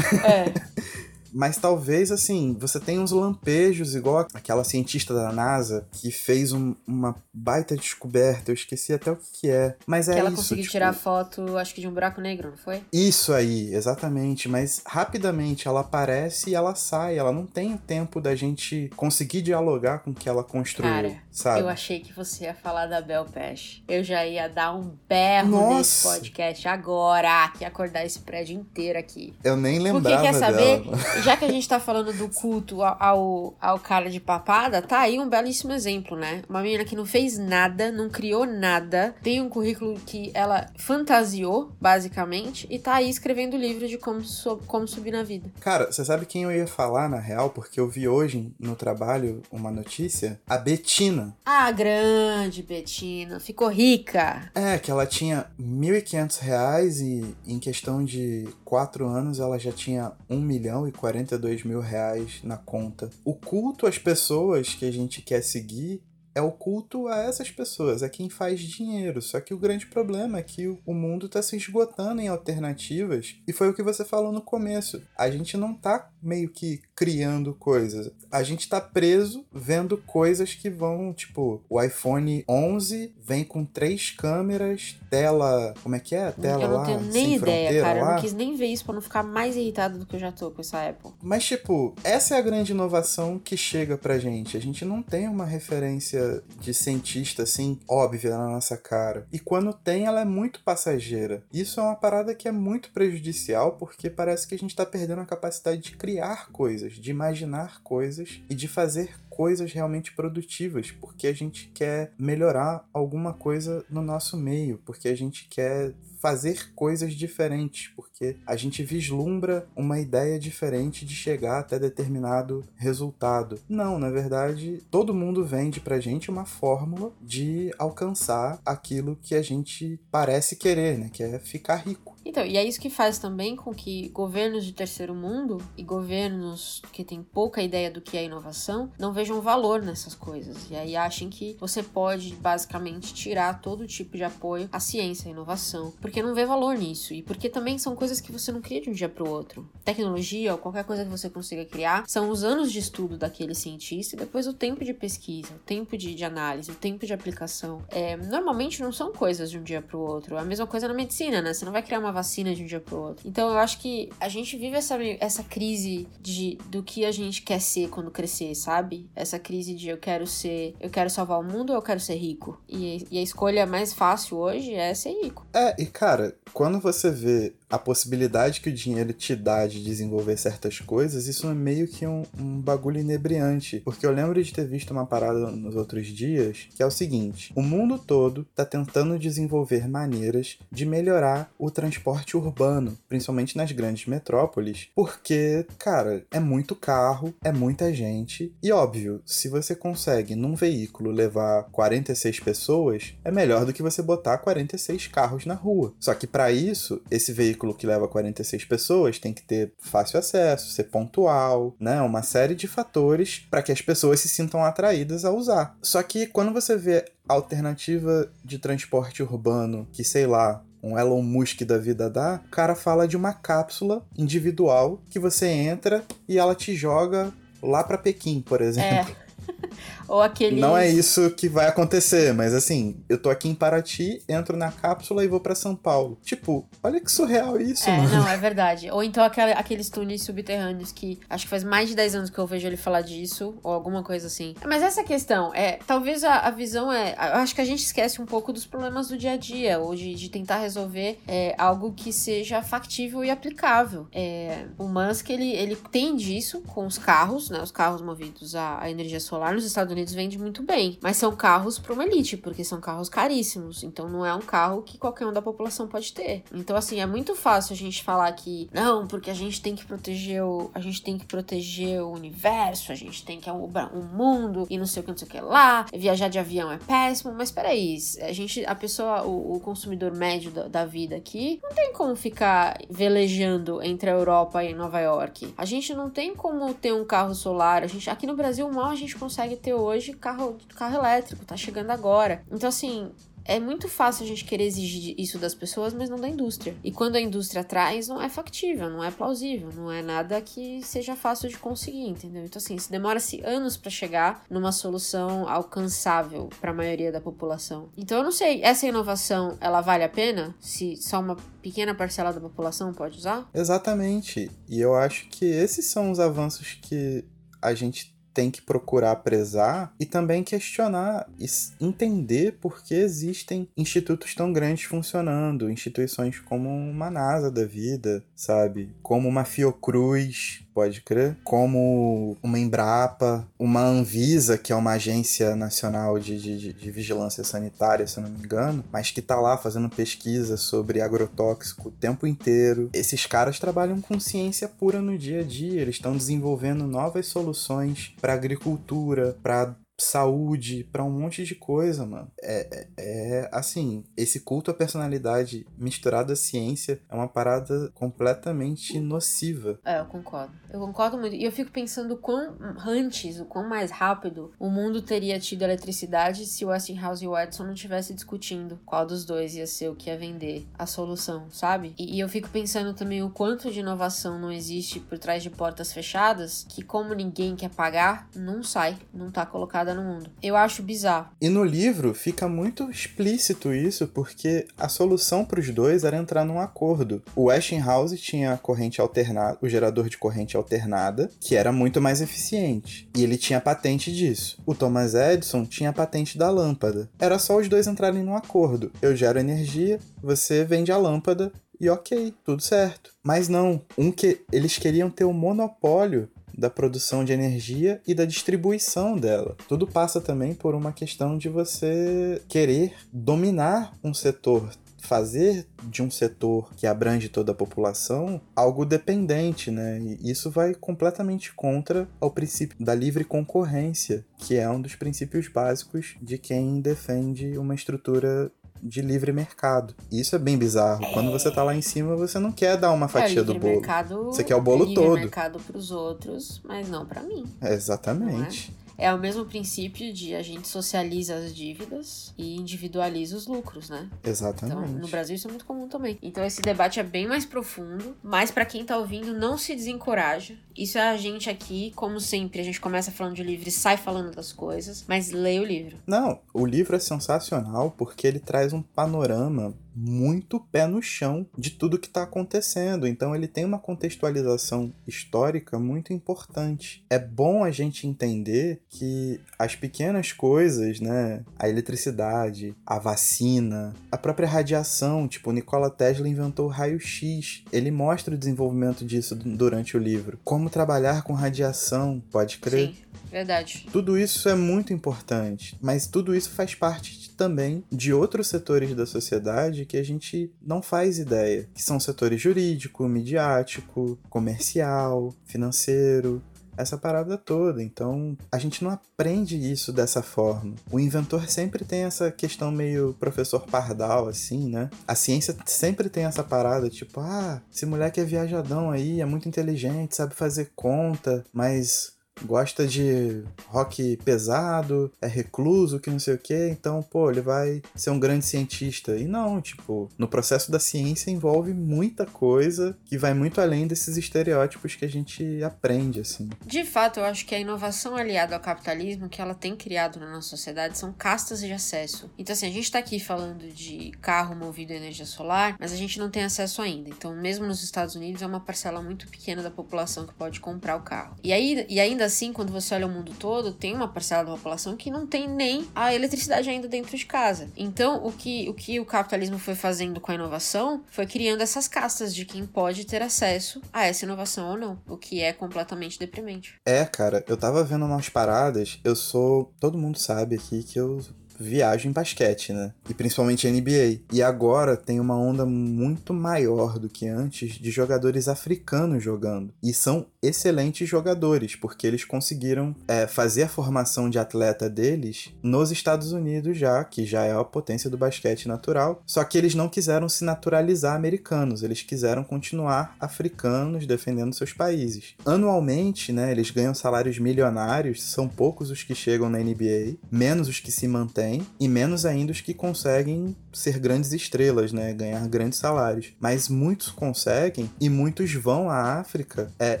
É. 0.24 0.52
Mas 1.36 1.58
talvez, 1.58 2.10
assim, 2.10 2.56
você 2.58 2.80
tem 2.80 2.98
uns 2.98 3.10
lampejos, 3.12 3.94
igual 3.94 4.26
aquela 4.32 4.64
cientista 4.64 5.12
da 5.12 5.30
NASA 5.30 5.86
que 5.92 6.10
fez 6.10 6.50
um, 6.50 6.74
uma 6.86 7.14
baita 7.30 7.76
descoberta. 7.76 8.50
Eu 8.50 8.54
esqueci 8.54 8.94
até 8.94 9.10
o 9.10 9.16
que, 9.16 9.40
que 9.40 9.50
é. 9.50 9.76
Mas 9.86 10.06
que 10.06 10.14
é 10.14 10.18
ela 10.18 10.30
isso. 10.30 10.38
conseguiu 10.38 10.62
tipo, 10.62 10.72
tirar 10.72 10.94
foto, 10.94 11.58
acho 11.58 11.74
que 11.74 11.82
de 11.82 11.86
um 11.86 11.92
buraco 11.92 12.22
negro, 12.22 12.52
não 12.52 12.56
foi? 12.56 12.82
Isso 12.90 13.34
aí, 13.34 13.74
exatamente. 13.74 14.48
Mas 14.48 14.82
rapidamente 14.86 15.68
ela 15.68 15.80
aparece 15.80 16.48
e 16.48 16.54
ela 16.54 16.74
sai. 16.74 17.18
Ela 17.18 17.32
não 17.32 17.44
tem 17.44 17.74
o 17.74 17.78
tempo 17.78 18.18
da 18.18 18.34
gente 18.34 18.90
conseguir 18.96 19.42
dialogar 19.42 19.98
com 19.98 20.12
o 20.12 20.14
que 20.14 20.30
ela 20.30 20.42
construiu, 20.42 20.90
Cara, 20.90 21.16
sabe? 21.30 21.60
Eu 21.60 21.68
achei 21.68 22.00
que 22.00 22.14
você 22.14 22.44
ia 22.44 22.54
falar 22.54 22.86
da 22.86 23.02
Bel 23.02 23.26
Pesh. 23.26 23.82
Eu 23.86 24.02
já 24.02 24.24
ia 24.24 24.48
dar 24.48 24.74
um 24.74 24.96
berro 25.06 25.50
Nossa. 25.50 25.76
nesse 25.76 26.02
podcast 26.02 26.66
agora, 26.66 27.52
que 27.58 27.62
ia 27.62 27.68
acordar 27.68 28.06
esse 28.06 28.20
prédio 28.20 28.58
inteiro 28.58 28.98
aqui. 28.98 29.34
Eu 29.44 29.54
nem 29.54 29.78
Porque 29.78 29.92
lembrava 29.92 30.22
quer 30.22 30.32
saber? 30.32 30.80
dela. 30.80 30.96
Já 31.26 31.36
que 31.36 31.44
a 31.44 31.50
gente 31.50 31.68
tá 31.68 31.80
falando 31.80 32.12
do 32.12 32.28
culto 32.28 32.82
ao, 32.84 33.56
ao, 33.60 33.78
cara 33.80 34.08
de 34.08 34.20
papada, 34.20 34.80
tá 34.80 35.00
aí 35.00 35.18
um 35.18 35.28
belíssimo 35.28 35.72
exemplo, 35.72 36.16
né? 36.16 36.42
Uma 36.48 36.62
menina 36.62 36.84
que 36.84 36.94
não 36.94 37.04
fez 37.04 37.36
nada, 37.36 37.90
não 37.90 38.08
criou 38.08 38.46
nada, 38.46 39.12
tem 39.24 39.40
um 39.42 39.48
currículo 39.48 39.98
que 40.06 40.30
ela 40.32 40.66
fantasiou, 40.78 41.72
basicamente, 41.80 42.64
e 42.70 42.78
tá 42.78 42.94
aí 42.94 43.10
escrevendo 43.10 43.56
livro 43.56 43.88
de 43.88 43.98
como, 43.98 44.22
so- 44.22 44.60
como 44.68 44.86
subir 44.86 45.10
na 45.10 45.24
vida. 45.24 45.50
Cara, 45.60 45.90
você 45.90 46.04
sabe 46.04 46.26
quem 46.26 46.44
eu 46.44 46.52
ia 46.52 46.66
falar 46.66 47.08
na 47.08 47.18
real? 47.18 47.50
Porque 47.50 47.80
eu 47.80 47.88
vi 47.88 48.06
hoje 48.06 48.52
no 48.58 48.76
trabalho 48.76 49.42
uma 49.50 49.70
notícia. 49.70 50.40
A 50.46 50.56
Betina. 50.56 51.36
Ah, 51.44 51.70
grande 51.72 52.62
Betina, 52.62 53.40
ficou 53.40 53.68
rica. 53.68 54.48
É, 54.54 54.78
que 54.78 54.90
ela 54.92 55.06
tinha 55.06 55.46
1.500 55.60 56.38
reais 56.40 57.00
e 57.00 57.34
em 57.46 57.58
questão 57.58 58.04
de 58.04 58.48
quatro 58.64 59.08
anos 59.08 59.40
ela 59.40 59.58
já 59.58 59.72
tinha 59.72 60.12
1 60.30 60.40
milhão 60.40 60.86
e 60.86 60.92
42 61.06 61.62
mil 61.62 61.80
reais 61.80 62.40
na 62.42 62.56
conta. 62.56 63.08
O 63.24 63.32
culto 63.32 63.86
às 63.86 63.96
pessoas 63.96 64.74
que 64.74 64.84
a 64.84 64.90
gente 64.90 65.22
quer 65.22 65.40
seguir 65.40 66.02
é 66.34 66.42
o 66.42 66.52
culto 66.52 67.08
a 67.08 67.22
essas 67.22 67.50
pessoas, 67.50 68.02
é 68.02 68.10
quem 68.10 68.28
faz 68.28 68.60
dinheiro. 68.60 69.22
Só 69.22 69.40
que 69.40 69.54
o 69.54 69.58
grande 69.58 69.86
problema 69.86 70.38
é 70.38 70.42
que 70.42 70.68
o 70.84 70.92
mundo 70.92 71.24
está 71.24 71.40
se 71.40 71.56
esgotando 71.56 72.20
em 72.20 72.28
alternativas. 72.28 73.36
E 73.48 73.54
foi 73.54 73.70
o 73.70 73.72
que 73.72 73.82
você 73.82 74.04
falou 74.04 74.30
no 74.30 74.42
começo. 74.42 75.00
A 75.16 75.30
gente 75.30 75.56
não 75.56 75.72
tá 75.72 76.10
meio 76.22 76.50
que 76.50 76.82
criando 76.94 77.54
coisas. 77.54 78.12
A 78.30 78.42
gente 78.42 78.68
tá 78.68 78.82
preso 78.82 79.46
vendo 79.50 79.96
coisas 79.96 80.54
que 80.54 80.68
vão, 80.68 81.14
tipo, 81.14 81.64
o 81.70 81.82
iPhone 81.82 82.44
11 82.46 83.14
vem 83.26 83.44
com 83.44 83.64
três 83.64 84.10
câmeras, 84.10 84.96
tela. 85.10 85.74
Como 85.82 85.96
é 85.96 86.00
que 86.00 86.14
é? 86.14 86.30
Tela 86.30 86.62
eu 86.62 86.68
não 86.68 86.76
lá, 86.76 86.86
tenho 86.86 87.00
nem 87.00 87.12
sem 87.24 87.34
ideia, 87.34 87.82
cara. 87.82 87.98
Eu 87.98 88.04
lá. 88.04 88.14
não 88.14 88.22
quis 88.22 88.32
nem 88.32 88.56
ver 88.56 88.66
isso 88.66 88.84
pra 88.84 88.94
não 88.94 89.02
ficar 89.02 89.22
mais 89.24 89.56
irritado 89.56 89.98
do 89.98 90.06
que 90.06 90.14
eu 90.14 90.20
já 90.20 90.30
tô 90.30 90.50
com 90.50 90.60
essa 90.60 90.88
Apple. 90.88 91.10
Mas, 91.20 91.44
tipo, 91.44 91.94
essa 92.04 92.36
é 92.36 92.38
a 92.38 92.42
grande 92.42 92.72
inovação 92.72 93.38
que 93.38 93.56
chega 93.56 93.98
pra 93.98 94.18
gente. 94.18 94.56
A 94.56 94.60
gente 94.60 94.84
não 94.84 95.02
tem 95.02 95.28
uma 95.28 95.44
referência 95.44 96.42
de 96.60 96.72
cientista, 96.72 97.42
assim, 97.42 97.80
óbvia 97.88 98.36
na 98.36 98.48
nossa 98.48 98.76
cara. 98.76 99.26
E 99.32 99.38
quando 99.38 99.72
tem, 99.72 100.04
ela 100.04 100.20
é 100.20 100.24
muito 100.24 100.60
passageira. 100.62 101.42
Isso 101.52 101.80
é 101.80 101.82
uma 101.82 101.96
parada 101.96 102.34
que 102.34 102.46
é 102.46 102.52
muito 102.52 102.90
prejudicial, 102.92 103.72
porque 103.72 104.08
parece 104.08 104.46
que 104.46 104.54
a 104.54 104.58
gente 104.58 104.76
tá 104.76 104.86
perdendo 104.86 105.20
a 105.22 105.26
capacidade 105.26 105.80
de 105.80 105.96
criar 105.96 106.48
coisas, 106.52 106.92
de 106.92 107.10
imaginar 107.10 107.80
coisas 107.82 108.40
e 108.48 108.54
de 108.54 108.68
fazer 108.68 109.10
coisas 109.36 109.70
realmente 109.70 110.12
produtivas, 110.12 110.90
porque 110.90 111.26
a 111.26 111.34
gente 111.34 111.70
quer 111.74 112.10
melhorar 112.18 112.88
alguma 112.90 113.34
coisa 113.34 113.84
no 113.90 114.00
nosso 114.00 114.34
meio, 114.34 114.80
porque 114.86 115.08
a 115.08 115.14
gente 115.14 115.46
quer 115.50 115.92
fazer 116.26 116.72
coisas 116.74 117.14
diferentes, 117.14 117.92
porque 117.94 118.36
a 118.44 118.56
gente 118.56 118.82
vislumbra 118.82 119.68
uma 119.76 120.00
ideia 120.00 120.40
diferente 120.40 121.06
de 121.06 121.14
chegar 121.14 121.60
até 121.60 121.78
determinado 121.78 122.64
resultado. 122.74 123.60
Não, 123.68 123.96
na 123.96 124.10
verdade, 124.10 124.82
todo 124.90 125.14
mundo 125.14 125.44
vende 125.44 125.78
pra 125.78 126.00
gente 126.00 126.28
uma 126.28 126.44
fórmula 126.44 127.12
de 127.22 127.72
alcançar 127.78 128.60
aquilo 128.66 129.16
que 129.22 129.36
a 129.36 129.42
gente 129.42 130.00
parece 130.10 130.56
querer, 130.56 130.98
né, 130.98 131.10
que 131.12 131.22
é 131.22 131.38
ficar 131.38 131.76
rico. 131.76 132.16
Então, 132.26 132.44
e 132.44 132.56
é 132.56 132.64
isso 132.64 132.80
que 132.80 132.90
faz 132.90 133.18
também 133.18 133.54
com 133.54 133.72
que 133.72 134.08
governos 134.08 134.64
de 134.64 134.72
terceiro 134.72 135.14
mundo 135.14 135.58
e 135.76 135.82
governos 135.84 136.82
que 136.92 137.04
têm 137.04 137.22
pouca 137.22 137.62
ideia 137.62 137.88
do 137.88 138.00
que 138.00 138.16
é 138.16 138.24
inovação 138.24 138.90
não 138.98 139.12
vejam 139.12 139.40
valor 139.40 139.80
nessas 139.80 140.12
coisas. 140.12 140.68
E 140.68 140.74
aí 140.74 140.96
achem 140.96 141.30
que 141.30 141.56
você 141.60 141.84
pode 141.84 142.34
basicamente 142.34 143.14
tirar 143.14 143.60
todo 143.60 143.86
tipo 143.86 144.16
de 144.16 144.24
apoio 144.24 144.68
à 144.72 144.80
ciência, 144.80 145.28
à 145.28 145.30
inovação, 145.30 145.92
porque 146.00 146.15
não 146.22 146.34
vê 146.34 146.44
valor 146.46 146.76
nisso. 146.76 147.14
E 147.14 147.22
porque 147.22 147.48
também 147.48 147.78
são 147.78 147.94
coisas 147.94 148.20
que 148.20 148.32
você 148.32 148.52
não 148.52 148.60
cria 148.60 148.80
de 148.80 148.90
um 148.90 148.92
dia 148.92 149.08
para 149.08 149.24
o 149.24 149.28
outro. 149.28 149.68
Tecnologia 149.84 150.52
ou 150.52 150.58
qualquer 150.58 150.84
coisa 150.84 151.04
que 151.04 151.10
você 151.10 151.28
consiga 151.30 151.64
criar 151.64 152.04
são 152.06 152.30
os 152.30 152.44
anos 152.44 152.72
de 152.72 152.78
estudo 152.78 153.16
daquele 153.16 153.54
cientista 153.54 154.16
e 154.16 154.18
depois 154.18 154.46
o 154.46 154.52
tempo 154.52 154.84
de 154.84 154.92
pesquisa, 154.92 155.54
o 155.54 155.58
tempo 155.58 155.96
de, 155.96 156.14
de 156.14 156.24
análise, 156.24 156.70
o 156.70 156.74
tempo 156.74 157.06
de 157.06 157.12
aplicação. 157.12 157.82
É, 157.88 158.16
normalmente 158.16 158.82
não 158.82 158.92
são 158.92 159.12
coisas 159.12 159.50
de 159.50 159.58
um 159.58 159.62
dia 159.62 159.82
para 159.82 159.96
o 159.96 160.00
outro. 160.00 160.36
A 160.36 160.44
mesma 160.44 160.66
coisa 160.66 160.88
na 160.88 160.94
medicina, 160.94 161.40
né? 161.42 161.52
Você 161.52 161.64
não 161.64 161.72
vai 161.72 161.82
criar 161.82 161.98
uma 161.98 162.12
vacina 162.12 162.54
de 162.54 162.62
um 162.62 162.66
dia 162.66 162.80
pro 162.80 162.98
outro. 162.98 163.28
Então 163.28 163.48
eu 163.50 163.58
acho 163.58 163.78
que 163.78 164.10
a 164.20 164.28
gente 164.28 164.56
vive 164.56 164.76
essa, 164.76 164.96
essa 165.20 165.42
crise 165.42 166.08
de 166.20 166.58
do 166.66 166.82
que 166.82 167.04
a 167.04 167.12
gente 167.12 167.42
quer 167.42 167.60
ser 167.60 167.88
quando 167.88 168.10
crescer, 168.10 168.54
sabe? 168.54 169.08
Essa 169.14 169.38
crise 169.38 169.74
de 169.74 169.88
eu 169.88 169.98
quero 169.98 170.26
ser, 170.26 170.74
eu 170.80 170.90
quero 170.90 171.10
salvar 171.10 171.40
o 171.40 171.44
mundo 171.44 171.70
ou 171.70 171.76
eu 171.76 171.82
quero 171.82 172.00
ser 172.00 172.16
rico. 172.16 172.60
E, 172.68 173.06
e 173.10 173.18
a 173.18 173.22
escolha 173.22 173.66
mais 173.66 173.92
fácil 173.92 174.38
hoje 174.38 174.74
é 174.74 174.94
ser 174.94 175.10
rico. 175.22 175.46
É, 175.52 175.74
e 175.80 175.86
cara, 175.86 176.05
quando 176.52 176.78
você 176.80 177.10
vê 177.10 177.52
a 177.68 177.78
possibilidade 177.78 178.60
que 178.60 178.68
o 178.68 178.72
dinheiro 178.72 179.12
te 179.12 179.34
dá 179.34 179.66
de 179.66 179.82
desenvolver 179.82 180.36
certas 180.36 180.78
coisas, 180.80 181.26
isso 181.26 181.48
é 181.48 181.54
meio 181.54 181.88
que 181.88 182.06
um, 182.06 182.24
um 182.38 182.60
bagulho 182.60 183.00
inebriante. 183.00 183.80
Porque 183.84 184.06
eu 184.06 184.12
lembro 184.12 184.42
de 184.42 184.52
ter 184.52 184.66
visto 184.66 184.90
uma 184.90 185.06
parada 185.06 185.50
nos 185.50 185.74
outros 185.74 186.06
dias, 186.06 186.68
que 186.74 186.82
é 186.82 186.86
o 186.86 186.90
seguinte: 186.90 187.52
o 187.54 187.62
mundo 187.62 187.98
todo 187.98 188.46
tá 188.54 188.64
tentando 188.64 189.18
desenvolver 189.18 189.88
maneiras 189.88 190.58
de 190.70 190.86
melhorar 190.86 191.50
o 191.58 191.70
transporte 191.70 192.36
urbano, 192.36 192.96
principalmente 193.08 193.56
nas 193.56 193.72
grandes 193.72 194.06
metrópoles, 194.06 194.88
porque, 194.94 195.66
cara, 195.78 196.24
é 196.30 196.38
muito 196.38 196.74
carro, 196.74 197.34
é 197.42 197.52
muita 197.52 197.92
gente, 197.92 198.54
e 198.62 198.70
óbvio, 198.70 199.20
se 199.24 199.48
você 199.48 199.74
consegue 199.74 200.34
num 200.34 200.54
veículo 200.54 201.10
levar 201.10 201.64
46 201.64 202.40
pessoas, 202.40 203.14
é 203.24 203.30
melhor 203.30 203.64
do 203.64 203.72
que 203.72 203.82
você 203.82 204.02
botar 204.02 204.38
46 204.38 205.08
carros 205.08 205.46
na 205.46 205.54
rua. 205.54 205.94
Só 205.98 206.14
que 206.14 206.26
para 206.26 206.52
isso, 206.52 207.00
esse 207.10 207.32
veículo 207.32 207.55
que 207.56 207.86
leva 207.86 208.08
46 208.08 208.64
pessoas 208.64 209.18
tem 209.18 209.32
que 209.32 209.42
ter 209.42 209.72
fácil 209.78 210.18
acesso, 210.18 210.70
ser 210.70 210.84
pontual, 210.84 211.74
né? 211.80 212.00
Uma 212.02 212.22
série 212.22 212.54
de 212.54 212.68
fatores 212.68 213.46
para 213.50 213.62
que 213.62 213.72
as 213.72 213.80
pessoas 213.80 214.20
se 214.20 214.28
sintam 214.28 214.64
atraídas 214.64 215.24
a 215.24 215.32
usar. 215.32 215.76
Só 215.82 216.02
que 216.02 216.26
quando 216.26 216.52
você 216.52 216.76
vê 216.76 217.04
alternativa 217.28 218.30
de 218.44 218.58
transporte 218.58 219.22
urbano, 219.22 219.86
que 219.92 220.04
sei 220.04 220.26
lá, 220.26 220.62
um 220.82 220.98
Elon 220.98 221.22
Musk 221.22 221.62
da 221.62 221.78
vida 221.78 222.08
dá, 222.08 222.40
o 222.46 222.50
cara 222.50 222.74
fala 222.74 223.08
de 223.08 223.16
uma 223.16 223.32
cápsula 223.32 224.06
individual 224.16 225.00
que 225.10 225.18
você 225.18 225.48
entra 225.48 226.04
e 226.28 226.38
ela 226.38 226.54
te 226.54 226.74
joga 226.74 227.32
lá 227.62 227.82
para 227.82 227.98
Pequim, 227.98 228.40
por 228.40 228.60
exemplo. 228.60 229.14
É. 229.22 229.26
Ou 230.08 230.20
aquele. 230.22 230.60
Não 230.60 230.76
é 230.76 230.88
isso 230.88 231.30
que 231.30 231.48
vai 231.48 231.66
acontecer, 231.66 232.32
mas 232.34 232.54
assim, 232.54 232.96
eu 233.08 233.18
tô 233.18 233.30
aqui 233.30 233.48
em 233.48 233.54
Paraty, 233.54 234.22
entro 234.28 234.56
na 234.56 234.70
cápsula 234.70 235.24
e 235.24 235.28
vou 235.28 235.40
para 235.40 235.54
São 235.54 235.74
Paulo. 235.74 236.18
Tipo, 236.22 236.68
olha 236.82 237.00
que 237.00 237.10
surreal 237.10 237.60
isso, 237.60 237.88
É, 237.88 237.96
mano. 237.96 238.10
não, 238.10 238.28
é 238.28 238.36
verdade. 238.38 238.90
Ou 238.90 239.02
então 239.02 239.24
aquela- 239.24 239.52
aqueles 239.52 239.88
túneis 239.90 240.22
subterrâneos 240.22 240.92
que 240.92 241.18
acho 241.28 241.44
que 241.44 241.50
faz 241.50 241.64
mais 241.64 241.88
de 241.88 241.94
10 241.94 242.14
anos 242.14 242.30
que 242.30 242.38
eu 242.38 242.46
vejo 242.46 242.66
ele 242.66 242.76
falar 242.76 243.00
disso, 243.02 243.54
ou 243.62 243.72
alguma 243.72 244.02
coisa 244.02 244.26
assim. 244.26 244.54
Mas 244.66 244.82
essa 244.82 245.02
questão 245.04 245.54
é, 245.54 245.78
talvez 245.86 246.22
a, 246.24 246.40
a 246.40 246.50
visão 246.50 246.92
é. 246.92 247.12
Eu 247.12 247.40
acho 247.40 247.54
que 247.54 247.60
a 247.60 247.64
gente 247.64 247.82
esquece 247.84 248.20
um 248.20 248.26
pouco 248.26 248.52
dos 248.52 248.66
problemas 248.66 249.08
do 249.08 249.16
dia 249.18 249.32
a 249.32 249.36
dia, 249.36 249.78
ou 249.78 249.94
de, 249.94 250.14
de 250.14 250.28
tentar 250.28 250.58
resolver 250.58 251.18
é, 251.26 251.54
algo 251.58 251.92
que 251.92 252.12
seja 252.12 252.62
factível 252.62 253.24
e 253.24 253.30
aplicável. 253.30 254.06
É, 254.12 254.66
o 254.78 254.86
Musk, 254.88 255.30
ele, 255.30 255.50
ele 255.52 255.76
tem 255.76 256.16
disso 256.16 256.60
com 256.62 256.86
os 256.86 256.98
carros, 256.98 257.50
né? 257.50 257.60
Os 257.62 257.70
carros 257.70 258.02
movidos 258.02 258.54
a, 258.54 258.80
a 258.80 258.90
energia 258.90 259.20
solar. 259.20 259.54
Nos 259.54 259.64
Estados 259.64 259.92
Unidos 259.96 260.14
vende 260.14 260.38
muito 260.38 260.62
bem, 260.62 260.98
mas 261.00 261.16
são 261.16 261.34
carros 261.34 261.78
para 261.78 261.92
uma 261.92 262.04
elite, 262.04 262.36
porque 262.36 262.62
são 262.62 262.80
carros 262.80 263.08
caríssimos. 263.08 263.82
Então 263.82 264.08
não 264.08 264.24
é 264.24 264.34
um 264.34 264.40
carro 264.40 264.82
que 264.82 264.98
qualquer 264.98 265.26
um 265.26 265.32
da 265.32 265.42
população 265.42 265.88
pode 265.88 266.12
ter. 266.12 266.42
Então 266.52 266.76
assim, 266.76 267.00
é 267.00 267.06
muito 267.06 267.34
fácil 267.34 267.72
a 267.72 267.76
gente 267.76 268.02
falar 268.02 268.30
que 268.32 268.68
não, 268.72 269.06
porque 269.06 269.30
a 269.30 269.34
gente 269.34 269.60
tem 269.60 269.74
que 269.74 269.84
proteger 269.84 270.42
o, 270.42 270.70
a 270.74 270.80
gente 270.80 271.02
tem 271.02 271.16
que 271.16 271.24
proteger 271.24 272.02
o 272.02 272.10
universo, 272.10 272.92
a 272.92 272.94
gente 272.94 273.24
tem 273.24 273.40
que 273.40 273.50
o, 273.50 273.54
o 273.54 274.04
mundo 274.04 274.66
e 274.68 274.76
não 274.76 274.86
sei 274.86 275.00
o 275.00 275.04
que, 275.04 275.10
não 275.10 275.18
sei 275.18 275.28
o 275.28 275.30
que 275.30 275.40
lá. 275.40 275.86
Viajar 275.94 276.28
de 276.28 276.38
avião 276.38 276.70
é 276.70 276.78
péssimo, 276.78 277.32
mas 277.32 277.50
peraí, 277.50 277.96
a 278.20 278.32
gente, 278.32 278.64
a 278.64 278.74
pessoa, 278.74 279.22
o, 279.22 279.56
o 279.56 279.60
consumidor 279.60 280.14
médio 280.14 280.50
da, 280.50 280.68
da 280.68 280.84
vida 280.84 281.16
aqui, 281.16 281.60
não 281.62 281.70
tem 281.70 281.92
como 281.92 282.14
ficar 282.16 282.78
velejando 282.90 283.82
entre 283.82 284.10
a 284.10 284.12
Europa 284.12 284.62
e 284.64 284.74
Nova 284.74 285.00
York. 285.00 285.54
A 285.56 285.64
gente 285.64 285.94
não 285.94 286.10
tem 286.10 286.34
como 286.34 286.74
ter 286.74 286.92
um 286.92 287.04
carro 287.04 287.34
solar. 287.34 287.82
A 287.82 287.86
gente, 287.86 288.10
aqui 288.10 288.26
no 288.26 288.36
Brasil, 288.36 288.68
mal 288.70 288.90
a 288.90 288.94
gente 288.94 289.16
consegue 289.16 289.56
ter 289.56 289.74
carro, 290.20 290.56
carro 290.74 290.96
elétrico, 290.96 291.44
tá 291.44 291.56
chegando 291.56 291.90
agora. 291.90 292.42
Então, 292.50 292.68
assim, 292.68 293.10
é 293.48 293.60
muito 293.60 293.88
fácil 293.88 294.24
a 294.24 294.26
gente 294.26 294.44
querer 294.44 294.64
exigir 294.64 295.14
isso 295.16 295.38
das 295.38 295.54
pessoas, 295.54 295.94
mas 295.94 296.10
não 296.10 296.18
da 296.18 296.28
indústria. 296.28 296.74
E 296.82 296.90
quando 296.90 297.16
a 297.16 297.20
indústria 297.20 297.62
traz, 297.62 298.08
não 298.08 298.20
é 298.20 298.28
factível, 298.28 298.90
não 298.90 299.02
é 299.02 299.10
plausível, 299.10 299.70
não 299.74 299.90
é 299.90 300.02
nada 300.02 300.40
que 300.40 300.82
seja 300.82 301.14
fácil 301.14 301.48
de 301.48 301.56
conseguir, 301.56 302.08
entendeu? 302.08 302.44
Então, 302.44 302.58
assim, 302.58 302.76
se 302.76 302.90
demora-se 302.90 303.40
anos 303.44 303.76
para 303.76 303.90
chegar 303.90 304.44
numa 304.50 304.72
solução 304.72 305.48
alcançável 305.48 306.48
para 306.60 306.72
a 306.72 306.74
maioria 306.74 307.12
da 307.12 307.20
população. 307.20 307.88
Então, 307.96 308.18
eu 308.18 308.24
não 308.24 308.32
sei, 308.32 308.62
essa 308.62 308.86
inovação, 308.86 309.56
ela 309.60 309.80
vale 309.80 310.02
a 310.02 310.08
pena? 310.08 310.54
Se 310.60 310.96
só 310.96 311.20
uma 311.20 311.36
pequena 311.62 311.94
parcela 311.94 312.32
da 312.32 312.40
população 312.40 312.92
pode 312.92 313.18
usar? 313.18 313.48
Exatamente. 313.54 314.50
E 314.68 314.80
eu 314.80 314.94
acho 314.94 315.28
que 315.28 315.44
esses 315.44 315.86
são 315.86 316.10
os 316.10 316.18
avanços 316.18 316.78
que 316.82 317.24
a 317.62 317.74
gente 317.74 318.15
tem 318.36 318.50
que 318.50 318.60
procurar 318.60 319.16
prezar 319.16 319.94
e 319.98 320.04
também 320.04 320.44
questionar 320.44 321.26
e 321.38 321.46
entender 321.80 322.58
por 322.60 322.84
que 322.84 322.92
existem 322.92 323.66
institutos 323.74 324.34
tão 324.34 324.52
grandes 324.52 324.84
funcionando, 324.84 325.70
instituições 325.70 326.38
como 326.40 326.68
uma 326.68 327.10
NASA 327.10 327.50
da 327.50 327.64
vida, 327.64 328.22
sabe? 328.34 328.94
Como 329.02 329.26
uma 329.26 329.46
Fiocruz, 329.46 330.65
pode 330.76 331.00
crer, 331.00 331.34
como 331.42 332.36
uma 332.42 332.58
Embrapa, 332.58 333.48
uma 333.58 333.80
Anvisa, 333.80 334.58
que 334.58 334.74
é 334.74 334.76
uma 334.76 334.92
agência 334.92 335.56
nacional 335.56 336.18
de, 336.18 336.38
de, 336.38 336.70
de 336.74 336.90
vigilância 336.90 337.42
sanitária, 337.42 338.06
se 338.06 338.18
eu 338.18 338.24
não 338.24 338.28
me 338.28 338.40
engano, 338.40 338.84
mas 338.92 339.10
que 339.10 339.22
tá 339.22 339.40
lá 339.40 339.56
fazendo 339.56 339.88
pesquisa 339.88 340.58
sobre 340.58 341.00
agrotóxico 341.00 341.88
o 341.88 341.92
tempo 341.92 342.26
inteiro. 342.26 342.90
Esses 342.92 343.24
caras 343.24 343.58
trabalham 343.58 344.02
com 344.02 344.20
ciência 344.20 344.68
pura 344.68 345.00
no 345.00 345.16
dia 345.16 345.40
a 345.40 345.42
dia, 345.42 345.80
eles 345.80 345.94
estão 345.94 346.14
desenvolvendo 346.14 346.86
novas 346.86 347.26
soluções 347.26 348.14
para 348.20 348.34
agricultura, 348.34 349.34
para 349.42 349.74
saúde, 349.98 350.84
para 350.84 351.04
um 351.04 351.10
monte 351.10 351.44
de 351.44 351.54
coisa, 351.54 352.04
mano. 352.04 352.30
É, 352.42 352.68
é, 352.70 352.88
é, 352.98 353.50
assim, 353.52 354.04
esse 354.16 354.40
culto 354.40 354.70
à 354.70 354.74
personalidade 354.74 355.66
misturado 355.76 356.32
à 356.32 356.36
ciência 356.36 357.00
é 357.08 357.14
uma 357.14 357.28
parada 357.28 357.90
completamente 357.94 359.00
nociva. 359.00 359.78
É, 359.84 360.00
eu 360.00 360.06
concordo. 360.06 360.54
Eu 360.70 360.80
concordo 360.80 361.18
muito. 361.18 361.34
E 361.34 361.44
eu 361.44 361.52
fico 361.52 361.70
pensando 361.70 362.14
o 362.14 362.18
quão 362.18 362.56
antes, 362.86 363.40
o 363.40 363.46
quão 363.46 363.68
mais 363.68 363.90
rápido 363.90 364.52
o 364.58 364.68
mundo 364.68 365.00
teria 365.00 365.38
tido 365.40 365.62
eletricidade 365.62 366.46
se 366.46 366.64
o 366.64 366.68
Westinghouse 366.68 367.24
e 367.24 367.28
o 367.28 367.38
Edison 367.38 367.64
não 367.64 367.74
tivessem 367.74 368.14
discutindo 368.14 368.78
qual 368.84 369.06
dos 369.06 369.24
dois 369.24 369.54
ia 369.54 369.66
ser 369.66 369.88
o 369.88 369.94
que 369.94 370.10
ia 370.10 370.18
vender 370.18 370.66
a 370.78 370.86
solução, 370.86 371.50
sabe? 371.50 371.94
E, 371.98 372.16
e 372.16 372.20
eu 372.20 372.28
fico 372.28 372.48
pensando 372.48 372.92
também 372.94 373.22
o 373.22 373.30
quanto 373.30 373.70
de 373.70 373.80
inovação 373.80 374.38
não 374.38 374.52
existe 374.52 375.00
por 375.00 375.18
trás 375.18 375.42
de 375.42 375.50
portas 375.50 375.92
fechadas 375.92 376.66
que 376.68 376.82
como 376.82 377.14
ninguém 377.14 377.56
quer 377.56 377.70
pagar, 377.70 378.28
não 378.34 378.62
sai, 378.62 378.96
não 379.12 379.30
tá 379.30 379.46
colocado 379.46 379.85
no 379.94 380.02
mundo. 380.02 380.30
Eu 380.42 380.56
acho 380.56 380.82
bizarro. 380.82 381.30
E 381.40 381.48
no 381.48 381.64
livro 381.64 382.14
fica 382.14 382.48
muito 382.48 382.90
explícito 382.90 383.72
isso, 383.72 384.06
porque 384.08 384.66
a 384.76 384.88
solução 384.88 385.44
para 385.44 385.60
os 385.60 385.70
dois 385.70 386.04
era 386.04 386.16
entrar 386.16 386.44
num 386.44 386.60
acordo. 386.60 387.22
O 387.34 387.44
Westinghouse 387.44 388.16
tinha 388.16 388.52
a 388.52 388.58
corrente 388.58 389.00
alternada, 389.00 389.58
o 389.60 389.68
gerador 389.68 390.08
de 390.08 390.18
corrente 390.18 390.56
alternada, 390.56 391.30
que 391.40 391.54
era 391.56 391.72
muito 391.72 392.00
mais 392.00 392.20
eficiente. 392.20 393.08
E 393.16 393.22
ele 393.22 393.36
tinha 393.36 393.60
patente 393.60 394.12
disso. 394.12 394.58
O 394.66 394.74
Thomas 394.74 395.14
Edison 395.14 395.64
tinha 395.64 395.90
a 395.90 395.92
patente 395.92 396.38
da 396.38 396.50
lâmpada. 396.50 397.08
Era 397.18 397.38
só 397.38 397.56
os 397.58 397.68
dois 397.68 397.86
entrarem 397.86 398.22
num 398.22 398.36
acordo. 398.36 398.92
Eu 399.00 399.14
gero 399.16 399.38
energia, 399.38 399.98
você 400.22 400.64
vende 400.64 400.92
a 400.92 400.96
lâmpada 400.96 401.52
e 401.80 401.88
ok, 401.90 402.34
tudo 402.44 402.62
certo. 402.62 403.12
Mas 403.22 403.48
não, 403.48 403.82
um 403.98 404.10
que 404.10 404.40
eles 404.50 404.78
queriam 404.78 405.10
ter 405.10 405.24
o 405.24 405.30
um 405.30 405.34
monopólio 405.34 406.28
da 406.56 406.70
produção 406.70 407.24
de 407.24 407.32
energia 407.32 408.00
e 408.06 408.14
da 408.14 408.24
distribuição 408.24 409.16
dela. 409.16 409.56
Tudo 409.68 409.86
passa 409.86 410.20
também 410.20 410.54
por 410.54 410.74
uma 410.74 410.92
questão 410.92 411.36
de 411.36 411.48
você 411.48 412.42
querer 412.48 412.94
dominar 413.12 413.92
um 414.02 414.14
setor, 414.14 414.70
fazer 414.98 415.66
de 415.84 416.02
um 416.02 416.10
setor 416.10 416.72
que 416.74 416.86
abrange 416.86 417.28
toda 417.28 417.52
a 417.52 417.54
população 417.54 418.40
algo 418.54 418.84
dependente, 418.84 419.70
né? 419.70 420.00
E 420.00 420.30
isso 420.30 420.50
vai 420.50 420.74
completamente 420.74 421.54
contra 421.54 422.08
o 422.20 422.30
princípio 422.30 422.76
da 422.78 422.94
livre 422.94 423.24
concorrência, 423.24 424.24
que 424.38 424.56
é 424.56 424.68
um 424.68 424.80
dos 424.80 424.96
princípios 424.96 425.48
básicos 425.48 426.16
de 426.20 426.36
quem 426.38 426.80
defende 426.80 427.56
uma 427.56 427.74
estrutura 427.74 428.50
de 428.82 429.02
livre 429.02 429.32
mercado. 429.32 429.94
Isso 430.10 430.36
é 430.36 430.38
bem 430.38 430.56
bizarro. 430.56 431.04
É... 431.04 431.12
Quando 431.12 431.30
você 431.30 431.50
tá 431.50 431.62
lá 431.62 431.74
em 431.74 431.82
cima, 431.82 432.16
você 432.16 432.38
não 432.38 432.52
quer 432.52 432.76
dar 432.76 432.92
uma 432.92 433.06
é, 433.06 433.08
fatia 433.08 433.40
é, 433.40 433.44
do 433.44 433.54
bolo. 433.54 433.74
Mercado, 433.74 434.24
você 434.24 434.44
quer 434.44 434.56
o 434.56 434.62
bolo 434.62 434.84
livre 434.84 435.02
todo. 435.02 435.18
mercado 435.18 435.58
pros 435.60 435.90
outros, 435.90 436.60
mas 436.64 436.88
não 436.88 437.04
para 437.06 437.22
mim. 437.22 437.44
É, 437.60 437.72
exatamente. 437.74 438.74
É 438.98 439.12
o 439.12 439.18
mesmo 439.18 439.44
princípio 439.44 440.12
de 440.12 440.34
a 440.34 440.42
gente 440.42 440.66
socializa 440.66 441.34
as 441.34 441.54
dívidas 441.54 442.32
e 442.38 442.56
individualiza 442.56 443.36
os 443.36 443.46
lucros, 443.46 443.90
né? 443.90 444.08
Exatamente. 444.24 444.78
Então, 444.78 444.98
no 445.00 445.08
Brasil 445.08 445.36
isso 445.36 445.46
é 445.46 445.50
muito 445.50 445.66
comum 445.66 445.86
também. 445.86 446.18
Então 446.22 446.44
esse 446.44 446.62
debate 446.62 446.98
é 446.98 447.02
bem 447.02 447.26
mais 447.26 447.44
profundo, 447.44 448.16
mas 448.22 448.50
para 448.50 448.64
quem 448.64 448.84
tá 448.84 448.96
ouvindo, 448.96 449.34
não 449.34 449.58
se 449.58 449.74
desencoraja. 449.74 450.56
Isso 450.76 450.98
é 450.98 451.08
a 451.08 451.16
gente 451.16 451.48
aqui, 451.48 451.92
como 451.96 452.20
sempre, 452.20 452.60
a 452.60 452.64
gente 452.64 452.80
começa 452.80 453.10
falando 453.10 453.36
de 453.36 453.42
livro 453.42 453.68
e 453.68 453.72
sai 453.72 453.96
falando 453.96 454.34
das 454.34 454.52
coisas, 454.52 455.04
mas 455.08 455.30
leia 455.30 455.62
o 455.62 455.64
livro. 455.64 455.96
Não, 456.06 456.40
o 456.52 456.66
livro 456.66 456.96
é 456.96 456.98
sensacional 456.98 457.90
porque 457.96 458.26
ele 458.26 458.38
traz 458.38 458.72
um 458.72 458.82
panorama 458.82 459.74
muito 459.96 460.60
pé 460.60 460.86
no 460.86 461.00
chão 461.00 461.46
de 461.56 461.70
tudo 461.70 461.98
que 461.98 462.06
está 462.06 462.22
acontecendo. 462.22 463.06
Então 463.06 463.34
ele 463.34 463.48
tem 463.48 463.64
uma 463.64 463.78
contextualização 463.78 464.92
histórica 465.06 465.78
muito 465.78 466.12
importante. 466.12 467.02
É 467.08 467.18
bom 467.18 467.64
a 467.64 467.70
gente 467.70 468.06
entender 468.06 468.82
que 468.90 469.40
as 469.58 469.74
pequenas 469.74 470.32
coisas, 470.32 471.00
né, 471.00 471.42
a 471.58 471.68
eletricidade, 471.68 472.74
a 472.84 472.98
vacina, 472.98 473.94
a 474.12 474.18
própria 474.18 474.46
radiação, 474.46 475.26
tipo 475.26 475.50
Nikola 475.50 475.88
Tesla 475.88 476.28
inventou 476.28 476.66
o 476.66 476.70
raio-x. 476.70 477.64
Ele 477.72 477.90
mostra 477.90 478.34
o 478.34 478.38
desenvolvimento 478.38 479.04
disso 479.04 479.34
durante 479.34 479.96
o 479.96 480.00
livro. 480.00 480.38
Como 480.44 480.65
trabalhar 480.68 481.22
com 481.22 481.32
radiação, 481.32 482.22
pode 482.30 482.58
crer? 482.58 482.88
Sim. 482.88 482.96
Verdade. 483.30 483.86
Tudo 483.92 484.16
isso 484.16 484.48
é 484.48 484.54
muito 484.54 484.92
importante, 484.92 485.76
mas 485.82 486.06
tudo 486.06 486.34
isso 486.34 486.50
faz 486.50 486.74
parte 486.74 487.18
de, 487.18 487.30
também 487.30 487.84
de 487.90 488.12
outros 488.12 488.46
setores 488.46 488.94
da 488.94 489.04
sociedade 489.04 489.84
que 489.84 489.96
a 489.96 490.02
gente 490.02 490.50
não 490.62 490.80
faz 490.80 491.18
ideia, 491.18 491.68
que 491.74 491.82
são 491.82 491.98
setores 491.98 492.40
jurídico, 492.40 493.06
midiático, 493.08 494.18
comercial, 494.30 495.34
financeiro, 495.44 496.42
essa 496.76 496.96
parada 496.96 497.36
toda. 497.36 497.82
Então, 497.82 498.36
a 498.50 498.58
gente 498.58 498.82
não 498.82 498.90
aprende 498.90 499.56
isso 499.56 499.92
dessa 499.92 500.22
forma. 500.22 500.74
O 500.90 501.00
inventor 501.00 501.48
sempre 501.48 501.84
tem 501.84 502.04
essa 502.04 502.30
questão 502.30 502.70
meio 502.70 503.14
professor 503.14 503.60
pardal, 503.60 504.28
assim, 504.28 504.68
né? 504.68 504.90
A 505.06 505.14
ciência 505.14 505.56
sempre 505.64 506.08
tem 506.08 506.24
essa 506.24 506.44
parada, 506.44 506.88
tipo, 506.88 507.20
ah, 507.20 507.60
esse 507.72 507.86
moleque 507.86 508.20
é 508.20 508.24
viajadão 508.24 508.90
aí, 508.90 509.20
é 509.20 509.24
muito 509.24 509.48
inteligente, 509.48 510.16
sabe 510.16 510.34
fazer 510.34 510.70
conta, 510.74 511.44
mas 511.52 512.15
gosta 512.44 512.86
de 512.86 513.42
rock 513.68 514.18
pesado, 514.24 515.12
é 515.20 515.26
recluso, 515.26 516.00
que 516.00 516.10
não 516.10 516.18
sei 516.18 516.34
o 516.34 516.38
que, 516.38 516.68
então, 516.68 517.02
pô, 517.02 517.30
ele 517.30 517.40
vai 517.40 517.82
ser 517.94 518.10
um 518.10 518.18
grande 518.18 518.44
cientista. 518.44 519.16
E 519.16 519.26
não, 519.26 519.60
tipo, 519.60 520.10
no 520.18 520.28
processo 520.28 520.70
da 520.70 520.78
ciência 520.78 521.30
envolve 521.30 521.72
muita 521.72 522.26
coisa 522.26 522.96
que 523.04 523.18
vai 523.18 523.34
muito 523.34 523.60
além 523.60 523.86
desses 523.86 524.16
estereótipos 524.16 524.94
que 524.94 525.04
a 525.04 525.08
gente 525.08 525.62
aprende, 525.62 526.20
assim. 526.20 526.48
De 526.64 526.84
fato, 526.84 527.20
eu 527.20 527.24
acho 527.24 527.46
que 527.46 527.54
a 527.54 527.58
inovação 527.58 528.16
aliada 528.16 528.54
ao 528.54 528.60
capitalismo 528.60 529.28
que 529.28 529.40
ela 529.40 529.54
tem 529.54 529.76
criado 529.76 530.20
na 530.20 530.30
nossa 530.30 530.48
sociedade 530.48 530.98
são 530.98 531.12
castas 531.12 531.60
de 531.60 531.72
acesso. 531.72 532.30
Então, 532.38 532.52
assim, 532.52 532.66
a 532.66 532.72
gente 532.72 532.90
tá 532.90 532.98
aqui 532.98 533.18
falando 533.18 533.66
de 533.72 534.12
carro 534.20 534.54
movido 534.54 534.92
a 534.92 534.96
energia 534.96 535.26
solar, 535.26 535.76
mas 535.78 535.92
a 535.92 535.96
gente 535.96 536.18
não 536.18 536.30
tem 536.30 536.44
acesso 536.44 536.82
ainda. 536.82 537.08
Então, 537.08 537.34
mesmo 537.34 537.66
nos 537.66 537.82
Estados 537.82 538.14
Unidos, 538.14 538.42
é 538.42 538.46
uma 538.46 538.60
parcela 538.60 539.02
muito 539.02 539.28
pequena 539.28 539.62
da 539.62 539.70
população 539.70 540.26
que 540.26 540.34
pode 540.34 540.60
comprar 540.60 540.96
o 540.96 541.02
carro. 541.02 541.36
E 541.42 541.52
aí, 541.52 541.86
e 541.88 541.98
ainda 542.00 542.25
assim, 542.26 542.52
quando 542.52 542.72
você 542.72 542.94
olha 542.94 543.06
o 543.06 543.10
mundo 543.10 543.32
todo, 543.38 543.72
tem 543.72 543.94
uma 543.94 544.08
parcela 544.08 544.44
da 544.44 544.52
população 544.52 544.96
que 544.96 545.10
não 545.10 545.26
tem 545.26 545.48
nem 545.48 545.86
a 545.94 546.14
eletricidade 546.14 546.68
ainda 546.68 546.88
dentro 546.88 547.16
de 547.16 547.24
casa. 547.24 547.68
Então, 547.76 548.24
o 548.24 548.32
que 548.32 548.68
o, 548.68 548.74
que 548.74 549.00
o 549.00 549.04
capitalismo 549.04 549.58
foi 549.58 549.74
fazendo 549.74 550.20
com 550.20 550.30
a 550.32 550.34
inovação 550.34 551.02
foi 551.10 551.26
criando 551.26 551.62
essas 551.62 551.88
castas 551.88 552.34
de 552.34 552.44
quem 552.44 552.66
pode 552.66 553.04
ter 553.04 553.22
acesso 553.22 553.80
a 553.92 554.04
essa 554.04 554.24
inovação 554.24 554.70
ou 554.70 554.76
não, 554.76 554.98
o 555.08 555.16
que 555.16 555.42
é 555.42 555.52
completamente 555.52 556.18
deprimente. 556.18 556.74
É, 556.84 557.04
cara, 557.04 557.44
eu 557.48 557.56
tava 557.56 557.82
vendo 557.84 558.04
umas 558.04 558.28
paradas, 558.28 558.98
eu 559.04 559.16
sou. 559.16 559.72
Todo 559.80 559.98
mundo 559.98 560.18
sabe 560.18 560.56
aqui 560.56 560.82
que 560.82 560.98
eu 560.98 561.20
viajo 561.58 562.08
em 562.08 562.12
basquete, 562.12 562.72
né? 562.72 562.92
E 563.08 563.14
principalmente 563.14 563.68
NBA. 563.68 564.20
E 564.32 564.42
agora 564.42 564.96
tem 564.96 565.20
uma 565.20 565.36
onda 565.36 565.64
muito 565.64 566.32
maior 566.32 566.98
do 566.98 567.08
que 567.08 567.26
antes 567.26 567.74
de 567.74 567.90
jogadores 567.90 568.48
africanos 568.48 569.22
jogando. 569.22 569.72
E 569.82 569.92
são 569.92 570.26
excelentes 570.42 571.08
jogadores, 571.08 571.74
porque 571.74 572.06
eles 572.06 572.24
conseguiram 572.24 572.94
é, 573.08 573.26
fazer 573.26 573.64
a 573.64 573.68
formação 573.68 574.30
de 574.30 574.38
atleta 574.38 574.88
deles 574.88 575.52
nos 575.62 575.90
Estados 575.90 576.32
Unidos 576.32 576.78
já, 576.78 577.02
que 577.04 577.24
já 577.24 577.44
é 577.44 577.52
a 577.52 577.64
potência 577.64 578.08
do 578.08 578.18
basquete 578.18 578.68
natural. 578.68 579.22
Só 579.26 579.42
que 579.44 579.58
eles 579.58 579.74
não 579.74 579.88
quiseram 579.88 580.28
se 580.28 580.44
naturalizar 580.44 581.16
americanos, 581.16 581.82
eles 581.82 582.02
quiseram 582.02 582.44
continuar 582.44 583.16
africanos 583.18 584.06
defendendo 584.06 584.54
seus 584.54 584.72
países. 584.72 585.34
Anualmente, 585.44 586.32
né, 586.32 586.50
eles 586.50 586.70
ganham 586.70 586.94
salários 586.94 587.38
milionários, 587.38 588.22
são 588.22 588.48
poucos 588.48 588.90
os 588.90 589.02
que 589.02 589.14
chegam 589.14 589.48
na 589.48 589.58
NBA, 589.58 590.16
menos 590.30 590.68
os 590.68 590.80
que 590.80 590.90
se 590.90 591.08
mantêm 591.08 591.45
e 591.78 591.88
menos 591.88 592.24
ainda 592.26 592.52
os 592.52 592.60
que 592.60 592.74
conseguem 592.74 593.56
ser 593.72 593.98
grandes 593.98 594.32
estrelas, 594.32 594.92
né? 594.92 595.12
Ganhar 595.12 595.46
grandes 595.48 595.78
salários. 595.78 596.32
Mas 596.40 596.68
muitos 596.68 597.08
conseguem 597.08 597.90
e 598.00 598.08
muitos 598.08 598.52
vão 598.54 598.90
à 598.90 599.18
África 599.20 599.72
é, 599.78 600.00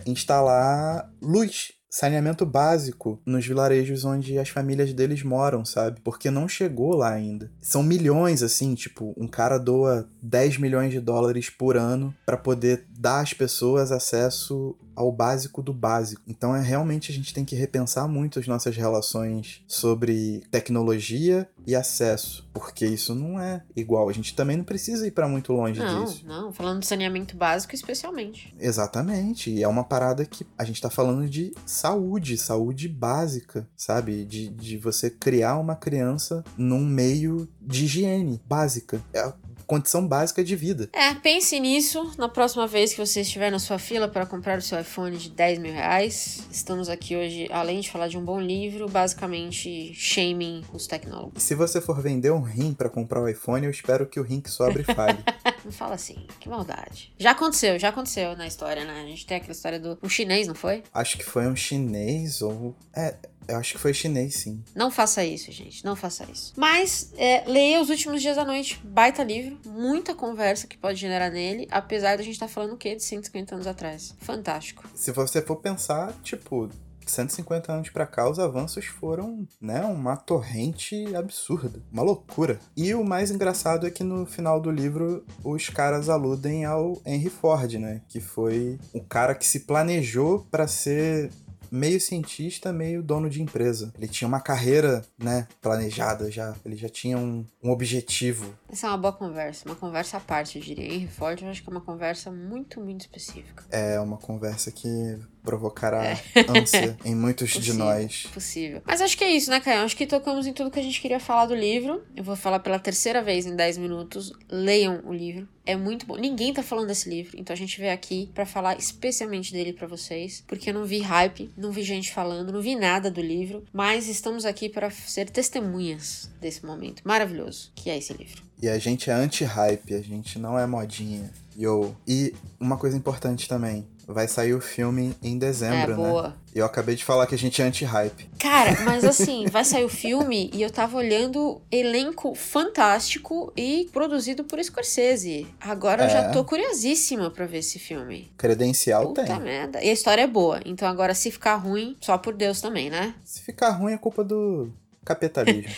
instalar 0.06 1.10
luz 1.20 1.76
saneamento 1.96 2.44
básico 2.44 3.20
nos 3.24 3.46
vilarejos 3.46 4.04
onde 4.04 4.38
as 4.38 4.50
famílias 4.50 4.92
deles 4.92 5.22
moram, 5.22 5.64
sabe? 5.64 6.00
Porque 6.04 6.30
não 6.30 6.46
chegou 6.46 6.94
lá 6.94 7.12
ainda. 7.12 7.50
São 7.60 7.82
milhões, 7.82 8.42
assim, 8.42 8.74
tipo, 8.74 9.14
um 9.16 9.26
cara 9.26 9.56
doa 9.56 10.06
10 10.22 10.58
milhões 10.58 10.92
de 10.92 11.00
dólares 11.00 11.48
por 11.48 11.76
ano 11.76 12.14
para 12.26 12.36
poder 12.36 12.84
dar 12.98 13.20
às 13.20 13.32
pessoas 13.32 13.92
acesso 13.92 14.76
ao 14.94 15.12
básico 15.12 15.62
do 15.62 15.74
básico. 15.74 16.22
Então 16.26 16.56
é 16.56 16.62
realmente 16.62 17.12
a 17.12 17.14
gente 17.14 17.34
tem 17.34 17.44
que 17.44 17.54
repensar 17.54 18.08
muito 18.08 18.38
as 18.38 18.46
nossas 18.46 18.74
relações 18.76 19.62
sobre 19.68 20.42
tecnologia 20.50 21.48
e 21.66 21.74
acesso, 21.74 22.48
porque 22.54 22.86
isso 22.86 23.14
não 23.14 23.38
é 23.38 23.62
igual. 23.76 24.08
A 24.08 24.12
gente 24.12 24.34
também 24.34 24.56
não 24.56 24.64
precisa 24.64 25.06
ir 25.06 25.10
para 25.10 25.28
muito 25.28 25.52
longe 25.52 25.78
não, 25.78 26.04
disso. 26.04 26.24
Não, 26.26 26.52
falando 26.52 26.80
de 26.80 26.86
saneamento 26.86 27.36
básico 27.36 27.74
especialmente. 27.74 28.54
Exatamente. 28.58 29.50
E 29.50 29.62
é 29.62 29.68
uma 29.68 29.84
parada 29.84 30.24
que 30.24 30.46
a 30.56 30.64
gente 30.64 30.80
tá 30.80 30.88
falando 30.88 31.28
de 31.28 31.52
saúde, 31.66 32.38
saúde 32.38 32.88
básica, 32.88 33.68
sabe? 33.76 34.24
De, 34.24 34.48
de 34.48 34.78
você 34.78 35.10
criar 35.10 35.58
uma 35.58 35.76
criança 35.76 36.42
num 36.56 36.84
meio 36.84 37.48
de 37.60 37.84
higiene 37.84 38.40
básica. 38.48 39.02
É 39.12 39.32
condição 39.66 40.06
básica 40.06 40.44
de 40.44 40.54
vida. 40.54 40.88
É, 40.92 41.14
pense 41.14 41.58
nisso 41.58 42.12
na 42.16 42.28
próxima 42.28 42.66
vez 42.66 42.94
que 42.94 43.04
você 43.04 43.20
estiver 43.20 43.50
na 43.50 43.58
sua 43.58 43.78
fila 43.78 44.08
para 44.08 44.24
comprar 44.24 44.58
o 44.58 44.62
seu 44.62 44.80
iPhone 44.80 45.16
de 45.16 45.30
10 45.30 45.58
mil 45.58 45.72
reais. 45.72 46.46
Estamos 46.50 46.88
aqui 46.88 47.16
hoje, 47.16 47.48
além 47.50 47.80
de 47.80 47.90
falar 47.90 48.08
de 48.08 48.16
um 48.16 48.24
bom 48.24 48.40
livro, 48.40 48.88
basicamente 48.88 49.92
shaming 49.94 50.64
os 50.72 50.86
tecnólogos. 50.86 51.42
Se 51.42 51.54
você 51.54 51.80
for 51.80 52.00
vender 52.00 52.30
um 52.30 52.40
rim 52.40 52.72
para 52.72 52.88
comprar 52.88 53.20
o 53.22 53.28
iPhone, 53.28 53.64
eu 53.64 53.70
espero 53.70 54.06
que 54.06 54.20
o 54.20 54.22
rim 54.22 54.40
que 54.40 54.50
sobre 54.50 54.84
fale. 54.84 55.18
não 55.64 55.72
fala 55.72 55.94
assim, 55.94 56.26
que 56.38 56.48
maldade. 56.48 57.12
Já 57.18 57.32
aconteceu, 57.32 57.78
já 57.78 57.88
aconteceu 57.88 58.36
na 58.36 58.46
história, 58.46 58.84
né? 58.84 59.02
A 59.02 59.06
gente 59.06 59.26
tem 59.26 59.36
aquela 59.36 59.52
história 59.52 59.80
do 59.80 59.98
um 60.02 60.08
chinês, 60.08 60.46
não 60.46 60.54
foi? 60.54 60.82
Acho 60.94 61.18
que 61.18 61.24
foi 61.24 61.46
um 61.46 61.56
chinês 61.56 62.40
ou. 62.40 62.74
É, 62.94 63.16
eu 63.48 63.56
acho 63.56 63.74
que 63.74 63.78
foi 63.78 63.94
chinês, 63.94 64.34
sim. 64.36 64.62
Não 64.74 64.90
faça 64.90 65.24
isso, 65.24 65.50
gente. 65.52 65.84
Não 65.84 65.96
faça 65.96 66.24
isso. 66.30 66.52
Mas, 66.56 67.12
é, 67.16 67.44
leia 67.46 67.80
Os 67.80 67.90
Últimos 67.90 68.20
Dias 68.20 68.36
da 68.36 68.44
Noite. 68.44 68.80
Baita 68.84 69.22
livro. 69.22 69.58
Muita 69.64 70.14
conversa 70.14 70.66
que 70.66 70.76
pode 70.76 70.98
generar 70.98 71.30
nele. 71.30 71.66
Apesar 71.70 72.16
de 72.16 72.22
a 72.22 72.24
gente 72.24 72.34
estar 72.34 72.46
tá 72.46 72.52
falando 72.52 72.74
o 72.74 72.76
quê? 72.76 72.94
De 72.94 73.02
150 73.02 73.54
anos 73.54 73.66
atrás. 73.66 74.14
Fantástico. 74.20 74.84
Se 74.94 75.12
você 75.12 75.40
for 75.40 75.56
pensar, 75.56 76.12
tipo, 76.22 76.70
150 77.06 77.72
anos 77.72 77.90
para 77.90 78.06
cá, 78.06 78.28
os 78.28 78.38
avanços 78.38 78.86
foram, 78.86 79.46
né, 79.60 79.80
uma 79.84 80.16
torrente 80.16 81.14
absurda, 81.14 81.80
uma 81.92 82.02
loucura. 82.02 82.58
E 82.76 82.94
o 82.94 83.04
mais 83.04 83.30
engraçado 83.30 83.86
é 83.86 83.90
que 83.90 84.02
no 84.02 84.26
final 84.26 84.60
do 84.60 84.70
livro 84.70 85.24
os 85.44 85.68
caras 85.68 86.08
aludem 86.08 86.64
ao 86.64 87.00
Henry 87.06 87.30
Ford, 87.30 87.74
né, 87.74 88.02
que 88.08 88.20
foi 88.20 88.78
o 88.92 89.00
cara 89.00 89.34
que 89.34 89.46
se 89.46 89.60
planejou 89.60 90.46
para 90.50 90.66
ser 90.66 91.30
meio 91.76 92.00
cientista, 92.00 92.72
meio 92.72 93.02
dono 93.02 93.28
de 93.28 93.42
empresa. 93.42 93.92
Ele 93.96 94.08
tinha 94.08 94.26
uma 94.26 94.40
carreira, 94.40 95.04
né, 95.18 95.46
planejada 95.60 96.30
já. 96.30 96.54
Ele 96.64 96.76
já 96.76 96.88
tinha 96.88 97.18
um, 97.18 97.44
um 97.62 97.70
objetivo. 97.70 98.54
Essa 98.68 98.86
é 98.86 98.90
uma 98.90 98.98
boa 98.98 99.12
conversa, 99.12 99.66
uma 99.66 99.76
conversa 99.76 100.16
à 100.16 100.20
parte, 100.20 100.58
eu 100.58 100.64
diria. 100.64 100.92
Henry 100.92 101.06
Ford, 101.06 101.40
eu 101.42 101.48
acho 101.48 101.62
que 101.62 101.68
é 101.68 101.72
uma 101.72 101.80
conversa 101.80 102.30
muito, 102.32 102.80
muito 102.80 103.02
específica. 103.02 103.64
É 103.70 104.00
uma 104.00 104.16
conversa 104.16 104.70
que 104.70 105.18
provocará 105.46 106.04
é. 106.04 106.18
ânsia 106.48 106.98
em 107.06 107.14
muitos 107.14 107.52
possível, 107.52 107.72
de 107.72 107.78
nós. 107.78 108.26
Possível. 108.34 108.82
Mas 108.84 109.00
acho 109.00 109.16
que 109.16 109.24
é 109.24 109.30
isso, 109.30 109.48
né, 109.48 109.60
Caio? 109.60 109.82
Acho 109.82 109.96
que 109.96 110.06
tocamos 110.06 110.46
em 110.46 110.52
tudo 110.52 110.70
que 110.70 110.80
a 110.80 110.82
gente 110.82 111.00
queria 111.00 111.20
falar 111.20 111.46
do 111.46 111.54
livro. 111.54 112.02
Eu 112.14 112.24
vou 112.24 112.34
falar 112.36 112.58
pela 112.58 112.78
terceira 112.78 113.22
vez 113.22 113.46
em 113.46 113.54
10 113.54 113.78
minutos. 113.78 114.32
Leiam 114.50 115.00
o 115.04 115.14
livro. 115.14 115.48
É 115.64 115.76
muito 115.76 116.06
bom. 116.06 116.16
Ninguém 116.16 116.52
tá 116.52 116.62
falando 116.62 116.88
desse 116.88 117.08
livro, 117.08 117.36
então 117.36 117.52
a 117.52 117.56
gente 117.56 117.80
veio 117.80 117.92
aqui 117.92 118.30
para 118.32 118.46
falar 118.46 118.78
especialmente 118.78 119.52
dele 119.52 119.72
para 119.72 119.88
vocês, 119.88 120.44
porque 120.46 120.70
eu 120.70 120.74
não 120.74 120.84
vi 120.84 121.00
hype, 121.00 121.50
não 121.56 121.72
vi 121.72 121.82
gente 121.82 122.12
falando, 122.12 122.52
não 122.52 122.60
vi 122.60 122.76
nada 122.76 123.10
do 123.10 123.20
livro, 123.20 123.64
mas 123.72 124.06
estamos 124.06 124.44
aqui 124.44 124.68
para 124.68 124.90
ser 124.90 125.28
testemunhas 125.28 126.30
desse 126.40 126.64
momento 126.64 127.02
maravilhoso 127.04 127.72
que 127.74 127.90
é 127.90 127.98
esse 127.98 128.12
livro. 128.12 128.42
E 128.62 128.68
a 128.68 128.78
gente 128.78 129.10
é 129.10 129.12
anti-hype, 129.12 129.94
a 129.94 130.00
gente 130.00 130.38
não 130.38 130.58
é 130.58 130.66
modinha. 130.66 131.30
Yo. 131.58 131.94
E 132.06 132.34
uma 132.60 132.76
coisa 132.76 132.96
importante 132.96 133.48
também, 133.48 133.86
vai 134.06 134.28
sair 134.28 134.54
o 134.54 134.60
filme 134.60 135.14
em 135.22 135.38
dezembro, 135.38 135.92
é, 135.92 135.96
né? 135.96 136.10
Boa. 136.10 136.36
E 136.54 136.58
eu 136.58 136.64
acabei 136.64 136.94
de 136.94 137.04
falar 137.04 137.26
que 137.26 137.34
a 137.34 137.38
gente 137.38 137.60
é 137.60 137.64
anti-hype. 137.64 138.30
Cara, 138.38 138.80
mas 138.84 139.04
assim, 139.04 139.46
vai 139.46 139.64
sair 139.64 139.84
o 139.84 139.88
filme 139.88 140.50
e 140.54 140.62
eu 140.62 140.70
tava 140.70 140.96
olhando 140.96 141.60
elenco 141.70 142.34
fantástico 142.34 143.52
e 143.56 143.88
produzido 143.92 144.44
por 144.44 144.62
Scorsese. 144.62 145.46
Agora 145.60 146.04
é. 146.04 146.06
eu 146.06 146.10
já 146.10 146.18
é. 146.20 146.28
tô 146.30 146.44
curiosíssima 146.44 147.30
pra 147.30 147.46
ver 147.46 147.58
esse 147.58 147.78
filme. 147.78 148.30
Credencial 148.38 149.08
Puta 149.08 149.24
tem. 149.24 149.40
merda. 149.40 149.82
E 149.82 149.90
a 149.90 149.92
história 149.92 150.22
é 150.22 150.26
boa. 150.26 150.60
Então 150.64 150.88
agora, 150.88 151.14
se 151.14 151.30
ficar 151.30 151.56
ruim, 151.56 151.96
só 152.00 152.16
por 152.16 152.34
Deus 152.34 152.60
também, 152.60 152.88
né? 152.88 153.14
Se 153.24 153.42
ficar 153.42 153.70
ruim, 153.70 153.92
é 153.92 153.98
culpa 153.98 154.22
do 154.22 154.70
capitalismo. 155.04 155.72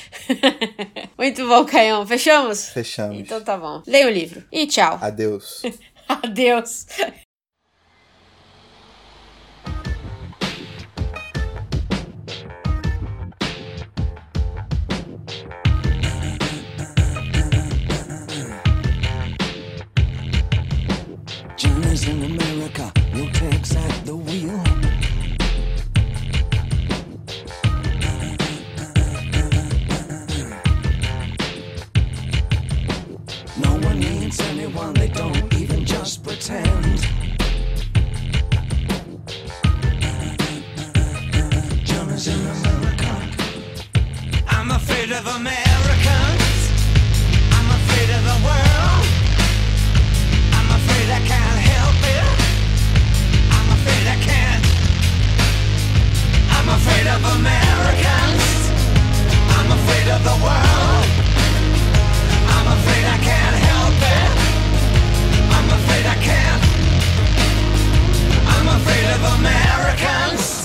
Muito 1.16 1.47
bom, 1.47 1.64
Caião. 1.64 2.07
Fechamos? 2.07 2.68
Fechamos. 2.70 3.18
Então 3.18 3.41
tá 3.43 3.57
bom. 3.57 3.83
Leia 3.87 4.07
o 4.07 4.11
livro. 4.11 4.45
E 4.51 4.66
tchau. 4.66 4.99
Adeus. 5.01 5.62
Adeus. 6.09 6.87
down, 34.89 34.95
they 34.95 35.09
don't 35.09 35.55
even 35.55 35.84
just 35.84 36.22
pretend. 36.24 37.07
Germans 41.84 42.26
is 42.26 42.28
an 42.28 42.68
I'm 44.49 44.70
afraid 44.70 45.12
of 45.12 45.26
Americans. 45.26 46.61
I'm 47.57 47.68
afraid 47.78 48.11
of 48.16 48.22
the 48.30 48.39
world. 48.47 49.07
I'm 50.57 50.70
afraid 50.78 51.09
I 51.11 51.20
can't 51.32 51.61
help 51.74 52.01
it. 52.16 52.24
I'm 53.57 53.68
afraid 53.76 54.05
I 54.07 54.18
can't. 54.28 54.64
I'm 56.57 56.68
afraid 56.78 57.07
of 57.07 57.20
Americans. 57.39 58.45
I'm 59.57 59.70
afraid 59.72 60.09
of 60.09 60.22
the 60.24 60.36
world. 60.45 61.17
afraid 68.89 69.11
of 69.14 69.22
Americans. 69.39 70.57